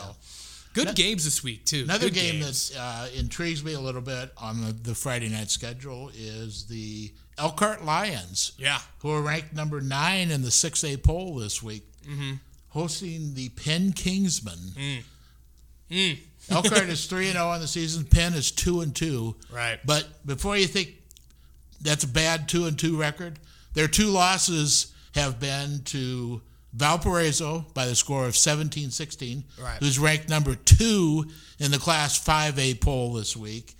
good 0.73 0.87
No- 0.87 0.93
games 0.93 1.23
this 1.25 1.43
week 1.43 1.65
too. 1.65 1.83
Another 1.83 2.07
Good 2.07 2.15
game 2.15 2.39
games. 2.41 2.69
that 2.69 2.79
uh, 2.79 3.07
intrigues 3.17 3.63
me 3.63 3.73
a 3.73 3.79
little 3.79 4.01
bit 4.01 4.31
on 4.37 4.61
the, 4.65 4.73
the 4.73 4.95
Friday 4.95 5.29
night 5.29 5.49
schedule 5.49 6.11
is 6.15 6.65
the 6.65 7.11
Elkhart 7.37 7.83
Lions, 7.85 8.51
yeah, 8.57 8.79
who 8.99 9.11
are 9.11 9.21
ranked 9.21 9.53
number 9.53 9.81
nine 9.81 10.29
in 10.31 10.41
the 10.41 10.49
6A 10.49 11.03
poll 11.03 11.35
this 11.35 11.61
week, 11.63 11.83
Mm-hmm. 12.07 12.33
hosting 12.69 13.33
the 13.35 13.49
Penn 13.49 13.91
Kingsmen. 13.93 14.57
Mm. 14.75 15.03
Mm. 15.91 16.17
Elkhart 16.49 16.89
is 16.89 17.05
3 17.05 17.25
and 17.27 17.33
0 17.33 17.47
on 17.49 17.59
the 17.61 17.67
season, 17.67 18.03
Penn 18.05 18.33
is 18.33 18.51
2 18.51 18.81
and 18.81 18.95
2. 18.95 19.35
right. 19.53 19.79
But 19.85 20.07
before 20.25 20.57
you 20.57 20.65
think 20.67 20.95
that's 21.81 22.03
a 22.03 22.07
bad 22.07 22.47
two 22.47 22.65
and 22.65 22.77
two 22.77 22.95
record. 22.95 23.39
Their 23.73 23.87
two 23.87 24.07
losses 24.07 24.93
have 25.15 25.39
been 25.39 25.81
to 25.85 26.41
Valparaiso 26.73 27.65
by 27.73 27.85
the 27.85 27.95
score 27.95 28.25
of 28.25 28.33
17-16, 28.33 29.43
Right. 29.59 29.77
who's 29.79 29.99
ranked 29.99 30.29
number 30.29 30.55
two 30.55 31.25
in 31.59 31.71
the 31.71 31.77
Class 31.77 32.17
5A 32.23 32.79
poll 32.81 33.13
this 33.13 33.35
week, 33.35 33.75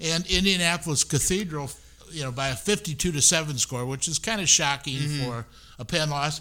and 0.00 0.26
Indianapolis 0.26 1.04
Cathedral, 1.04 1.70
you 2.10 2.22
know, 2.22 2.32
by 2.32 2.48
a 2.48 2.56
52 2.56 3.12
to 3.12 3.22
seven 3.22 3.58
score, 3.58 3.86
which 3.86 4.08
is 4.08 4.18
kind 4.18 4.40
of 4.40 4.48
shocking 4.48 4.98
mm-hmm. 4.98 5.24
for 5.24 5.46
a 5.78 5.84
Penn 5.84 6.10
loss. 6.10 6.40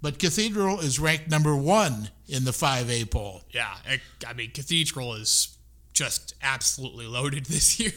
But 0.00 0.18
Cathedral 0.18 0.80
is 0.80 1.00
ranked 1.00 1.28
number 1.28 1.56
one 1.56 2.10
in 2.28 2.44
the 2.44 2.52
5A 2.52 3.10
poll. 3.10 3.42
Yeah, 3.50 3.74
I 4.26 4.32
mean, 4.32 4.50
Cathedral 4.52 5.14
is 5.14 5.57
just 5.98 6.34
absolutely 6.42 7.06
loaded 7.06 7.44
this 7.46 7.78
year. 7.80 7.92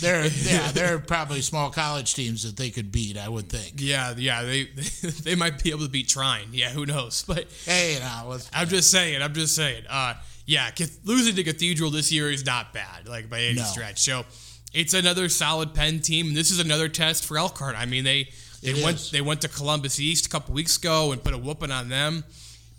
They're 0.00 0.26
yeah, 0.26 0.72
they're 0.72 0.98
probably 0.98 1.40
small 1.42 1.70
college 1.70 2.14
teams 2.14 2.42
that 2.44 2.56
they 2.56 2.70
could 2.70 2.90
beat, 2.90 3.16
I 3.18 3.28
would 3.28 3.48
think. 3.48 3.74
yeah, 3.76 4.14
yeah, 4.16 4.42
they 4.42 4.64
they 5.22 5.34
might 5.34 5.62
be 5.62 5.70
able 5.70 5.84
to 5.84 5.90
beat 5.90 6.08
Trine. 6.08 6.48
Yeah, 6.52 6.70
who 6.70 6.86
knows? 6.86 7.24
But 7.26 7.46
Hey, 7.64 7.98
let's 8.26 8.50
I'm 8.54 8.68
just 8.68 8.90
saying. 8.90 9.20
I'm 9.22 9.34
just 9.34 9.54
saying. 9.54 9.84
Uh, 9.88 10.14
yeah, 10.46 10.70
losing 11.04 11.36
to 11.36 11.44
Cathedral 11.44 11.90
this 11.90 12.10
year 12.10 12.30
is 12.30 12.44
not 12.44 12.72
bad, 12.72 13.06
like 13.06 13.30
by 13.30 13.40
any 13.42 13.58
No. 13.58 13.64
stretch. 13.64 14.00
So 14.00 14.24
it's 14.72 14.94
another 14.94 15.28
solid 15.28 15.74
Penn 15.74 16.00
team. 16.00 16.34
This 16.34 16.50
is 16.50 16.58
another 16.58 16.88
test 16.88 17.24
for 17.26 17.36
Elkhart. 17.38 17.76
I 17.76 17.84
mean, 17.86 18.04
they 18.04 18.30
they 18.62 18.70
It 18.70 18.82
went 18.84 18.96
is. 18.96 19.10
they 19.10 19.20
went 19.20 19.42
to 19.42 19.48
Columbus 19.48 20.00
East 20.00 20.26
a 20.26 20.28
couple 20.30 20.54
weeks 20.54 20.76
ago 20.78 21.12
and 21.12 21.22
put 21.22 21.34
a 21.34 21.38
whooping 21.38 21.70
on 21.70 21.88
them. 21.90 22.24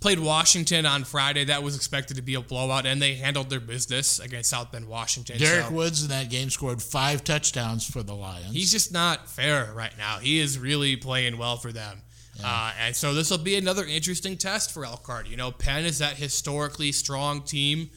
Played 0.03 0.19
Washington 0.19 0.85
on 0.85 1.05
Friday. 1.05 1.45
That 1.45 1.63
was 1.63 1.77
expected 1.77 2.17
to 2.17 2.21
be 2.21 2.35
a 2.35 2.41
blowout, 2.41 2.85
and 2.85 3.01
they 3.01 3.13
handled 3.13 3.49
their 3.49 3.61
business 3.61 4.19
against 4.19 4.49
South 4.49 4.69
Bend, 4.69 4.85
Washington. 4.89 5.37
Derek 5.37 5.67
So- 5.67 5.71
Woods 5.71 6.01
in 6.03 6.09
that 6.09 6.29
game 6.29 6.49
scored 6.49 6.83
five 6.83 7.23
touchdowns 7.23 7.89
for 7.89 8.03
the 8.03 8.13
Lions. 8.13 8.53
he's 8.53 8.69
just 8.69 8.91
not 8.91 9.31
fair 9.31 9.71
right 9.73 9.97
now. 9.97 10.19
He 10.19 10.39
is 10.39 10.59
really 10.59 10.97
playing 10.97 11.37
well 11.37 11.55
for 11.55 11.71
them. 11.71 12.01
Uh, 12.43 12.73
and 12.81 12.93
so 12.93 13.13
this 13.13 13.29
will 13.31 13.37
be 13.37 13.55
another 13.55 13.85
interesting 13.85 14.35
test 14.35 14.73
for 14.73 14.83
Elkhart. 14.83 15.29
You 15.29 15.37
know, 15.37 15.51
Penn 15.51 15.85
is 15.85 15.99
that 15.99 16.17
historically 16.17 16.91
strong 16.91 17.41
team 17.41 17.89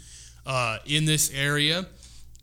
uh, 0.47 0.79
in 0.87 1.07
this 1.07 1.33
area. 1.35 1.87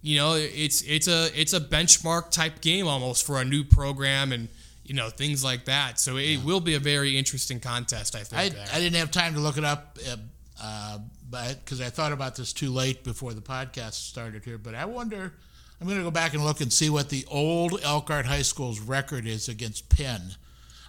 You 0.01 0.17
know, 0.17 0.33
it's 0.33 0.81
it's 0.81 1.07
a 1.07 1.29
it's 1.39 1.53
a 1.53 1.61
benchmark 1.61 2.31
type 2.31 2.59
game 2.59 2.85
almost 2.85 3.25
for 3.25 3.39
a 3.39 3.45
new 3.45 3.63
program 3.63 4.33
and 4.33 4.49
you 4.85 4.93
know 4.93 5.09
things 5.09 5.43
like 5.43 5.65
that. 5.65 5.99
So 5.99 6.17
it 6.17 6.43
will 6.43 6.59
be 6.59 6.75
a 6.75 6.79
very 6.79 7.17
interesting 7.17 7.59
contest. 7.59 8.15
I 8.15 8.19
think. 8.19 8.41
I, 8.41 8.49
there. 8.49 8.65
I 8.73 8.79
didn't 8.79 8.95
have 8.95 9.11
time 9.11 9.33
to 9.33 9.39
look 9.39 9.57
it 9.57 9.63
up, 9.63 9.97
uh, 10.09 10.17
uh, 10.61 10.99
but 11.29 11.63
because 11.63 11.81
I 11.81 11.89
thought 11.89 12.11
about 12.11 12.35
this 12.35 12.53
too 12.53 12.71
late 12.71 13.03
before 13.03 13.33
the 13.33 13.41
podcast 13.41 13.93
started 13.93 14.43
here. 14.43 14.57
But 14.57 14.75
I 14.75 14.85
wonder, 14.85 15.33
I'm 15.79 15.87
going 15.87 15.99
to 15.99 16.03
go 16.03 16.11
back 16.11 16.33
and 16.33 16.43
look 16.43 16.61
and 16.61 16.71
see 16.71 16.89
what 16.89 17.09
the 17.09 17.25
old 17.29 17.79
Elkhart 17.83 18.25
High 18.25 18.41
School's 18.41 18.79
record 18.79 19.25
is 19.25 19.49
against 19.49 19.89
Penn. 19.89 20.35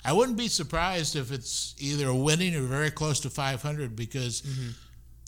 I 0.04 0.12
wouldn't 0.12 0.36
be 0.36 0.48
surprised 0.48 1.16
if 1.16 1.32
it's 1.32 1.74
either 1.78 2.12
winning 2.12 2.54
or 2.54 2.62
very 2.62 2.90
close 2.90 3.20
to 3.20 3.30
500 3.30 3.96
because 3.96 4.42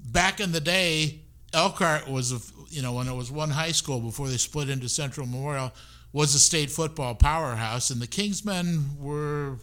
back 0.04 0.38
in 0.38 0.52
the 0.52 0.60
day, 0.60 1.20
Elkhart 1.54 2.08
was, 2.08 2.32
a, 2.32 2.38
you 2.68 2.82
know, 2.82 2.92
when 2.92 3.08
it 3.08 3.14
was 3.14 3.30
one 3.32 3.48
high 3.48 3.72
school 3.72 4.00
before 4.00 4.28
they 4.28 4.36
split 4.36 4.68
into 4.68 4.88
Central 4.88 5.26
Memorial, 5.26 5.72
was 6.16 6.34
a 6.34 6.38
state 6.38 6.70
football 6.70 7.14
powerhouse, 7.14 7.90
and 7.90 8.00
the 8.00 8.06
Kingsmen 8.06 8.98
were, 8.98 9.58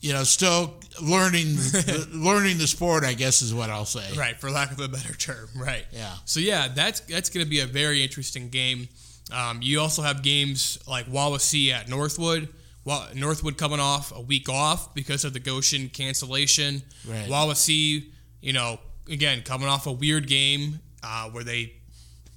you 0.00 0.10
know, 0.10 0.24
still 0.24 0.72
learning 1.02 1.48
the, 1.56 2.08
learning 2.14 2.56
the 2.56 2.66
sport. 2.66 3.04
I 3.04 3.12
guess 3.12 3.42
is 3.42 3.52
what 3.52 3.68
I'll 3.68 3.84
say. 3.84 4.06
Right, 4.16 4.40
for 4.40 4.50
lack 4.50 4.72
of 4.72 4.80
a 4.80 4.88
better 4.88 5.12
term. 5.12 5.50
Right. 5.54 5.84
Yeah. 5.92 6.14
So 6.24 6.40
yeah, 6.40 6.68
that's 6.74 7.00
that's 7.00 7.28
going 7.28 7.44
to 7.44 7.50
be 7.50 7.60
a 7.60 7.66
very 7.66 8.02
interesting 8.02 8.48
game. 8.48 8.88
Um, 9.30 9.60
you 9.60 9.80
also 9.80 10.00
have 10.00 10.22
games 10.22 10.78
like 10.88 11.04
Wawasee 11.12 11.70
at 11.70 11.90
Northwood. 11.90 12.48
Wa- 12.86 13.08
Northwood 13.14 13.58
coming 13.58 13.80
off 13.80 14.16
a 14.16 14.22
week 14.22 14.48
off 14.48 14.94
because 14.94 15.26
of 15.26 15.34
the 15.34 15.40
Goshen 15.40 15.90
cancellation. 15.90 16.80
Right. 17.06 17.28
Wawasee, 17.28 18.06
you 18.40 18.54
know, 18.54 18.78
again 19.10 19.42
coming 19.42 19.68
off 19.68 19.86
a 19.86 19.92
weird 19.92 20.26
game 20.26 20.80
uh, 21.02 21.28
where 21.28 21.44
they 21.44 21.74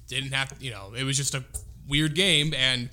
didn't 0.08 0.32
have, 0.34 0.52
you 0.60 0.72
know, 0.72 0.92
it 0.94 1.04
was 1.04 1.16
just 1.16 1.34
a 1.34 1.42
weird 1.88 2.14
game, 2.14 2.54
and 2.54 2.90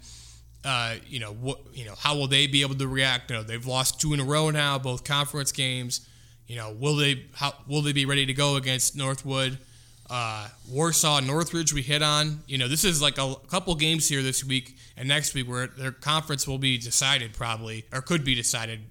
uh, 0.64 0.96
you 1.08 1.20
know 1.20 1.34
what, 1.34 1.60
you 1.74 1.86
know, 1.86 1.94
how 1.98 2.16
will 2.16 2.28
they 2.28 2.48
be 2.48 2.62
able 2.62 2.76
to 2.76 2.88
react? 2.88 3.30
You 3.30 3.38
know, 3.38 3.44
they've 3.44 3.66
lost 3.66 4.02
two 4.02 4.14
in 4.14 4.20
a 4.20 4.24
row 4.24 4.50
now, 4.50 4.80
both 4.80 5.04
conference 5.04 5.52
games. 5.52 6.08
You 6.48 6.56
know, 6.56 6.76
will 6.80 6.96
they 6.96 7.26
how 7.34 7.54
will 7.68 7.82
they 7.82 7.94
be 7.94 8.06
ready 8.06 8.26
to 8.26 8.34
go 8.34 8.56
against 8.56 8.96
Northwood? 8.96 9.58
Uh, 10.08 10.48
Warsaw, 10.70 11.20
Northridge, 11.20 11.74
we 11.74 11.82
hit 11.82 12.04
on. 12.04 12.44
You 12.48 12.60
know, 12.60 12.68
this 12.68 12.84
is 12.84 13.02
like 13.02 13.18
a 13.18 13.36
couple 13.48 13.74
games 13.76 14.08
here 14.08 14.22
this 14.22 14.44
week 14.44 14.78
and 14.96 15.08
next 15.08 15.34
week 15.34 15.48
where 15.48 15.68
their 15.68 15.92
conference 15.92 16.48
will 16.48 16.60
be 16.60 16.78
decided 16.78 17.34
probably 17.34 17.86
or 17.92 18.02
could 18.02 18.24
be 18.24 18.36
decided. 18.36 18.82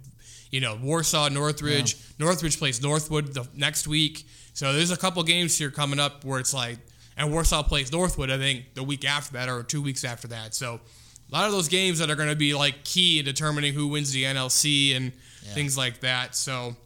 You 0.51 0.61
know, 0.61 0.79
Warsaw, 0.81 1.29
Northridge. 1.29 1.97
Northridge 2.19 2.59
plays 2.59 2.83
Northwood 2.83 3.35
the 3.35 3.47
next 3.55 3.89
week. 3.89 4.27
So 4.55 4.73
there's 4.73 4.93
a 4.93 4.97
couple 4.97 5.23
games 5.25 5.59
here 5.59 5.71
coming 5.71 5.99
up 5.99 6.25
where 6.25 6.39
it's 6.39 6.55
like, 6.55 6.79
and 7.17 7.33
Warsaw 7.33 7.63
plays 7.63 7.93
Northwood, 7.93 8.31
I 8.31 8.39
think, 8.39 8.75
the 8.75 8.83
week 8.83 9.05
after 9.05 9.35
that 9.35 9.49
or 9.49 9.63
two 9.63 9.83
weeks 9.83 10.05
after 10.05 10.29
that. 10.29 10.55
So 10.55 10.81
a 11.31 11.35
lot 11.35 11.47
of 11.47 11.53
those 11.53 11.69
games 11.69 11.99
that 11.99 12.11
are 12.11 12.17
going 12.17 12.29
to 12.29 12.37
be 12.37 12.55
like 12.55 12.85
key 12.85 13.19
in 13.19 13.25
determining 13.25 13.75
who 13.75 13.89
wins 13.89 14.13
the 14.13 14.25
NLC 14.25 14.97
and 14.97 15.13
things 15.55 15.77
like 15.77 16.01
that. 16.01 16.35
So, 16.35 16.77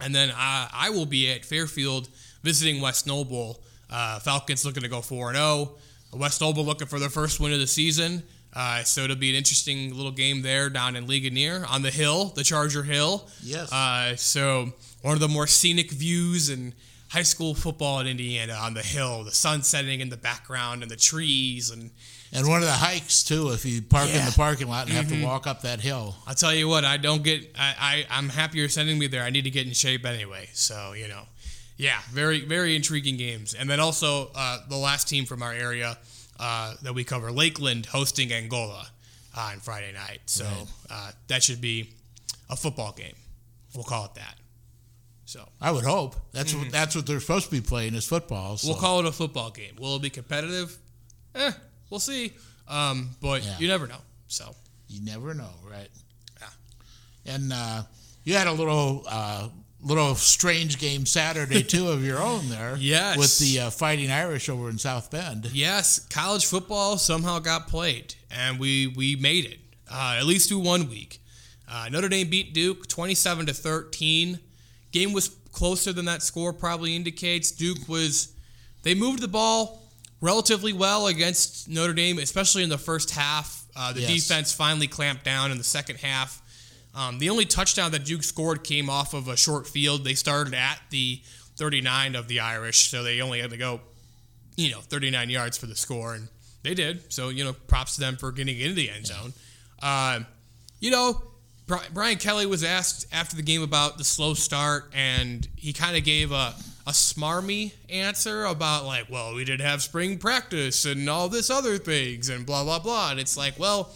and 0.00 0.14
then 0.14 0.32
I, 0.34 0.68
I 0.72 0.90
will 0.90 1.06
be 1.06 1.30
at 1.30 1.44
Fairfield 1.44 2.08
visiting 2.42 2.80
West 2.80 3.06
Noble. 3.06 3.62
Uh, 3.90 4.18
Falcons 4.20 4.64
looking 4.64 4.82
to 4.82 4.88
go 4.88 5.00
4 5.00 5.34
0. 5.34 5.76
West 6.12 6.40
Noble 6.40 6.64
looking 6.64 6.86
for 6.86 6.98
their 6.98 7.10
first 7.10 7.40
win 7.40 7.52
of 7.52 7.58
the 7.58 7.66
season. 7.66 8.22
Uh, 8.52 8.82
so 8.82 9.02
it'll 9.02 9.14
be 9.16 9.30
an 9.30 9.36
interesting 9.36 9.94
little 9.94 10.10
game 10.10 10.42
there 10.42 10.68
down 10.68 10.96
in 10.96 11.06
Ligonier 11.06 11.64
on 11.68 11.82
the 11.82 11.90
hill, 11.90 12.26
the 12.34 12.42
Charger 12.42 12.82
Hill. 12.82 13.28
Yes. 13.42 13.72
Uh, 13.72 14.16
so 14.16 14.72
one 15.02 15.14
of 15.14 15.20
the 15.20 15.28
more 15.28 15.46
scenic 15.46 15.90
views 15.90 16.50
in 16.50 16.74
high 17.08 17.22
school 17.22 17.54
football 17.54 17.98
in 18.00 18.06
Indiana 18.06 18.52
on 18.54 18.74
the 18.74 18.82
hill, 18.82 19.24
the 19.24 19.32
sun 19.32 19.62
setting 19.62 20.00
in 20.00 20.10
the 20.10 20.16
background 20.16 20.82
and 20.82 20.90
the 20.90 20.96
trees 20.96 21.70
and 21.70 21.90
And 22.32 22.46
one 22.46 22.60
of 22.60 22.66
the 22.66 22.72
hikes 22.72 23.24
too, 23.24 23.50
if 23.50 23.64
you 23.64 23.82
park 23.82 24.08
in 24.08 24.24
the 24.24 24.32
parking 24.36 24.68
lot 24.68 24.86
and 24.86 24.96
have 24.96 25.08
to 25.08 25.24
walk 25.24 25.46
up 25.46 25.62
that 25.62 25.80
hill. 25.80 26.14
I'll 26.26 26.34
tell 26.34 26.54
you 26.54 26.68
what, 26.68 26.84
I 26.84 26.96
don't 26.96 27.24
get. 27.24 27.50
I, 27.58 28.06
I 28.10 28.18
I'm 28.18 28.28
happy 28.28 28.58
you're 28.58 28.68
sending 28.68 28.98
me 28.98 29.08
there. 29.08 29.24
I 29.24 29.30
need 29.30 29.44
to 29.44 29.50
get 29.50 29.66
in 29.66 29.72
shape 29.72 30.06
anyway. 30.06 30.48
So 30.52 30.92
you 30.92 31.08
know, 31.08 31.22
yeah, 31.76 31.98
very 32.12 32.44
very 32.44 32.76
intriguing 32.76 33.16
games. 33.16 33.54
And 33.54 33.68
then 33.68 33.80
also 33.80 34.30
uh, 34.34 34.58
the 34.68 34.76
last 34.76 35.08
team 35.08 35.24
from 35.26 35.42
our 35.42 35.52
area 35.52 35.98
uh, 36.38 36.74
that 36.82 36.94
we 36.94 37.02
cover, 37.02 37.32
Lakeland 37.32 37.86
hosting 37.86 38.32
Angola 38.32 38.86
uh, 39.36 39.50
on 39.52 39.58
Friday 39.58 39.92
night. 39.92 40.20
So 40.26 40.46
uh, 40.88 41.10
that 41.26 41.42
should 41.42 41.60
be 41.60 41.90
a 42.48 42.54
football 42.54 42.92
game. 42.92 43.16
We'll 43.74 43.84
call 43.84 44.04
it 44.04 44.14
that. 44.14 44.36
So 45.30 45.48
I 45.60 45.70
would 45.70 45.84
hope 45.84 46.16
that's 46.32 46.52
what 46.52 46.72
that's 46.72 46.96
what 46.96 47.06
they're 47.06 47.20
supposed 47.20 47.44
to 47.44 47.52
be 47.52 47.60
playing 47.60 47.94
is 47.94 48.04
football. 48.04 48.56
So. 48.56 48.66
we'll 48.70 48.78
call 48.80 48.98
it 48.98 49.06
a 49.06 49.12
football 49.12 49.52
game. 49.52 49.76
Will 49.78 49.94
it 49.94 50.02
be 50.02 50.10
competitive? 50.10 50.76
Eh, 51.36 51.52
we'll 51.88 52.00
see. 52.00 52.32
Um, 52.66 53.10
but 53.22 53.44
Yeah. 53.44 53.56
you 53.60 53.68
never 53.68 53.86
know. 53.86 54.00
So 54.26 54.56
You 54.88 55.00
never 55.04 55.32
know, 55.34 55.52
right? 55.70 55.88
Yeah. 56.40 57.32
And 57.32 57.52
uh, 57.52 57.82
you 58.24 58.34
had 58.34 58.48
a 58.48 58.52
little 58.52 59.04
uh, 59.08 59.50
little 59.80 60.16
strange 60.16 60.80
game 60.80 61.06
Saturday 61.06 61.62
too 61.62 61.90
of 61.90 62.04
your 62.04 62.18
own 62.20 62.48
there. 62.48 62.74
Yes. 62.80 63.16
With 63.16 63.38
the 63.38 63.60
uh, 63.60 63.70
Fighting 63.70 64.10
Irish 64.10 64.48
over 64.48 64.68
in 64.68 64.78
South 64.78 65.12
Bend. 65.12 65.48
Yes, 65.52 66.00
college 66.08 66.44
football 66.44 66.98
somehow 66.98 67.38
got 67.38 67.68
played, 67.68 68.16
and 68.32 68.58
we 68.58 68.88
we 68.88 69.14
made 69.14 69.44
it 69.44 69.60
uh, 69.88 70.16
at 70.18 70.26
least 70.26 70.48
through 70.48 70.64
one 70.64 70.88
week. 70.88 71.20
Uh, 71.70 71.88
Notre 71.88 72.08
Dame 72.08 72.28
beat 72.28 72.52
Duke 72.52 72.88
twenty-seven 72.88 73.46
to 73.46 73.54
thirteen. 73.54 74.40
Game 74.92 75.12
was 75.12 75.28
closer 75.52 75.92
than 75.92 76.04
that 76.06 76.22
score 76.22 76.52
probably 76.52 76.96
indicates. 76.96 77.50
Duke 77.50 77.88
was 77.88 78.32
they 78.82 78.94
moved 78.94 79.20
the 79.20 79.28
ball 79.28 79.82
relatively 80.20 80.72
well 80.72 81.06
against 81.06 81.68
Notre 81.68 81.92
Dame, 81.94 82.18
especially 82.18 82.62
in 82.62 82.68
the 82.68 82.78
first 82.78 83.10
half. 83.12 83.64
Uh, 83.76 83.92
the 83.92 84.00
Yes. 84.02 84.26
defense 84.28 84.52
finally 84.52 84.86
clamped 84.88 85.24
down 85.24 85.50
in 85.52 85.58
the 85.58 85.64
second 85.64 85.96
half. 85.96 86.42
Um, 86.94 87.18
the 87.18 87.30
only 87.30 87.44
touchdown 87.46 87.92
that 87.92 88.04
Duke 88.04 88.24
scored 88.24 88.64
came 88.64 88.90
off 88.90 89.14
of 89.14 89.28
a 89.28 89.36
short 89.36 89.66
field. 89.68 90.04
They 90.04 90.14
started 90.14 90.54
at 90.54 90.80
the 90.90 91.22
39 91.56 92.16
of 92.16 92.26
the 92.26 92.40
Irish, 92.40 92.90
so 92.90 93.02
they 93.04 93.20
only 93.20 93.40
had 93.40 93.50
to 93.50 93.56
go 93.56 93.80
you 94.56 94.70
know, 94.70 94.80
39 94.80 95.30
yards 95.30 95.56
for 95.56 95.66
the 95.66 95.76
score, 95.76 96.12
and 96.14 96.28
they 96.62 96.74
did. 96.74 97.10
So, 97.10 97.30
you 97.30 97.44
know, 97.44 97.54
props 97.54 97.94
to 97.94 98.00
them 98.00 98.16
for 98.18 98.30
getting 98.30 98.58
into 98.58 98.74
the 98.74 98.90
end 98.90 99.06
zone. 99.06 99.32
Uh, 99.80 100.20
you 100.80 100.90
know, 100.90 101.22
Brian 101.92 102.18
Kelly 102.18 102.46
was 102.46 102.64
asked 102.64 103.06
after 103.12 103.36
the 103.36 103.42
game 103.42 103.62
about 103.62 103.98
the 103.98 104.04
slow 104.04 104.34
start, 104.34 104.90
and 104.94 105.46
he 105.56 105.72
kind 105.72 105.96
of 105.96 106.04
gave 106.04 106.32
a, 106.32 106.54
a 106.86 106.90
smarmy 106.92 107.72
answer 107.88 108.44
about, 108.44 108.84
like, 108.84 109.10
well, 109.10 109.34
we 109.34 109.44
didn't 109.44 109.66
have 109.66 109.82
spring 109.82 110.18
practice 110.18 110.84
and 110.84 111.08
all 111.08 111.28
this 111.28 111.50
other 111.50 111.78
things, 111.78 112.28
and 112.28 112.44
blah, 112.46 112.64
blah, 112.64 112.78
blah. 112.78 113.10
And 113.10 113.20
it's 113.20 113.36
like, 113.36 113.58
well, 113.58 113.94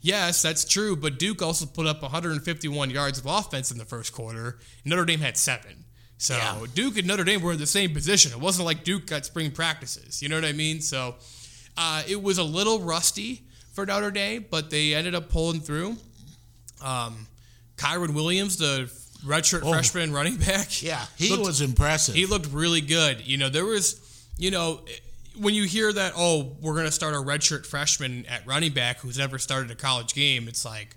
yes, 0.00 0.42
that's 0.42 0.64
true, 0.64 0.96
but 0.96 1.18
Duke 1.18 1.42
also 1.42 1.66
put 1.66 1.86
up 1.86 2.02
151 2.02 2.90
yards 2.90 3.18
of 3.18 3.26
offense 3.26 3.70
in 3.70 3.78
the 3.78 3.84
first 3.84 4.12
quarter. 4.12 4.58
Notre 4.84 5.04
Dame 5.04 5.20
had 5.20 5.36
seven. 5.36 5.84
So 6.18 6.34
Yeah. 6.34 6.66
Duke 6.74 6.98
and 6.98 7.06
Notre 7.06 7.24
Dame 7.24 7.40
were 7.42 7.52
in 7.52 7.58
the 7.58 7.66
same 7.66 7.94
position. 7.94 8.32
It 8.32 8.40
wasn't 8.40 8.66
like 8.66 8.82
Duke 8.84 9.06
got 9.06 9.24
spring 9.24 9.52
practices. 9.52 10.20
You 10.20 10.28
know 10.28 10.34
what 10.34 10.44
I 10.44 10.52
mean? 10.52 10.80
So 10.80 11.14
uh, 11.76 12.02
it 12.08 12.20
was 12.20 12.38
a 12.38 12.42
little 12.44 12.80
rusty 12.80 13.42
for 13.72 13.86
Notre 13.86 14.10
Dame, 14.10 14.44
but 14.50 14.70
they 14.70 14.94
ended 14.94 15.14
up 15.14 15.28
pulling 15.30 15.60
through. 15.60 15.96
Um, 16.82 17.26
Kyren 17.76 18.14
Williams, 18.14 18.56
the 18.56 18.90
redshirt 19.24 19.62
Oh. 19.64 19.72
freshman 19.72 20.12
running 20.12 20.36
back, 20.36 20.82
Yeah, 20.82 21.04
he 21.16 21.30
looked- 21.30 21.44
was 21.46 21.60
impressive. 21.60 22.14
he 22.14 22.26
looked 22.26 22.46
really 22.52 22.80
good. 22.80 23.20
You 23.26 23.36
know, 23.36 23.48
there 23.48 23.64
was, 23.64 24.00
you 24.36 24.50
know, 24.50 24.80
when 25.36 25.54
you 25.54 25.64
hear 25.64 25.92
that, 25.92 26.12
oh, 26.16 26.56
we're 26.60 26.74
going 26.74 26.86
to 26.86 26.92
start 26.92 27.14
a 27.14 27.18
redshirt 27.18 27.64
freshman 27.66 28.26
at 28.26 28.46
running 28.46 28.72
back 28.72 28.98
who's 28.98 29.18
never 29.18 29.38
started 29.38 29.70
a 29.70 29.74
college 29.76 30.14
game, 30.14 30.48
it's 30.48 30.64
like, 30.64 30.96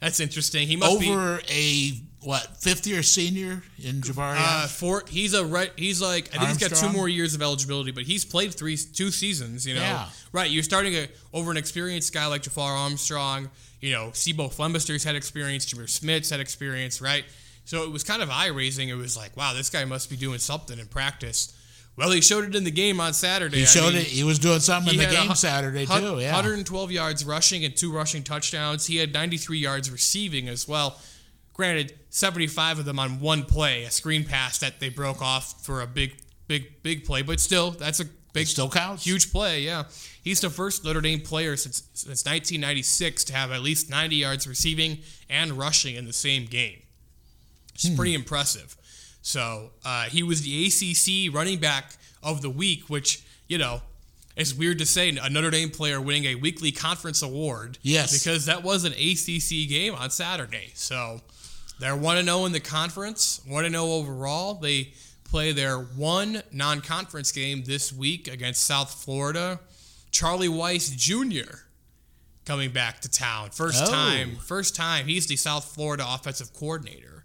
that's 0.00 0.20
interesting. 0.20 0.66
He 0.68 0.76
must 0.76 1.00
be. 1.00 1.10
over 1.10 1.40
a 1.48 1.92
what 2.22 2.56
fifth 2.58 2.86
year 2.86 3.02
senior 3.02 3.62
in 3.82 4.00
Jafar. 4.02 4.34
Uh, 4.38 4.66
four, 4.68 5.02
he's 5.08 5.34
a 5.34 5.44
right. 5.44 5.70
He's 5.76 6.00
like 6.00 6.28
I 6.34 6.38
think 6.38 6.58
he's 6.58 6.68
got 6.68 6.76
two 6.76 6.88
more 6.92 7.08
years 7.08 7.34
of 7.34 7.42
eligibility, 7.42 7.90
but 7.90 8.04
he's 8.04 8.24
played 8.24 8.54
three 8.54 8.76
two 8.76 9.10
seasons. 9.10 9.66
You 9.66 9.74
know, 9.74 9.80
Yeah. 9.80 10.08
right? 10.32 10.50
You're 10.50 10.62
starting 10.62 10.94
a, 10.94 11.08
over 11.32 11.50
an 11.50 11.56
experienced 11.56 12.12
guy 12.14 12.26
like 12.26 12.42
Jafar 12.42 12.72
Armstrong. 12.72 13.50
You 13.80 13.92
know, 13.92 14.10
C'Bo 14.14 14.48
Flemister's 14.48 15.02
had 15.04 15.16
experience. 15.16 15.66
Jahmir 15.66 15.88
Smith's 15.90 16.30
had 16.30 16.38
experience, 16.40 17.00
right? 17.00 17.24
So 17.64 17.82
it 17.84 17.90
was 17.90 18.04
kind 18.04 18.22
of 18.22 18.30
eye 18.30 18.46
raising. 18.48 18.88
It 18.88 18.94
was 18.94 19.16
like, 19.16 19.36
wow, 19.36 19.54
this 19.54 19.70
guy 19.70 19.84
must 19.84 20.08
be 20.10 20.16
doing 20.16 20.38
something 20.38 20.78
in 20.78 20.86
practice. 20.86 21.56
Well, 21.96 22.10
he 22.10 22.20
showed 22.22 22.44
it 22.44 22.54
in 22.56 22.64
the 22.64 22.70
game 22.70 23.00
on 23.00 23.12
Saturday. 23.12 23.58
he 23.58 23.62
I 23.64 23.66
showed 23.66 23.92
mean, 23.92 24.02
it. 24.02 24.06
He 24.06 24.24
was 24.24 24.38
doing 24.38 24.60
something 24.60 24.94
in 24.94 24.98
the 24.98 25.04
had 25.04 25.12
a 25.14 25.26
game 25.26 25.34
Saturday 25.34 25.84
too. 25.84 26.18
Yeah, 26.20 26.32
112 26.32 26.90
yards 26.90 27.24
rushing 27.24 27.64
and 27.64 27.76
two 27.76 27.92
rushing 27.92 28.22
touchdowns. 28.22 28.86
He 28.86 28.96
had 28.96 29.12
93 29.12 29.58
yards 29.58 29.90
receiving 29.90 30.48
as 30.48 30.66
well. 30.66 30.98
Granted, 31.54 31.92
75 32.10 32.78
of 32.80 32.84
them 32.84 32.98
on 32.98 33.20
one 33.20 33.44
play, 33.44 33.84
a 33.84 33.90
screen 33.90 34.24
pass 34.24 34.58
that 34.58 34.80
they 34.80 34.88
broke 34.88 35.20
off 35.20 35.64
for 35.64 35.80
a 35.82 35.86
big, 35.86 36.16
big, 36.48 36.82
big 36.82 37.04
play. 37.04 37.22
But 37.22 37.40
still, 37.40 37.72
that's 37.72 38.00
a 38.00 38.06
big, 38.32 38.46
still 38.46 38.70
counts. 38.70 39.04
huge 39.04 39.30
play. 39.30 39.60
Yeah, 39.60 39.84
he's 40.24 40.40
the 40.40 40.48
first 40.50 40.84
Notre 40.84 41.00
Dame 41.02 41.20
player 41.20 41.56
since 41.56 41.82
since 41.92 42.24
1996 42.24 43.24
to 43.24 43.34
have 43.34 43.52
at 43.52 43.60
least 43.60 43.90
90 43.90 44.16
yards 44.16 44.46
receiving 44.48 44.98
and 45.28 45.52
rushing 45.52 45.94
in 45.96 46.06
the 46.06 46.12
same 46.12 46.46
game. 46.46 46.80
It's 47.74 47.88
Hmm. 47.88 47.96
pretty 47.96 48.14
impressive. 48.14 48.76
So 49.20 49.70
uh, 49.84 50.04
he 50.04 50.22
was 50.22 50.42
the 50.42 50.66
ACC 50.66 51.32
running 51.34 51.58
back 51.58 51.96
of 52.22 52.40
the 52.42 52.50
week, 52.50 52.88
which 52.88 53.22
you 53.46 53.58
know 53.58 53.82
it's 54.36 54.54
weird 54.54 54.78
to 54.78 54.86
say 54.86 55.10
a 55.10 55.28
Notre 55.28 55.50
Dame 55.50 55.68
player 55.70 56.00
winning 56.00 56.24
a 56.24 56.34
weekly 56.36 56.72
conference 56.72 57.20
award. 57.20 57.76
Yes. 57.82 58.18
because 58.18 58.46
that 58.46 58.62
was 58.62 58.84
an 58.84 58.92
ACC 58.94 59.68
game 59.68 59.94
on 59.94 60.10
Saturday. 60.10 60.70
So 60.74 61.20
they're 61.82 61.96
one 61.96 62.16
to 62.16 62.22
zero 62.24 62.44
in 62.46 62.52
the 62.52 62.60
conference, 62.60 63.40
one 63.46 63.64
to 63.64 63.70
zero 63.70 63.84
overall. 63.86 64.54
They 64.54 64.92
play 65.24 65.52
their 65.52 65.78
one 65.78 66.42
non-conference 66.52 67.32
game 67.32 67.64
this 67.64 67.92
week 67.92 68.28
against 68.28 68.64
South 68.64 68.92
Florida. 69.02 69.58
Charlie 70.10 70.48
Weis 70.48 70.94
Jr. 70.96 71.56
coming 72.44 72.70
back 72.70 73.00
to 73.00 73.10
town. 73.10 73.50
First 73.50 73.82
Oh. 73.82 73.90
time, 73.90 74.36
first 74.36 74.76
time. 74.76 75.06
He's 75.06 75.26
the 75.26 75.36
South 75.36 75.74
Florida 75.74 76.04
offensive 76.06 76.52
coordinator. 76.52 77.24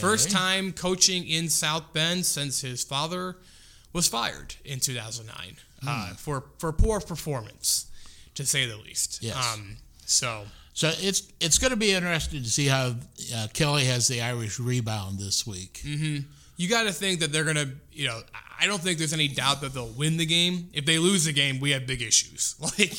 First 0.00 0.30
time 0.30 0.72
coaching 0.72 1.26
in 1.26 1.48
South 1.48 1.92
Bend 1.92 2.24
since 2.24 2.60
his 2.60 2.84
father 2.84 3.36
was 3.92 4.06
fired 4.08 4.54
in 4.64 4.78
2009 4.80 5.56
Hmm. 5.82 5.88
uh, 5.88 6.14
for 6.14 6.44
for 6.58 6.72
poor 6.72 7.00
performance, 7.00 7.86
to 8.34 8.46
say 8.46 8.66
the 8.66 8.76
least. 8.76 9.18
Yes. 9.20 9.36
Um, 9.36 9.78
so 10.06 10.46
So 10.78 10.92
it's 11.00 11.24
it's 11.40 11.58
going 11.58 11.72
to 11.72 11.76
be 11.76 11.90
interesting 11.90 12.44
to 12.44 12.48
see 12.48 12.66
how 12.68 12.94
uh, 13.34 13.48
Kelly 13.52 13.86
has 13.86 14.06
the 14.06 14.22
Irish 14.22 14.60
rebound 14.60 15.18
this 15.18 15.44
week. 15.44 15.80
you 16.56 16.68
got 16.68 16.84
to 16.84 16.92
think 16.92 17.18
that 17.18 17.32
they're 17.32 17.42
gonna, 17.42 17.66
you 17.90 18.06
know, 18.06 18.20
I 18.60 18.66
don't 18.66 18.80
think 18.80 18.98
there's 18.98 19.12
any 19.12 19.26
doubt 19.26 19.60
that 19.62 19.74
they'll 19.74 19.88
win 19.88 20.18
the 20.18 20.24
game. 20.24 20.70
If 20.72 20.84
they 20.84 20.98
lose 20.98 21.24
the 21.24 21.32
game, 21.32 21.58
we 21.58 21.72
have 21.72 21.84
big 21.84 22.00
issues. 22.00 22.54
Like 22.78 22.92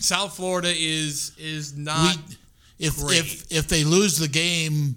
South 0.00 0.34
Florida 0.34 0.72
is 0.74 1.32
is 1.36 1.76
not. 1.76 2.16
We, 2.16 2.86
if 2.86 2.96
great. 2.96 3.18
if 3.18 3.52
if 3.52 3.68
they 3.68 3.84
lose 3.84 4.16
the 4.16 4.28
game, 4.28 4.96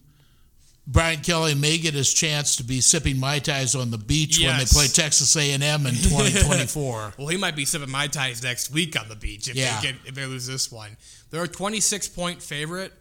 Brian 0.89 1.19
Kelly 1.19 1.53
may 1.53 1.77
get 1.77 1.93
his 1.93 2.13
chance 2.13 2.55
to 2.55 2.63
be 2.63 2.79
sipping 2.79 3.19
mai 3.19 3.39
tais 3.39 3.75
on 3.75 3.91
the 3.91 3.97
beach 3.97 4.39
when 4.39 4.57
they 4.57 4.63
play 4.65 4.87
Texas 4.87 5.35
A 5.35 5.51
and 5.51 5.61
M 5.61 5.85
in 5.85 5.93
2024. 6.41 7.13
well, 7.17 7.27
he 7.27 7.35
might 7.37 7.55
be 7.57 7.65
sipping 7.65 7.91
mai 7.91 8.07
tais 8.07 8.41
next 8.41 8.71
week 8.71 8.97
on 8.99 9.09
the 9.09 9.15
beach 9.15 9.49
if 9.49 9.55
Yeah. 9.55 9.79
they 9.81 9.87
get 9.91 9.95
if 10.05 10.15
they 10.15 10.25
lose 10.25 10.47
this 10.47 10.71
one. 10.71 10.95
They're 11.29 11.43
a 11.43 11.47
26 11.47 12.07
point 12.09 12.41
favorite. 12.41 12.93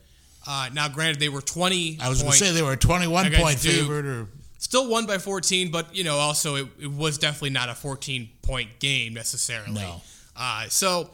Uh, 0.48 0.68
now, 0.72 0.88
granted, 0.88 1.20
they 1.20 1.28
were 1.28 1.40
20. 1.40 1.98
I 2.00 2.08
was 2.08 2.22
going 2.22 2.32
to 2.32 2.38
say 2.38 2.52
they 2.52 2.62
were 2.62 2.72
a 2.72 2.76
21 2.76 3.32
point 3.32 3.60
Duke. 3.62 3.72
favorite, 3.72 4.04
or 4.06 4.28
Still 4.58 4.88
won 4.88 5.06
by 5.06 5.18
14, 5.18 5.70
but 5.70 5.94
you 5.94 6.02
know, 6.02 6.16
also 6.16 6.56
it, 6.56 6.66
it 6.80 6.90
was 6.90 7.18
definitely 7.18 7.50
not 7.50 7.68
a 7.68 7.74
14 7.74 8.28
point 8.42 8.80
game 8.80 9.14
necessarily. 9.14 9.74
No. 9.74 10.00
Uh, 10.36 10.66
so, 10.68 11.10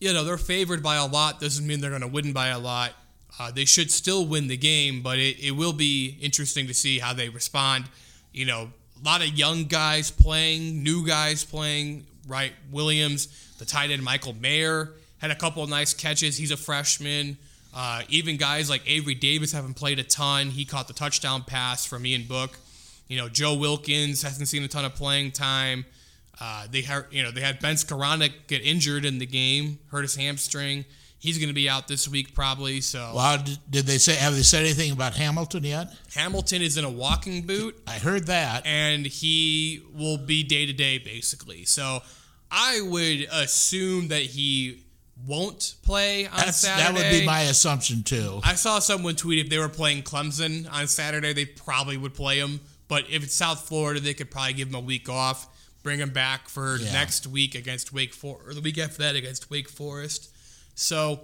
you 0.00 0.12
know, 0.12 0.24
they're 0.24 0.36
favored 0.38 0.82
by 0.82 0.96
a 0.96 1.06
lot. 1.06 1.40
Doesn't 1.40 1.64
mean 1.66 1.80
they're 1.80 1.90
going 1.90 2.02
to 2.02 2.08
win 2.08 2.32
by 2.32 2.48
a 2.48 2.58
lot. 2.58 2.92
Uh, 3.40 3.50
they 3.50 3.64
should 3.64 3.90
still 3.90 4.26
win 4.26 4.48
the 4.48 4.56
game, 4.56 5.00
but 5.00 5.18
it, 5.18 5.42
it 5.42 5.52
will 5.52 5.72
be 5.72 6.18
interesting 6.20 6.66
to 6.66 6.74
see 6.74 6.98
how 6.98 7.14
they 7.14 7.30
respond. 7.30 7.86
You 8.34 8.44
know, 8.44 8.70
a 9.00 9.02
lot 9.02 9.22
of 9.22 9.28
young 9.28 9.64
guys 9.64 10.10
playing, 10.10 10.82
new 10.82 11.06
guys 11.06 11.42
playing, 11.42 12.04
right? 12.28 12.52
Williams, 12.70 13.54
the 13.58 13.64
tight 13.64 13.90
end 13.90 14.04
Michael 14.04 14.34
Mayer 14.34 14.90
had 15.22 15.30
a 15.30 15.34
couple 15.34 15.62
of 15.62 15.70
nice 15.70 15.94
catches. 15.94 16.36
He's 16.36 16.50
a 16.50 16.56
freshman. 16.58 17.38
Uh, 17.74 18.02
even 18.10 18.36
guys 18.36 18.68
like 18.68 18.82
Avery 18.86 19.14
Davis 19.14 19.52
haven't 19.52 19.72
played 19.72 19.98
a 19.98 20.04
ton. 20.04 20.48
He 20.50 20.66
caught 20.66 20.86
the 20.86 20.92
touchdown 20.92 21.42
pass 21.42 21.86
from 21.86 22.04
Ian 22.04 22.24
Book. 22.24 22.58
You 23.08 23.16
know, 23.16 23.30
Joe 23.30 23.54
Wilkins 23.54 24.20
hasn't 24.20 24.48
seen 24.48 24.62
a 24.64 24.68
ton 24.68 24.84
of 24.84 24.94
playing 24.94 25.30
time. 25.30 25.86
Uh, 26.38 26.66
they 26.70 26.82
had, 26.82 27.06
you 27.10 27.22
know, 27.22 27.30
they 27.30 27.40
had 27.40 27.58
Ben 27.60 27.76
Skowronek 27.76 28.32
get 28.48 28.60
injured 28.60 29.06
in 29.06 29.16
the 29.16 29.24
game, 29.24 29.78
hurt 29.90 30.02
his 30.02 30.16
hamstring. 30.16 30.84
He's 31.20 31.36
going 31.38 31.48
to 31.48 31.54
be 31.54 31.68
out 31.68 31.86
this 31.86 32.08
week 32.08 32.34
probably. 32.34 32.80
So 32.80 33.12
well, 33.14 33.38
did, 33.68 33.86
they 33.86 33.98
say 33.98 34.14
have 34.16 34.34
they 34.34 34.42
said 34.42 34.64
anything 34.64 34.90
about 34.90 35.14
Hamilton 35.14 35.62
yet? 35.64 35.92
Hamilton 36.14 36.62
is 36.62 36.76
in 36.78 36.84
a 36.84 36.90
walking 36.90 37.42
boot, 37.46 37.78
I 37.86 37.98
heard 37.98 38.26
that. 38.26 38.66
and 38.66 39.06
he 39.06 39.82
will 39.94 40.16
be 40.18 40.42
day 40.42 40.66
to 40.66 40.72
day 40.72 40.98
basically. 40.98 41.64
So 41.66 42.00
I 42.50 42.80
would 42.82 43.28
assume 43.32 44.08
that 44.08 44.22
he 44.22 44.84
won't 45.26 45.74
play 45.82 46.26
on 46.26 46.36
That's, 46.36 46.56
Saturday. 46.56 46.82
that 46.82 46.94
would 47.12 47.20
be 47.20 47.26
my 47.26 47.42
assumption 47.42 48.02
too. 48.02 48.40
I 48.42 48.54
saw 48.54 48.78
someone 48.78 49.14
tweet 49.16 49.38
if 49.44 49.50
they 49.50 49.58
were 49.58 49.68
playing 49.68 50.02
Clemson 50.02 50.66
on 50.72 50.86
Saturday, 50.88 51.34
they 51.34 51.44
probably 51.44 51.98
would 51.98 52.14
play 52.14 52.38
him. 52.38 52.60
But 52.88 53.04
if 53.10 53.22
it's 53.22 53.34
South 53.34 53.68
Florida, 53.68 54.00
they 54.00 54.14
could 54.14 54.30
probably 54.30 54.54
give 54.54 54.68
him 54.68 54.74
a 54.74 54.80
week 54.80 55.08
off, 55.10 55.46
bring 55.82 56.00
him 56.00 56.10
back 56.10 56.48
for 56.48 56.78
Yeah. 56.78 56.92
next 56.92 57.26
week 57.26 57.54
against 57.54 57.92
Wake 57.92 58.14
Forest, 58.14 58.48
or 58.48 58.54
the 58.54 58.62
week 58.62 58.78
after 58.78 58.98
that 59.02 59.14
against 59.14 59.50
Wake 59.50 59.68
Forest. 59.68 60.30
So, 60.80 61.20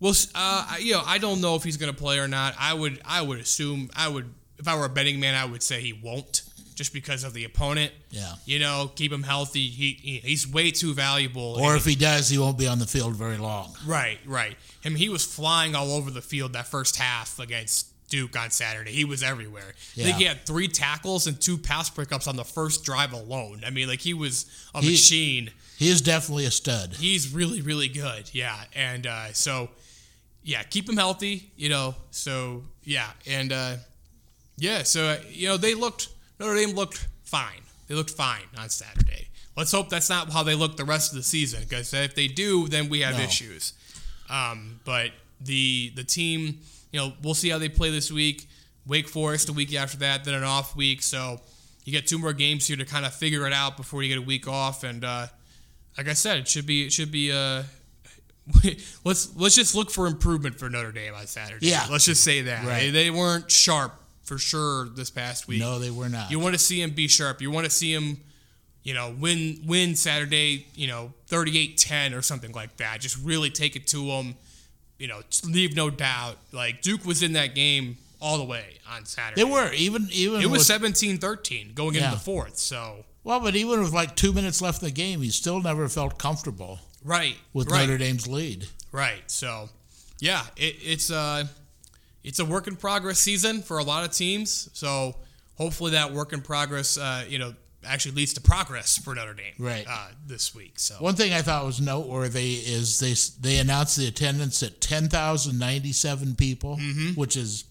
we'll. 0.00 0.12
Uh, 0.34 0.66
I- 0.70 0.78
you 0.80 0.92
know, 0.92 1.02
I 1.04 1.18
don't 1.18 1.40
know 1.40 1.54
if 1.56 1.62
he's 1.64 1.76
going 1.76 1.92
to 1.92 1.98
play 1.98 2.18
or 2.18 2.28
not. 2.28 2.54
I 2.58 2.74
would. 2.74 3.00
I 3.04 3.22
would 3.22 3.38
assume. 3.38 3.90
I 3.96 4.08
would. 4.08 4.32
If 4.58 4.66
I 4.66 4.76
were 4.76 4.86
a 4.86 4.88
betting 4.88 5.20
man, 5.20 5.34
I 5.34 5.44
would 5.44 5.62
say 5.62 5.80
he 5.80 5.92
won't, 5.92 6.42
just 6.74 6.92
because 6.92 7.22
of 7.22 7.32
the 7.32 7.44
opponent. 7.44 7.92
Yeah. 8.10 8.32
You 8.44 8.58
know, 8.58 8.90
keep 8.96 9.12
him 9.12 9.22
healthy. 9.22 9.68
He, 9.68 9.92
he 10.00 10.16
he's 10.18 10.48
way 10.48 10.70
too 10.72 10.94
valuable. 10.94 11.56
Or 11.60 11.76
if 11.76 11.84
he 11.84 11.94
does, 11.94 12.28
he 12.28 12.38
won't 12.38 12.58
be 12.58 12.66
on 12.66 12.78
the 12.80 12.86
field 12.86 13.14
very 13.14 13.36
long. 13.36 13.72
Right, 13.86 14.18
right. 14.26 14.56
I 14.84 14.88
mean, 14.88 14.98
he 14.98 15.08
was 15.10 15.24
flying 15.24 15.74
all 15.76 15.92
over 15.92 16.10
the 16.10 16.22
field 16.22 16.54
that 16.54 16.66
first 16.66 16.96
half 16.96 17.38
against 17.38 17.86
Duke 18.08 18.36
on 18.36 18.50
Saturday. 18.50 18.90
He 18.90 19.04
was 19.04 19.22
everywhere. 19.22 19.74
Yeah. 19.94 20.04
I 20.04 20.06
think 20.06 20.18
he 20.18 20.24
had 20.24 20.44
three 20.44 20.66
tackles 20.66 21.26
and 21.28 21.40
two 21.40 21.56
pass 21.58 21.88
breakups 21.90 22.26
on 22.26 22.34
the 22.36 22.44
first 22.44 22.82
drive 22.84 23.12
alone. 23.12 23.62
I 23.64 23.70
mean, 23.70 23.86
like 23.86 24.00
he 24.00 24.14
was 24.14 24.46
a 24.74 24.80
He- 24.80 24.90
machine. 24.90 25.50
He 25.78 25.88
is 25.90 26.00
definitely 26.02 26.44
a 26.44 26.50
stud. 26.50 26.94
He's 26.94 27.32
really, 27.32 27.60
really 27.62 27.86
good. 27.88 28.28
Yeah, 28.32 28.56
and 28.74 29.06
uh, 29.06 29.32
so 29.32 29.68
yeah, 30.42 30.62
keep 30.64 30.88
him 30.88 30.96
healthy. 30.96 31.50
You 31.56 31.68
know, 31.68 31.94
so 32.10 32.64
yeah, 32.84 33.10
and 33.26 33.52
uh, 33.52 33.76
yeah, 34.56 34.82
so 34.82 35.04
uh, 35.04 35.16
you 35.30 35.46
know 35.48 35.56
they 35.56 35.74
looked 35.74 36.08
Notre 36.40 36.56
Dame 36.56 36.74
looked 36.74 37.06
fine. 37.22 37.62
They 37.86 37.94
looked 37.94 38.10
fine 38.10 38.42
on 38.58 38.68
Saturday. 38.70 39.28
Let's 39.56 39.72
hope 39.72 39.88
that's 39.88 40.08
not 40.10 40.30
how 40.32 40.42
they 40.42 40.54
look 40.54 40.76
the 40.76 40.84
rest 40.84 41.12
of 41.12 41.16
the 41.16 41.22
season, 41.22 41.62
because 41.68 41.92
if 41.94 42.14
they 42.14 42.28
do, 42.28 42.68
then 42.68 42.88
we 42.88 43.00
have 43.00 43.16
No. 43.16 43.22
issues. 43.24 43.72
Um, 44.28 44.80
but 44.84 45.12
the 45.40 45.92
the 45.94 46.04
team, 46.04 46.58
you 46.92 46.98
know, 47.00 47.12
we'll 47.22 47.34
see 47.34 47.50
how 47.50 47.58
they 47.58 47.68
play 47.68 47.90
this 47.90 48.10
week. 48.10 48.48
Wake 48.86 49.08
Forest 49.08 49.48
a 49.48 49.52
week 49.52 49.74
after 49.74 49.98
that, 49.98 50.24
then 50.24 50.34
an 50.34 50.42
off 50.44 50.74
week. 50.74 51.02
So 51.02 51.40
you 51.84 51.92
get 51.92 52.06
two 52.08 52.18
more 52.18 52.32
games 52.32 52.66
here 52.66 52.76
to 52.76 52.84
kind 52.84 53.06
of 53.06 53.14
figure 53.14 53.46
it 53.46 53.52
out 53.52 53.76
before 53.76 54.02
you 54.02 54.08
get 54.08 54.18
a 54.18 54.26
week 54.26 54.48
off. 54.48 54.82
And 54.84 55.04
uh, 55.04 55.26
like 55.98 56.08
I 56.08 56.14
said, 56.14 56.38
it 56.38 56.48
should 56.48 56.64
be 56.66 56.86
it 56.86 56.92
should 56.92 57.10
be 57.12 57.30
uh, 57.32 57.64
let's 59.04 59.36
let's 59.36 59.54
just 59.54 59.74
look 59.74 59.90
for 59.90 60.06
improvement 60.06 60.58
for 60.58 60.70
Notre 60.70 60.92
Dame 60.92 61.14
on 61.14 61.26
Saturday. 61.26 61.66
Yeah. 61.66 61.86
let's 61.90 62.04
just 62.06 62.24
say 62.24 62.42
that 62.42 62.64
Right. 62.64 62.80
they, 62.80 62.90
they 62.90 63.10
weren't 63.10 63.50
sharp 63.50 63.94
for 64.22 64.38
sure 64.38 64.88
this 64.88 65.10
past 65.10 65.48
week. 65.48 65.60
No, 65.60 65.78
they 65.78 65.90
were 65.90 66.08
not. 66.08 66.30
You 66.30 66.38
want 66.38 66.54
to 66.54 66.58
see 66.58 66.80
him 66.80 66.90
be 66.90 67.08
sharp. 67.08 67.40
You 67.42 67.50
want 67.50 67.64
to 67.64 67.70
see 67.70 67.92
him, 67.92 68.18
you 68.82 68.94
know, 68.94 69.14
win 69.18 69.60
win 69.66 69.96
Saturday, 69.96 70.66
you 70.74 70.86
know, 70.86 71.12
38-10 71.30 72.16
or 72.16 72.22
something 72.22 72.52
like 72.52 72.76
that. 72.78 73.00
Just 73.00 73.18
really 73.22 73.50
take 73.50 73.76
it 73.76 73.86
to 73.88 74.06
them. 74.06 74.34
You 74.98 75.08
know, 75.08 75.20
leave 75.44 75.76
no 75.76 75.90
doubt. 75.90 76.38
Like 76.52 76.82
Duke 76.82 77.04
was 77.04 77.22
in 77.22 77.34
that 77.34 77.54
game 77.54 77.98
all 78.20 78.38
the 78.38 78.44
way 78.44 78.78
on 78.90 79.04
Saturday. 79.04 79.42
they 79.42 79.50
were 79.50 79.72
even 79.72 80.08
even 80.10 80.40
It 80.40 80.46
was 80.46 80.68
with, 80.68 80.80
17-13 80.94 81.74
going 81.74 81.94
into 81.94 82.10
the 82.10 82.16
fourth. 82.16 82.56
So 82.56 83.04
well, 83.28 83.40
but 83.40 83.54
even 83.56 83.80
with 83.80 83.92
like 83.92 84.16
two 84.16 84.32
minutes 84.32 84.62
left 84.62 84.80
in 84.80 84.86
the 84.86 84.92
game, 84.92 85.20
he 85.20 85.28
still 85.28 85.60
never 85.60 85.86
felt 85.90 86.18
comfortable 86.18 86.78
right 87.04 87.36
with 87.52 87.70
right. 87.70 87.82
Notre 87.86 87.98
Dame's 87.98 88.26
lead. 88.26 88.66
Right. 88.90 89.22
So, 89.26 89.68
yeah, 90.18 90.44
it, 90.56 90.76
it's 90.80 91.10
uh, 91.10 91.44
it's 92.24 92.38
a 92.38 92.44
work 92.46 92.68
in 92.68 92.76
progress 92.76 93.18
season 93.18 93.60
for 93.60 93.76
a 93.76 93.82
lot 93.82 94.02
of 94.02 94.12
teams. 94.12 94.70
So 94.72 95.14
hopefully 95.56 95.90
that 95.90 96.14
work 96.14 96.32
in 96.32 96.40
progress, 96.40 96.96
uh, 96.96 97.26
you 97.28 97.38
know, 97.38 97.52
actually 97.84 98.14
leads 98.14 98.32
to 98.32 98.40
progress 98.40 98.96
for 98.96 99.14
Notre 99.14 99.34
Dame. 99.34 99.52
Right. 99.58 99.84
Uh, 99.86 100.08
this 100.26 100.54
week. 100.54 100.78
So 100.78 100.94
One 100.94 101.14
thing 101.14 101.34
I 101.34 101.42
thought 101.42 101.66
was 101.66 101.82
noteworthy 101.82 102.54
is 102.54 102.98
they 102.98 103.12
they 103.46 103.58
announced 103.58 103.98
the 103.98 104.08
attendance 104.08 104.62
at 104.62 104.80
ten 104.80 105.10
thousand 105.10 105.58
ninety 105.58 105.92
seven 105.92 106.34
people, 106.34 106.78
which 107.14 107.36
is 107.36 107.64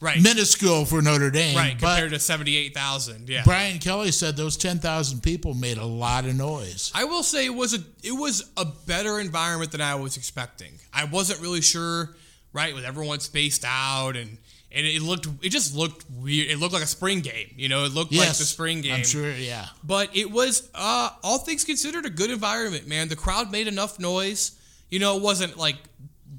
right. 0.00 0.20
minuscule 0.22 0.84
for 0.84 1.02
Notre 1.02 1.30
Dame. 1.30 1.56
right. 1.56 1.78
Compared 1.78 2.10
to 2.10 2.18
seventy 2.18 2.56
eight 2.56 2.74
thousand. 2.74 3.28
Yeah. 3.28 3.42
Brian 3.44 3.78
Kelly 3.78 4.12
said 4.12 4.36
those 4.36 4.56
ten 4.56 4.78
thousand 4.78 5.22
people 5.22 5.54
made 5.54 5.78
a 5.78 5.84
lot 5.84 6.24
of 6.24 6.34
noise. 6.34 6.90
I 6.94 7.04
will 7.04 7.22
say 7.22 7.46
it 7.46 7.54
was 7.54 7.74
a 7.74 7.78
it 8.02 8.12
was 8.12 8.50
a 8.56 8.64
better 8.64 9.20
environment 9.20 9.72
than 9.72 9.80
I 9.80 9.94
was 9.94 10.16
expecting. 10.16 10.78
I 10.92 11.04
wasn't 11.04 11.40
really 11.40 11.62
sure, 11.62 12.16
right, 12.52 12.74
with 12.74 12.84
everyone 12.84 13.20
spaced 13.20 13.64
out 13.66 14.16
and 14.16 14.38
and 14.72 14.84
it 14.86 15.00
looked 15.00 15.26
it 15.42 15.48
just 15.48 15.74
looked 15.74 16.04
weird. 16.10 16.50
It 16.50 16.58
looked 16.58 16.74
like 16.74 16.82
a 16.82 16.88
spring 16.88 17.20
game, 17.20 17.52
you 17.56 17.68
know. 17.68 17.84
It 17.84 17.92
looked 17.92 18.12
like 18.12 18.28
the 18.28 18.34
spring 18.34 18.82
game. 18.82 18.94
I'm 18.94 19.04
sure. 19.04 19.30
Yeah, 19.30 19.66
But 19.82 20.14
it 20.14 20.30
was, 20.30 20.68
uh, 20.74 21.10
all 21.22 21.38
things 21.38 21.64
considered, 21.64 22.04
a 22.04 22.10
good 22.10 22.30
environment, 22.30 22.86
man. 22.86 23.08
The 23.08 23.16
crowd 23.16 23.50
made 23.50 23.68
enough 23.68 23.98
noise. 23.98 24.52
You 24.90 24.98
know, 24.98 25.16
it 25.16 25.22
wasn't 25.22 25.56
like 25.56 25.76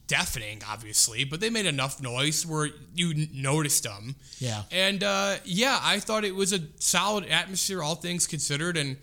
deafening, 0.08 0.62
obviously, 0.68 1.24
but 1.26 1.40
they 1.40 1.50
made 1.50 1.66
enough 1.66 2.02
noise 2.02 2.46
where 2.46 2.70
you 2.96 3.28
noticed 3.34 3.84
them. 3.84 4.16
yeah. 4.40 4.64
And 4.72 5.04
uh, 5.04 5.36
yeah, 5.46 5.80
I 5.82 6.00
thought 6.00 6.24
it 6.24 6.36
was 6.36 6.54
a 6.54 6.60
solid 6.80 7.26
atmosphere, 7.28 7.84
all 7.84 7.96
things 7.96 8.26
considered, 8.28 8.78
and 8.78 8.98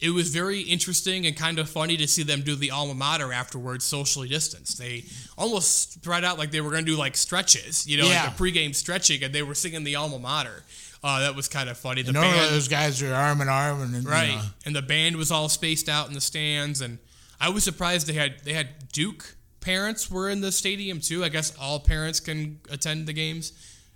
it 0.00 0.10
was 0.10 0.28
very 0.30 0.60
interesting 0.60 1.26
and 1.26 1.36
kind 1.36 1.58
of 1.58 1.68
funny 1.68 1.96
to 1.98 2.06
see 2.08 2.22
them 2.22 2.40
do 2.42 2.54
the 2.56 2.70
alma 2.70 2.94
mater 2.94 3.32
afterwards, 3.32 3.84
socially 3.84 4.28
distanced. 4.28 4.78
They 4.78 5.04
almost 5.36 5.92
spread 5.94 6.24
out 6.24 6.38
like 6.38 6.50
they 6.50 6.60
were 6.60 6.70
going 6.70 6.84
to 6.86 6.90
do 6.92 6.96
like 6.96 7.16
stretches, 7.16 7.86
you 7.86 7.98
know, 7.98 8.06
Yeah. 8.08 8.24
like 8.24 8.32
a 8.38 8.42
pregame 8.42 8.74
stretching, 8.74 9.22
and 9.24 9.34
they 9.34 9.42
were 9.42 9.54
singing 9.54 9.84
the 9.84 9.96
alma 9.96 10.18
mater. 10.18 10.62
Uh, 11.02 11.20
that 11.20 11.34
was 11.34 11.48
kind 11.48 11.70
of 11.70 11.78
funny. 11.78 12.02
The 12.02 12.12
Normally 12.12 12.32
band, 12.36 12.54
those 12.54 12.68
guys 12.68 13.00
are 13.02 13.14
arm 13.14 13.40
in 13.40 13.48
arm 13.48 13.80
and 13.82 14.04
you 14.04 14.08
right, 14.10 14.28
know, 14.36 14.42
and 14.66 14.76
the 14.76 14.82
band 14.82 15.16
was 15.16 15.30
all 15.30 15.48
spaced 15.48 15.88
out 15.88 16.08
in 16.08 16.12
the 16.14 16.20
stands, 16.20 16.82
and 16.82 16.98
I 17.40 17.48
was 17.48 17.64
surprised 17.64 18.06
they 18.06 18.12
had 18.12 18.34
they 18.44 18.52
had 18.52 18.90
Duke 18.92 19.34
parents 19.60 20.10
were 20.10 20.28
in 20.28 20.40
the 20.40 20.52
stadium 20.52 21.00
too. 21.00 21.24
I 21.24 21.28
guess 21.28 21.56
all 21.58 21.80
parents 21.80 22.20
can 22.20 22.60
attend 22.70 23.06
the 23.06 23.12
games 23.12 23.52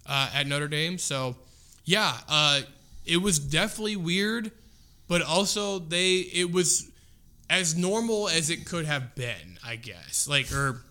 uh, 0.07 0.31
at 0.35 0.47
Notre 0.47 0.69
Dame. 0.69 0.99
So 0.99 1.37
yeah, 1.85 2.15
uh, 2.29 2.61
it 3.05 3.19
was 3.19 3.39
definitely 3.39 3.97
weird, 3.97 4.51
but 5.09 5.23
also 5.23 5.79
they 5.79 6.17
it 6.17 6.53
was 6.53 6.91
as 7.51 7.77
normal 7.77 8.29
as 8.29 8.51
it 8.51 8.67
could 8.67 8.87
have 8.87 9.15
been, 9.15 9.59
I 9.65 9.77
guess. 9.77 10.27
Like 10.29 10.53
or 10.53 10.83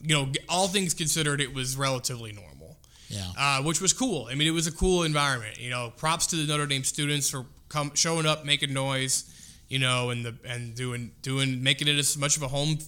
you 0.00 0.14
know, 0.14 0.32
all 0.48 0.68
things 0.68 0.92
considered, 0.92 1.40
it 1.40 1.54
was 1.54 1.76
relatively 1.76 2.32
normal 2.32 2.54
yeah. 3.14 3.30
uh, 3.38 3.62
which 3.62 3.80
was 3.80 3.92
cool. 3.92 4.28
I 4.30 4.34
mean, 4.34 4.48
it 4.48 4.52
was 4.52 4.66
a 4.66 4.72
cool 4.72 5.02
environment. 5.02 5.60
You 5.60 5.70
know, 5.70 5.92
props 5.96 6.26
to 6.28 6.36
the 6.36 6.46
Notre 6.46 6.66
Dame 6.66 6.84
students 6.84 7.30
for 7.30 7.46
come 7.68 7.92
showing 7.94 8.26
up, 8.26 8.44
making 8.44 8.72
noise, 8.72 9.24
you 9.68 9.78
know, 9.78 10.10
and 10.10 10.24
the 10.24 10.34
and 10.46 10.74
doing 10.74 11.12
doing 11.22 11.62
making 11.62 11.88
it 11.88 11.98
as 11.98 12.16
much 12.16 12.36
of 12.36 12.42
a 12.42 12.48
home 12.48 12.78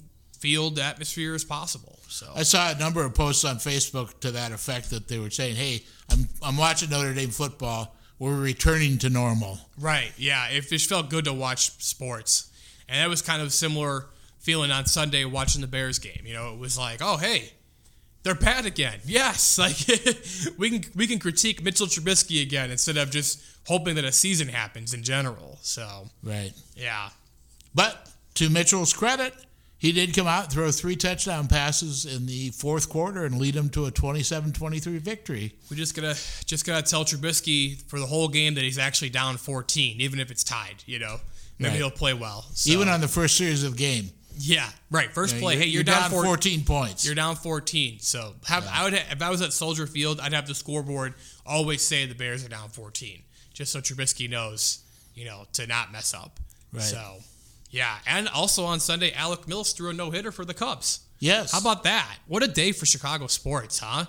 field 0.41 0.79
atmosphere 0.79 1.35
as 1.35 1.45
possible. 1.45 1.99
So 2.09 2.31
I 2.35 2.43
saw 2.43 2.71
a 2.71 2.79
number 2.79 3.05
of 3.05 3.15
posts 3.15 3.45
on 3.45 3.57
Facebook 3.57 4.21
to 4.21 4.31
that 4.33 4.53
effect 4.53 4.91
that 4.91 5.09
they 5.09 5.19
were 5.19 5.31
saying, 5.31 5.57
"Hey, 5.57 5.83
I'm 6.11 6.29
I'm 6.43 6.57
watching 6.57 6.91
Notre 6.91 7.15
Dame 7.15 7.31
football. 7.31 7.97
We're 8.19 8.39
returning 8.41 8.99
to 8.99 9.11
normal." 9.11 9.59
right, 9.79 10.13
yeah, 10.17 10.49
it 10.49 10.69
just 10.69 10.89
felt 10.89 11.11
good 11.11 11.25
to 11.25 11.33
watch 11.33 11.71
sports, 11.83 12.51
and 12.89 12.99
that 13.01 13.09
was 13.09 13.23
kind 13.23 13.41
of 13.43 13.49
a 13.49 13.51
similar 13.51 14.07
feeling 14.39 14.71
on 14.71 14.87
Sunday 14.87 15.25
watching 15.25 15.61
the 15.61 15.67
Bears 15.67 15.99
game. 15.99 16.23
You 16.25 16.35
know, 16.35 16.53
it 16.53 16.59
was 16.59 16.79
like, 16.79 17.01
oh 17.03 17.17
hey. 17.17 17.53
They're 18.23 18.35
bad 18.35 18.67
again. 18.67 18.99
Yes, 19.07 19.57
like 19.57 19.77
we 20.59 20.81
can 20.81 20.93
we 20.97 21.07
can 21.07 21.21
critique 21.21 21.63
Mitchell 21.63 21.87
Trubisky 21.87 22.43
again 22.43 22.73
instead 22.73 22.97
of 22.97 23.13
just 23.13 23.41
hoping 23.69 23.95
that 23.95 24.05
a 24.05 24.11
season 24.11 24.49
happens 24.49 24.93
in 24.95 25.05
general. 25.05 25.59
So 25.63 26.09
Right. 26.25 26.53
yeah, 26.75 27.11
But 27.73 28.11
to 28.35 28.51
Mitchell's 28.51 28.93
credit, 28.93 29.33
he 29.79 29.93
did 29.93 30.15
come 30.15 30.27
out 30.27 30.45
and 30.45 30.53
throw 30.53 30.71
three 30.71 30.97
touchdown 30.97 31.49
passes 31.49 32.05
in 32.07 32.27
the 32.27 32.51
fourth 32.51 32.89
quarter 32.89 33.25
and 33.25 33.39
lead 33.39 33.55
them 33.55 33.69
to 33.71 33.87
a 33.87 33.91
27-23 33.91 34.99
victory. 35.01 35.53
We 35.71 35.77
just 35.77 35.95
gotta 35.95 36.17
just 36.47 36.65
gotta 36.67 36.83
tell 36.89 37.05
Trubisky 37.05 37.83
for 37.89 37.99
the 37.99 38.07
whole 38.07 38.29
game 38.29 38.55
that 38.55 38.65
he's 38.65 38.79
actually 38.79 39.11
down 39.11 39.37
14, 39.37 40.01
even 40.01 40.19
if 40.21 40.31
it's 40.31 40.45
tied. 40.45 40.83
You 40.87 40.99
know, 40.99 41.19
maybe 41.59 41.71
Right. 41.71 41.77
he'll 41.79 41.91
play 41.91 42.15
well. 42.15 42.47
So, 42.55 42.71
Even 42.71 42.89
on 42.89 43.01
the 43.01 43.09
first 43.09 43.37
series 43.37 43.65
of 43.65 43.77
game. 43.77 44.11
yeah, 44.39 44.69
right. 44.91 45.13
First 45.13 45.35
You 45.35 45.41
know, 45.41 45.47
play. 45.47 45.55
you're, 45.55 45.63
hey, 45.63 45.69
you're, 45.69 45.83
down, 45.83 46.11
14. 46.11 46.25
14 46.31 46.65
points. 46.65 47.05
You're 47.07 47.15
down 47.15 47.37
14. 47.37 47.99
So 48.01 48.35
have, 48.47 48.67
I 48.71 48.85
would 48.85 48.95
if 48.95 49.21
I 49.23 49.31
was 49.31 49.41
at 49.43 49.53
Soldier 49.53 49.87
Field, 49.87 50.21
I'd 50.21 50.33
have 50.33 50.47
the 50.47 50.55
scoreboard 50.55 51.15
always 51.45 51.83
say 51.87 52.07
the 52.07 52.15
Bears 52.15 52.45
are 52.45 52.49
down 52.49 52.69
14, 52.71 53.23
just 53.55 53.73
so 53.73 53.81
Trubisky 53.81 54.29
knows, 54.29 54.81
you 55.15 55.25
know, 55.27 55.45
to 55.53 55.67
not 55.67 55.93
mess 55.93 56.13
up. 56.15 56.41
Right. 56.73 56.83
So, 56.83 57.17
yeah, 57.71 57.97
and 58.07 58.29
also 58.29 58.65
on 58.65 58.81
Sunday, 58.81 59.13
Alec 59.13 59.47
Mills 59.49 59.73
threw 59.73 59.91
a 59.91 59.93
no 59.93 60.11
hitter 60.11 60.33
for 60.33 60.45
the 60.45 60.55
Cubs. 60.55 61.01
yes. 61.19 61.53
How 61.53 61.59
about 61.61 61.83
that? 61.85 62.17
What 62.27 62.43
a 62.43 62.49
day 62.49 62.73
for 62.73 62.87
Chicago 62.87 63.27
sports, 63.27 63.79
huh? 63.81 64.07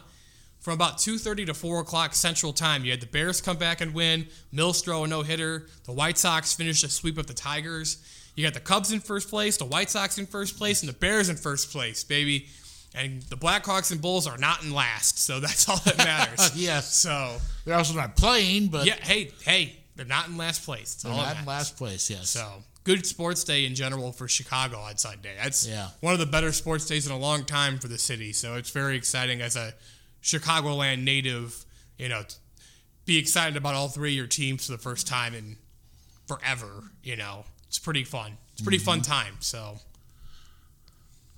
From 0.60 0.74
about 0.74 0.98
2.30 0.98 1.46
to 1.48 1.54
4 1.54 1.80
o'clock 1.80 2.14
Central 2.14 2.52
Time, 2.52 2.84
you 2.84 2.92
had 2.92 3.00
the 3.00 3.06
Bears 3.08 3.40
come 3.42 3.58
back 3.58 3.80
and 3.80 3.94
win, 3.94 4.28
Mills 4.52 4.82
throw 4.82 5.04
a 5.06 5.08
no-hitter, 5.08 5.68
the 5.86 5.94
White 5.94 6.18
Sox 6.18 6.54
finish 6.54 6.84
a 6.84 6.90
sweep 6.90 7.18
of 7.18 7.28
the 7.28 7.34
Tigers. 7.34 7.98
You 8.36 8.44
got 8.44 8.54
the 8.54 8.60
Cubs 8.60 8.92
in 8.92 9.00
first 9.00 9.30
place, 9.30 9.56
the 9.58 9.66
White 9.66 9.90
Sox 9.90 10.18
in 10.18 10.26
first 10.26 10.58
place, 10.58 10.82
and 10.82 10.90
the 10.90 10.94
Bears 10.98 11.30
in 11.30 11.38
first 11.38 11.72
place, 11.72 12.04
baby. 12.04 12.48
And 12.94 13.22
the 13.24 13.38
Blackhawks 13.38 13.92
and 13.92 14.02
Bulls 14.02 14.28
are 14.28 14.38
not 14.38 14.64
in 14.64 14.74
last, 14.74 15.20
so 15.20 15.40
that's 15.42 15.70
all 15.70 15.78
that 15.86 15.98
matters. 15.98 16.52
Yes. 16.56 16.94
So, 16.94 17.38
They're 17.66 17.76
also 17.76 17.96
not 17.96 18.16
playing, 18.18 18.68
but 18.68 18.86
yeah, 18.86 18.96
hey, 18.96 19.32
hey, 19.46 19.78
they're 19.96 20.06
not 20.06 20.28
in 20.28 20.36
last 20.38 20.66
place. 20.66 20.96
That's 20.96 21.04
they're 21.04 21.14
all 21.14 21.20
that 21.20 21.36
not 21.36 21.42
in 21.42 21.46
last 21.48 21.78
place, 21.78 22.10
yes. 22.10 22.30
So 22.30 22.46
good 22.88 23.06
sports 23.06 23.44
day 23.44 23.66
in 23.66 23.76
general 23.76 24.14
for 24.14 24.28
Chicago 24.30 24.78
on 24.80 24.96
Sunday. 24.98 25.36
That's 25.42 25.68
Yeah. 25.68 25.90
one 26.00 26.14
of 26.14 26.20
the 26.20 26.26
better 26.26 26.54
sports 26.54 26.86
days 26.86 27.06
in 27.06 27.12
a 27.12 27.18
long 27.18 27.44
time 27.46 27.80
for 27.80 27.90
the 27.90 27.98
city. 27.98 28.32
So 28.32 28.56
it's 28.56 28.70
very 28.70 28.96
exciting 28.96 29.42
as 29.42 29.58
a 29.58 29.74
Chicagoland 30.24 31.04
native, 31.04 31.66
you 31.98 32.08
know, 32.08 32.24
be 33.06 33.18
excited 33.18 33.58
about 33.58 33.76
all 33.76 33.90
three 33.90 34.12
of 34.12 34.16
your 34.16 34.28
teams 34.28 34.66
for 34.66 34.72
the 34.72 34.78
first 34.78 35.06
time 35.06 35.34
in 35.36 35.58
forever. 36.28 36.92
You 37.04 37.18
know, 37.18 37.44
it's 37.68 37.78
pretty 37.78 38.06
fun. 38.06 38.38
It's 38.54 38.62
a 38.62 38.64
pretty 38.64 38.78
fun 38.80 39.02
Mm-hmm. 39.02 39.12
time. 39.12 39.36
So 39.42 39.80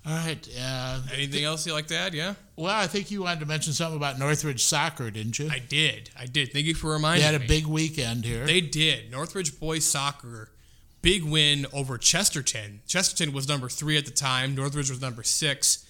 All 0.06 0.14
right. 0.14 0.48
Uh, 0.58 1.02
anything 1.12 1.44
else 1.44 1.66
you 1.66 1.72
like 1.74 1.88
to 1.88 1.96
add? 1.96 2.14
Yeah, 2.14 2.34
well, 2.56 2.74
I 2.74 2.86
think 2.86 3.10
you 3.10 3.22
wanted 3.24 3.40
to 3.40 3.46
mention 3.46 3.72
something 3.74 3.96
about 3.98 4.18
Northridge 4.18 4.64
soccer, 4.64 5.10
didn't 5.10 5.38
you? 5.38 5.50
I 5.50 5.58
did. 5.58 6.08
I 6.18 6.24
did. 6.26 6.52
Thank 6.54 6.64
you 6.66 6.74
for 6.74 6.92
reminding 6.92 7.20
me. 7.22 7.26
they 7.26 7.32
had 7.32 7.34
a 7.34 7.38
me. 7.40 7.46
big 7.46 7.66
weekend 7.66 8.24
here. 8.24 8.46
They 8.46 8.62
did. 8.62 9.10
Northridge 9.10 9.60
boys 9.60 9.84
soccer, 9.84 10.52
big 11.02 11.24
win 11.24 11.66
over 11.72 11.98
Chesterton. 11.98 12.80
Chesterton 12.86 13.32
was 13.32 13.48
number 13.48 13.68
three 13.68 13.96
at 13.96 14.04
the 14.04 14.10
time. 14.10 14.54
Northridge 14.54 14.90
was 14.90 15.00
number 15.00 15.22
six. 15.22 15.84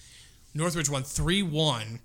Northridge 0.53 0.89
won 0.89 1.03
three 1.03 1.43
one. 1.43 1.99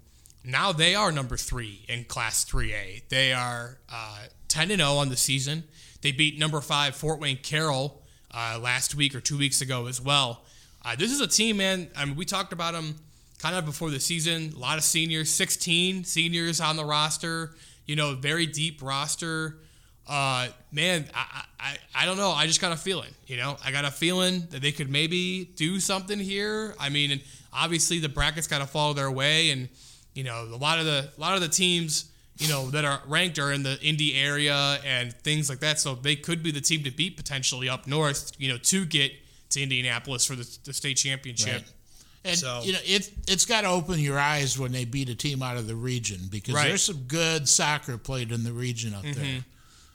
Now 0.44 0.70
they 0.72 0.94
are 0.94 1.10
number 1.10 1.36
three 1.36 1.84
in 1.88 2.04
Class 2.04 2.44
3A. 2.44 3.08
They 3.08 3.32
are 3.32 3.78
uh, 3.92 4.26
10 4.46 4.70
and 4.70 4.80
0 4.80 4.92
on 4.92 5.08
the 5.08 5.16
season. 5.16 5.64
They 6.02 6.12
beat 6.12 6.38
number 6.38 6.60
five 6.60 6.94
Fort 6.94 7.18
Wayne 7.18 7.38
Carroll 7.38 8.00
uh, 8.32 8.60
last 8.62 8.94
week 8.94 9.14
or 9.16 9.20
two 9.20 9.36
weeks 9.36 9.60
ago 9.60 9.86
as 9.86 10.00
well. 10.00 10.44
Uh, 10.84 10.94
this 10.94 11.10
is 11.10 11.20
a 11.20 11.26
team, 11.26 11.56
man. 11.56 11.88
I 11.96 12.04
mean, 12.04 12.14
we 12.14 12.24
talked 12.24 12.52
about 12.52 12.74
them 12.74 12.94
kind 13.40 13.56
of 13.56 13.64
before 13.64 13.90
the 13.90 13.98
season. 13.98 14.52
A 14.54 14.58
lot 14.58 14.78
of 14.78 14.84
seniors, 14.84 15.30
16 15.30 16.04
seniors 16.04 16.60
on 16.60 16.76
the 16.76 16.84
roster. 16.84 17.54
You 17.86 17.96
know, 17.96 18.14
very 18.14 18.46
deep 18.46 18.80
roster. 18.82 19.58
Uh, 20.08 20.48
man, 20.70 21.04
I, 21.14 21.42
I 21.58 21.76
I 21.94 22.06
don't 22.06 22.16
know. 22.16 22.30
I 22.30 22.46
just 22.46 22.60
got 22.60 22.72
a 22.72 22.76
feeling. 22.76 23.10
You 23.26 23.36
know, 23.38 23.56
I 23.64 23.72
got 23.72 23.84
a 23.84 23.90
feeling 23.90 24.46
that 24.50 24.62
they 24.62 24.72
could 24.72 24.88
maybe 24.88 25.44
do 25.56 25.80
something 25.80 26.18
here. 26.18 26.74
I 26.78 26.88
mean, 26.90 27.10
and 27.10 27.20
obviously 27.52 27.98
the 27.98 28.08
brackets 28.08 28.46
got 28.46 28.58
to 28.58 28.66
follow 28.66 28.92
their 28.94 29.10
way, 29.10 29.50
and 29.50 29.68
you 30.14 30.22
know, 30.24 30.44
a 30.52 30.56
lot 30.56 30.78
of 30.78 30.84
the 30.84 31.08
a 31.16 31.20
lot 31.20 31.34
of 31.34 31.40
the 31.40 31.48
teams 31.48 32.10
you 32.38 32.46
know 32.48 32.70
that 32.70 32.84
are 32.84 33.00
ranked 33.08 33.38
are 33.40 33.50
in 33.52 33.62
the 33.64 33.78
Indy 33.82 34.14
area 34.14 34.78
and 34.84 35.12
things 35.12 35.48
like 35.48 35.58
that. 35.60 35.80
So 35.80 35.94
they 35.96 36.14
could 36.16 36.42
be 36.42 36.50
the 36.52 36.60
team 36.60 36.84
to 36.84 36.90
beat 36.92 37.16
potentially 37.16 37.68
up 37.68 37.86
north. 37.88 38.32
You 38.38 38.50
know, 38.52 38.58
to 38.58 38.84
get 38.86 39.10
to 39.50 39.62
Indianapolis 39.62 40.24
for 40.24 40.36
the, 40.36 40.58
the 40.64 40.72
state 40.72 40.94
championship. 40.98 41.52
Right. 41.52 41.72
And 42.26 42.38
So- 42.38 42.60
you 42.64 42.72
know 42.74 42.78
it 42.84 43.10
it's 43.26 43.44
got 43.46 43.62
to 43.62 43.68
open 43.68 43.98
your 43.98 44.18
eyes 44.18 44.56
when 44.58 44.70
they 44.72 44.84
beat 44.84 45.08
a 45.08 45.14
team 45.16 45.42
out 45.42 45.56
of 45.56 45.66
the 45.66 45.74
region 45.76 46.28
because 46.30 46.54
Right. 46.54 46.68
there's 46.68 46.82
some 46.84 47.02
good 47.08 47.48
soccer 47.48 47.98
played 47.98 48.30
in 48.32 48.44
the 48.44 48.52
region 48.52 48.94
up 48.94 49.02
Mm-hmm. 49.04 49.20
there. 49.22 49.44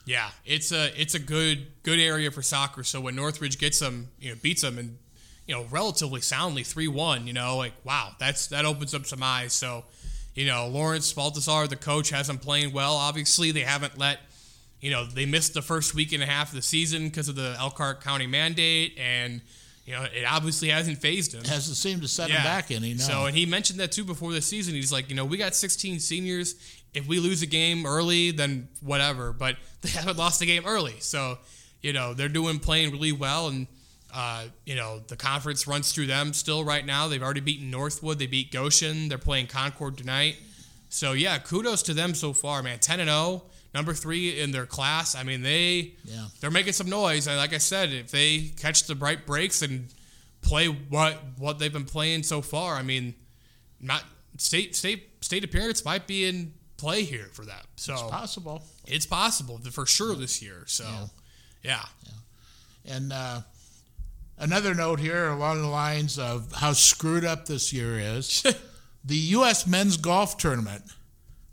Yeah, 0.04 0.30
it's 0.44 0.72
a 0.72 1.00
it's 1.00 1.14
a 1.14 1.18
good 1.18 1.66
good 1.82 1.98
area 2.00 2.30
for 2.30 2.42
soccer. 2.42 2.84
So 2.84 3.00
when 3.00 3.14
Northridge 3.14 3.58
gets 3.58 3.78
them, 3.78 4.08
you 4.18 4.30
know, 4.30 4.36
beats 4.42 4.62
them 4.62 4.78
and 4.78 4.98
you 5.46 5.54
know 5.54 5.66
relatively 5.70 6.20
soundly 6.20 6.64
three 6.64 6.88
one, 6.88 7.26
you 7.26 7.32
know, 7.32 7.56
like 7.56 7.72
wow, 7.84 8.10
that's 8.18 8.48
that 8.48 8.64
opens 8.64 8.94
up 8.94 9.06
some 9.06 9.22
eyes. 9.22 9.52
So 9.52 9.84
you 10.34 10.46
know, 10.46 10.66
Lawrence 10.66 11.12
Baltazar, 11.12 11.66
the 11.68 11.76
coach, 11.76 12.10
has 12.10 12.26
them 12.26 12.38
playing 12.38 12.72
well. 12.72 12.94
Obviously, 12.94 13.52
they 13.52 13.60
haven't 13.60 13.98
let 13.98 14.20
you 14.80 14.90
know 14.90 15.04
they 15.04 15.26
missed 15.26 15.54
the 15.54 15.62
first 15.62 15.94
week 15.94 16.12
and 16.12 16.22
a 16.22 16.26
half 16.26 16.48
of 16.48 16.54
the 16.54 16.62
season 16.62 17.04
because 17.04 17.28
of 17.28 17.36
the 17.36 17.54
Elkhart 17.58 18.02
County 18.02 18.26
mandate, 18.26 18.98
and 18.98 19.40
you 19.84 19.94
know, 19.94 20.02
it 20.02 20.24
obviously 20.28 20.68
hasn't 20.68 20.98
phased 20.98 21.34
him. 21.34 21.44
Hasn't 21.44 21.76
seemed 21.76 22.02
to 22.02 22.08
set 22.08 22.30
him 22.30 22.42
back 22.42 22.70
any. 22.70 22.94
No. 22.94 23.00
So, 23.00 23.26
and 23.26 23.36
he 23.36 23.46
mentioned 23.46 23.80
that 23.80 23.90
too 23.90 24.04
before 24.04 24.32
the 24.32 24.40
season. 24.40 24.74
He's 24.74 24.92
like, 24.92 25.08
you 25.10 25.16
know, 25.16 25.24
we 25.24 25.36
got 25.36 25.54
16 25.54 25.98
seniors. 25.98 26.54
If 26.94 27.06
we 27.06 27.18
lose 27.20 27.42
a 27.42 27.46
game 27.46 27.86
early, 27.86 28.30
then 28.32 28.68
whatever. 28.80 29.32
But 29.32 29.56
they 29.80 29.90
haven't 29.90 30.18
lost 30.18 30.42
a 30.42 30.46
game 30.46 30.64
early, 30.66 30.96
so 31.00 31.38
you 31.80 31.92
know 31.92 32.14
they're 32.14 32.28
doing 32.28 32.58
playing 32.58 32.92
really 32.92 33.12
well, 33.12 33.48
and 33.48 33.66
uh, 34.14 34.44
you 34.66 34.74
know 34.74 35.00
the 35.08 35.16
conference 35.16 35.66
runs 35.66 35.92
through 35.92 36.06
them 36.06 36.32
still 36.32 36.64
right 36.64 36.84
now. 36.84 37.08
They've 37.08 37.22
already 37.22 37.40
beaten 37.40 37.70
Northwood. 37.70 38.18
They 38.18 38.26
beat 38.26 38.52
Goshen. 38.52 39.08
They're 39.08 39.18
playing 39.18 39.46
Concord 39.46 39.96
tonight. 39.96 40.36
So 40.90 41.12
yeah, 41.12 41.38
kudos 41.38 41.82
to 41.84 41.94
them 41.94 42.14
so 42.14 42.32
far, 42.34 42.62
man. 42.62 42.78
10 42.78 43.00
and 43.00 43.08
0 43.08 43.44
number 43.74 43.94
three 43.94 44.38
in 44.38 44.50
their 44.50 44.66
class. 44.66 45.14
I 45.14 45.22
mean, 45.22 45.40
they 45.40 45.92
Yeah. 46.04 46.26
they're 46.40 46.50
making 46.50 46.74
some 46.74 46.90
noise. 46.90 47.26
And 47.26 47.38
like 47.38 47.54
I 47.54 47.58
said, 47.58 47.90
if 47.90 48.10
they 48.10 48.52
catch 48.58 48.84
the 48.84 48.94
bright 48.94 49.24
breaks 49.26 49.62
and 49.62 49.88
play 50.42 50.66
what 50.66 51.18
what 51.38 51.58
they've 51.58 51.72
been 51.72 51.86
playing 51.86 52.22
so 52.24 52.42
far, 52.42 52.76
I 52.76 52.82
mean, 52.82 53.14
not 53.80 54.04
state 54.36 54.76
state 54.76 55.08
state 55.24 55.42
appearance 55.44 55.82
might 55.86 56.06
be 56.06 56.26
in 56.26 56.52
play 56.82 57.04
here 57.04 57.28
for 57.32 57.44
them. 57.44 57.64
So 57.76 57.92
it's 57.94 58.02
possible. 58.02 58.62
it's 58.86 59.06
possible 59.06 59.58
for 59.70 59.86
sure 59.86 60.14
this 60.16 60.42
year. 60.42 60.64
So 60.66 60.84
yeah, 61.62 61.84
And 62.84 63.12
uh, 63.12 63.42
another 64.36 64.74
note 64.74 64.98
here 64.98 65.28
along 65.28 65.62
the 65.62 65.68
lines 65.68 66.18
of 66.18 66.52
how 66.52 66.72
screwed 66.72 67.24
up 67.24 67.46
this 67.46 67.72
year 67.72 67.98
is 67.98 68.42
the 69.04 69.16
U.S. 69.38 69.64
men's 69.66 69.96
golf 69.96 70.36
tournament 70.36 70.82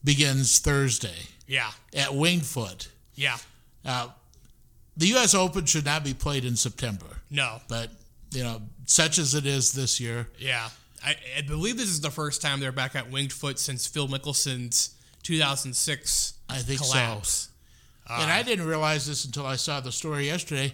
begins 0.04 0.58
Thursday 0.60 1.28
yeah, 1.48 1.70
at 1.94 2.10
Wingfoot. 2.10 2.88
yeah. 3.16 3.38
Now, 3.86 4.16
the 4.98 5.08
U.S. 5.10 5.34
Open 5.34 5.66
should 5.66 5.86
not 5.86 6.04
be 6.04 6.14
played 6.14 6.44
in 6.44 6.56
September, 6.58 7.06
No, 7.32 7.62
but, 7.70 7.90
you 8.32 8.44
know, 8.44 8.62
such 8.86 9.18
as 9.20 9.34
it 9.36 9.46
is 9.46 9.72
this 9.72 10.00
year, 10.00 10.28
yeah. 10.38 10.70
I, 11.06 11.16
I 11.38 11.42
believe 11.42 11.78
this 11.78 11.88
is 11.90 12.02
the 12.02 12.10
first 12.12 12.42
time 12.42 12.60
they're 12.60 12.74
back 12.74 12.94
at 12.96 13.10
Winged 13.10 13.32
Foot 13.32 13.58
since 13.60 13.88
Phil 13.88 14.08
Mickelson's 14.10 14.96
2006 15.24 16.34
I 16.50 16.58
think 16.58 16.80
so. 16.80 16.86
collapse. 16.92 17.50
and 18.10 18.32
I 18.32 18.42
didn't 18.44 18.66
realize 18.66 19.06
this 19.08 19.26
until 19.26 19.46
I 19.46 19.56
saw 19.56 19.80
the 19.80 19.92
story 19.92 20.26
yesterday. 20.28 20.74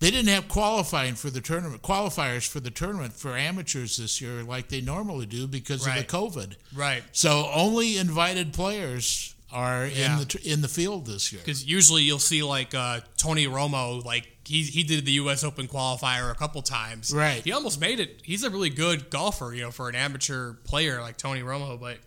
They 0.00 0.10
didn't 0.10 0.30
have 0.30 0.48
qualifying 0.48 1.14
for 1.14 1.30
the 1.30 1.40
tournament, 1.40 1.82
qualifiers 1.82 2.48
for 2.48 2.58
the 2.58 2.72
tournament 2.72 3.12
for 3.12 3.36
amateurs 3.36 3.96
this 3.98 4.20
year 4.20 4.42
like 4.42 4.68
they 4.68 4.80
normally 4.80 5.26
do 5.26 5.46
because 5.46 5.86
Right. 5.86 6.00
of 6.00 6.06
the 6.08 6.12
COVID. 6.12 6.56
Right. 6.74 7.04
So 7.12 7.48
only 7.54 7.96
invited 7.98 8.52
players 8.52 9.34
are 9.52 9.86
Yeah. 9.86 10.18
in 10.20 10.26
the 10.26 10.40
in 10.52 10.60
the 10.62 10.66
field 10.68 11.06
this 11.06 11.30
year. 11.32 11.40
Because 11.44 11.64
usually 11.64 12.02
you'll 12.02 12.18
see 12.18 12.42
like 12.42 12.74
uh, 12.74 13.00
Tony 13.16 13.46
Romo, 13.46 14.04
like 14.04 14.26
he 14.44 14.64
he 14.64 14.82
did 14.82 15.04
the 15.04 15.12
U.S. 15.12 15.44
Open 15.44 15.68
qualifier 15.68 16.32
a 16.32 16.34
couple 16.34 16.62
times. 16.62 17.12
Right. 17.12 17.44
He 17.44 17.52
almost 17.52 17.78
made 17.80 18.00
it. 18.00 18.22
He's 18.24 18.42
a 18.42 18.50
really 18.50 18.70
good 18.70 19.08
golfer, 19.08 19.54
you 19.54 19.60
know, 19.62 19.70
for 19.70 19.88
an 19.88 19.94
amateur 19.94 20.54
player 20.64 21.00
like 21.00 21.16
Tony 21.16 21.42
Romo. 21.42 21.78
But 21.78 21.98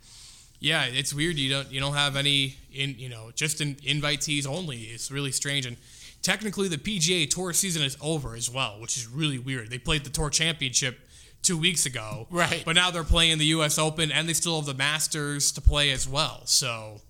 yeah, 0.60 0.86
it's 0.86 1.14
weird. 1.14 1.38
You 1.38 1.50
don't 1.50 1.72
you 1.72 1.80
don't 1.80 1.94
have 1.94 2.16
any 2.16 2.56
in 2.74 2.96
you 2.98 3.10
know 3.10 3.32
just 3.36 3.62
in 3.62 3.76
invitees 3.76 4.46
only. 4.48 4.78
It's 4.84 5.12
really 5.12 5.32
strange. 5.32 5.66
And 5.66 5.78
technically, 6.22 6.68
the 6.68 6.78
PGA 6.78 7.30
Tour 7.30 7.54
season 7.54 7.84
is 7.84 7.98
over 8.02 8.36
as 8.36 8.50
well, 8.50 8.80
which 8.80 8.98
is 8.98 9.08
really 9.08 9.38
weird. 9.40 9.70
They 9.70 9.78
played 9.80 10.04
the 10.04 10.10
Tour 10.10 10.30
Championship. 10.30 11.00
Two 11.42 11.60
weeks 11.60 11.86
ago, 11.86 12.26
Right. 12.32 12.64
But 12.66 12.74
now 12.76 12.90
they're 12.90 13.04
playing 13.04 13.38
the 13.38 13.46
U.S. 13.58 13.78
Open, 13.78 14.12
and 14.12 14.28
they 14.28 14.34
still 14.34 14.56
have 14.56 14.66
the 14.66 14.74
Masters 14.74 15.52
to 15.52 15.62
play 15.62 15.92
as 15.92 16.10
well. 16.10 16.42
So, 16.46 17.02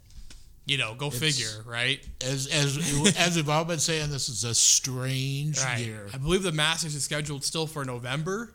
you 0.65 0.77
know, 0.77 0.93
go 0.93 1.09
figure, 1.09 1.63
right? 1.65 2.05
As 2.21 2.45
as 2.47 2.75
as 3.17 3.37
we've 3.37 3.47
all 3.47 3.63
been 3.63 3.79
saying, 3.79 4.09
this 4.11 4.27
is 4.27 4.43
a 4.43 4.53
strange 4.53 5.57
Right. 5.63 5.85
year. 5.85 6.09
I 6.13 6.17
believe 6.17 6.43
the 6.43 6.51
Masters 6.51 6.95
is 6.95 7.03
scheduled 7.05 7.45
still 7.45 7.65
for 7.65 7.85
November. 7.85 8.51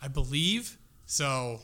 I 0.00 0.08
believe. 0.08 0.78
So 1.04 1.60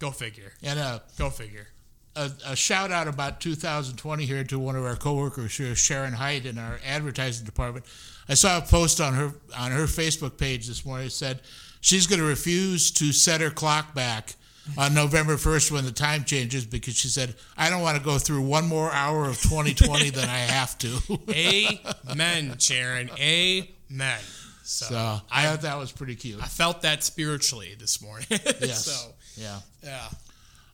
go 0.00 0.10
figure. 0.10 0.52
And 0.64 0.78
a, 0.80 1.02
Go 1.16 1.30
figure. 1.30 1.68
a 2.16 2.30
a 2.46 2.56
shout 2.56 2.90
out 2.90 3.06
about 3.06 3.40
2020 3.40 4.24
here 4.26 4.42
to 4.44 4.58
one 4.58 4.74
of 4.74 4.84
our 4.84 4.96
coworkers 4.96 5.56
here, 5.56 5.76
Sharon 5.76 6.12
Height, 6.14 6.44
in 6.46 6.58
our 6.58 6.80
advertising 6.84 7.46
department. 7.46 7.84
I 8.28 8.34
saw 8.34 8.58
a 8.58 8.62
post 8.62 9.00
on 9.00 9.14
her 9.14 9.32
on 9.56 9.70
her 9.70 9.84
Facebook 9.84 10.36
page 10.36 10.66
this 10.66 10.84
morning. 10.84 11.06
It 11.06 11.12
said 11.12 11.40
she's 11.80 12.06
going 12.08 12.18
to 12.20 12.26
refuse 12.26 12.90
to 12.92 13.12
set 13.12 13.40
her 13.40 13.50
clock 13.50 13.94
back 13.94 14.34
on 14.76 14.94
November 14.94 15.36
1st 15.36 15.72
when 15.72 15.84
the 15.84 15.90
time 15.92 16.22
changes 16.24 16.64
because 16.64 16.94
she 16.94 17.08
said 17.08 17.34
I 17.56 17.70
don't 17.70 17.82
want 17.82 17.96
to 17.98 18.04
go 18.04 18.18
through 18.18 18.42
one 18.42 18.66
more 18.68 18.92
hour 18.92 19.24
of 19.28 19.40
2020 19.42 20.10
than 20.10 20.28
I 20.28 20.38
have 20.38 20.76
to. 20.78 20.98
Amen, 22.10 22.56
Sharon. 22.58 23.10
Amen. 23.18 24.18
So, 24.62 24.86
So 24.86 25.20
I 25.30 25.46
thought 25.46 25.62
that 25.62 25.78
was 25.78 25.90
pretty 25.90 26.14
cute. 26.14 26.40
I 26.40 26.46
felt 26.46 26.82
that 26.82 27.02
spiritually 27.02 27.74
this 27.78 28.00
morning. 28.00 28.26
Yes. 28.60 28.84
so 28.84 29.12
Yeah. 29.36 29.60
yeah. 29.82 30.08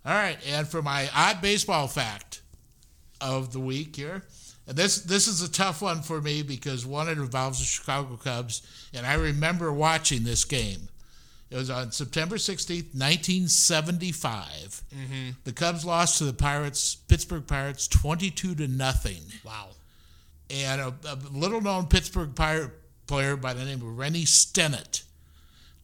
All 0.05 0.15
right, 0.15 0.39
and 0.47 0.69
for 0.69 0.83
my 0.83 1.09
odd 1.15 1.41
baseball 1.41 1.89
fact 1.89 2.41
of 3.21 3.53
the 3.53 3.59
week 3.59 3.97
here, 3.97 4.23
and 4.69 4.77
this 4.77 5.01
this 5.01 5.27
is 5.27 5.43
a 5.43 5.51
tough 5.51 5.83
one 5.83 6.03
for 6.03 6.21
me 6.21 6.43
because 6.43 6.87
one 6.87 7.09
it 7.09 7.19
involves 7.19 7.59
the 7.59 7.65
Chicago 7.65 8.17
Cubs, 8.17 8.63
and 8.95 9.05
I 9.05 9.15
remember 9.15 9.73
watching 9.73 10.23
this 10.23 10.45
game. 10.45 10.89
It 11.49 11.57
was 11.57 11.71
on 11.71 11.93
September 11.93 12.37
16th, 12.37 12.93
1975. 12.93 14.83
Mm-hmm. 14.93 15.31
The 15.45 15.53
Cubs 15.53 15.85
lost 15.85 16.19
to 16.19 16.25
the 16.25 16.33
Pirates, 16.33 16.97
Pittsburgh 16.97 17.47
Pirates, 17.47 17.87
22 17.87 18.57
to 18.57 18.67
nothing. 18.67 19.23
Wow. 19.45 19.69
And 20.51 20.81
a, 20.81 20.95
a 21.09 21.17
little 21.33 21.61
known 21.61 21.87
Pittsburgh 21.87 22.35
Pirate 22.35 22.73
player 23.07 23.37
by 23.37 23.55
the 23.55 23.65
name 23.65 23.81
of 23.81 23.97
Rennie 23.97 24.25
Stennett 24.25 25.05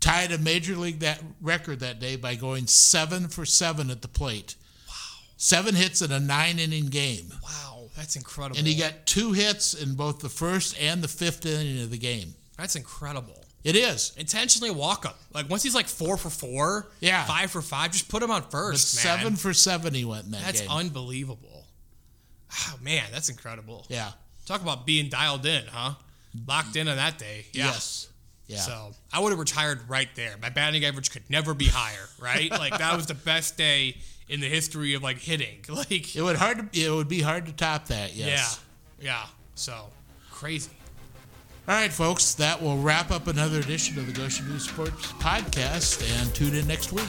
tied 0.03 0.31
a 0.33 0.37
major 0.39 0.77
league 0.77 0.99
that 1.01 1.23
record 1.41 1.81
that 1.81 1.99
day 2.01 2.17
by 2.17 2.35
going 2.35 2.67
seven 2.67 3.29
for 3.29 3.47
seven 3.47 3.91
at 3.91 4.03
the 4.03 4.09
plate. 4.09 4.57
Wow. 4.87 4.95
Seven 5.39 5.75
hits 5.75 6.03
in 6.03 6.13
a 6.13 6.21
nine 6.21 6.59
inning 6.59 6.87
game. 6.87 7.33
Wow. 7.43 7.85
That's 7.97 8.17
incredible. 8.17 8.59
And 8.59 8.67
he 8.67 8.75
got 8.75 9.07
two 9.07 9.33
hits 9.33 9.75
in 9.75 9.95
both 9.95 10.19
the 10.21 10.29
first 10.29 10.77
and 10.81 11.03
the 11.03 11.09
fifth 11.09 11.47
inning 11.47 11.83
of 11.83 11.91
the 11.91 11.99
game. 11.99 12.35
That's 12.59 12.75
incredible. 12.77 13.39
It 13.65 13.77
is. 13.77 14.13
Intentionally 14.17 14.71
walk 14.73 15.05
him. 15.05 15.13
Like 15.33 15.49
once 15.49 15.63
he's 15.63 15.75
like 15.75 15.87
four 15.87 16.17
for 16.17 16.31
four, 16.31 16.89
Yeah. 17.01 17.25
five 17.27 17.51
for 17.51 17.63
five, 17.63 17.93
just 17.93 18.09
put 18.09 18.23
him 18.23 18.31
on 18.31 18.43
But 18.43 18.51
first, 18.51 18.97
man. 18.97 19.19
seven 19.19 19.37
for 19.37 19.55
seven 19.55 19.95
he 19.95 20.05
went 20.05 20.25
in 20.25 20.33
that 20.33 20.43
That's 20.43 20.61
game. 20.63 20.71
unbelievable. 20.71 21.67
Oh, 22.69 22.75
man, 22.83 23.05
that's 23.13 23.29
incredible. 23.29 23.87
yeah. 23.89 24.13
Talk 24.47 24.61
about 24.63 24.85
being 24.85 25.09
dialed 25.09 25.47
in, 25.47 25.65
huh? 25.69 25.95
Locked 26.47 26.75
in 26.77 26.89
on 26.89 26.97
that 26.97 27.19
day. 27.19 27.47
Yeah. 27.53 27.67
Yes. 27.67 28.09
Yeah. 28.53 28.59
So 28.59 28.93
I 29.13 29.21
would 29.21 29.31
have 29.31 29.39
retired 29.39 29.89
right 29.89 30.09
there. 30.15 30.35
My 30.41 30.51
batting 30.51 30.85
average 30.85 31.11
could 31.11 31.29
never 31.31 31.55
be 31.55 31.67
higher, 31.67 32.09
right? 32.21 32.51
like 32.65 32.77
that 32.79 32.95
was 32.95 33.07
the 33.07 33.15
best 33.15 33.57
day 33.57 33.97
in 34.29 34.41
the 34.41 34.49
history 34.49 34.95
of 34.95 35.03
like 35.03 35.19
hitting. 35.19 35.65
Like 35.69 36.15
it 36.15 36.23
would 36.23 36.37
hard 36.37 36.73
to, 36.73 36.81
it 36.81 36.91
would 36.91 37.09
be 37.09 37.23
hard 37.23 37.47
to 37.47 37.53
top 37.53 37.87
that, 37.87 38.15
yes. 38.15 38.61
yeah, 39.01 39.07
yeah. 39.07 39.27
So 39.55 39.87
crazy. 40.31 40.71
All 41.69 41.75
right, 41.75 41.93
folks, 41.93 42.35
that 42.35 42.61
will 42.61 42.77
wrap 42.79 43.11
up 43.11 43.29
another 43.29 43.61
edition 43.61 43.99
of 43.99 44.07
the 44.07 44.13
Goshen 44.13 44.49
News 44.49 44.69
Sports 44.69 45.13
Podcast, 45.13 46.03
and 46.21 46.35
tune 46.35 46.55
in 46.55 46.67
next 46.67 46.93
week. 46.93 47.05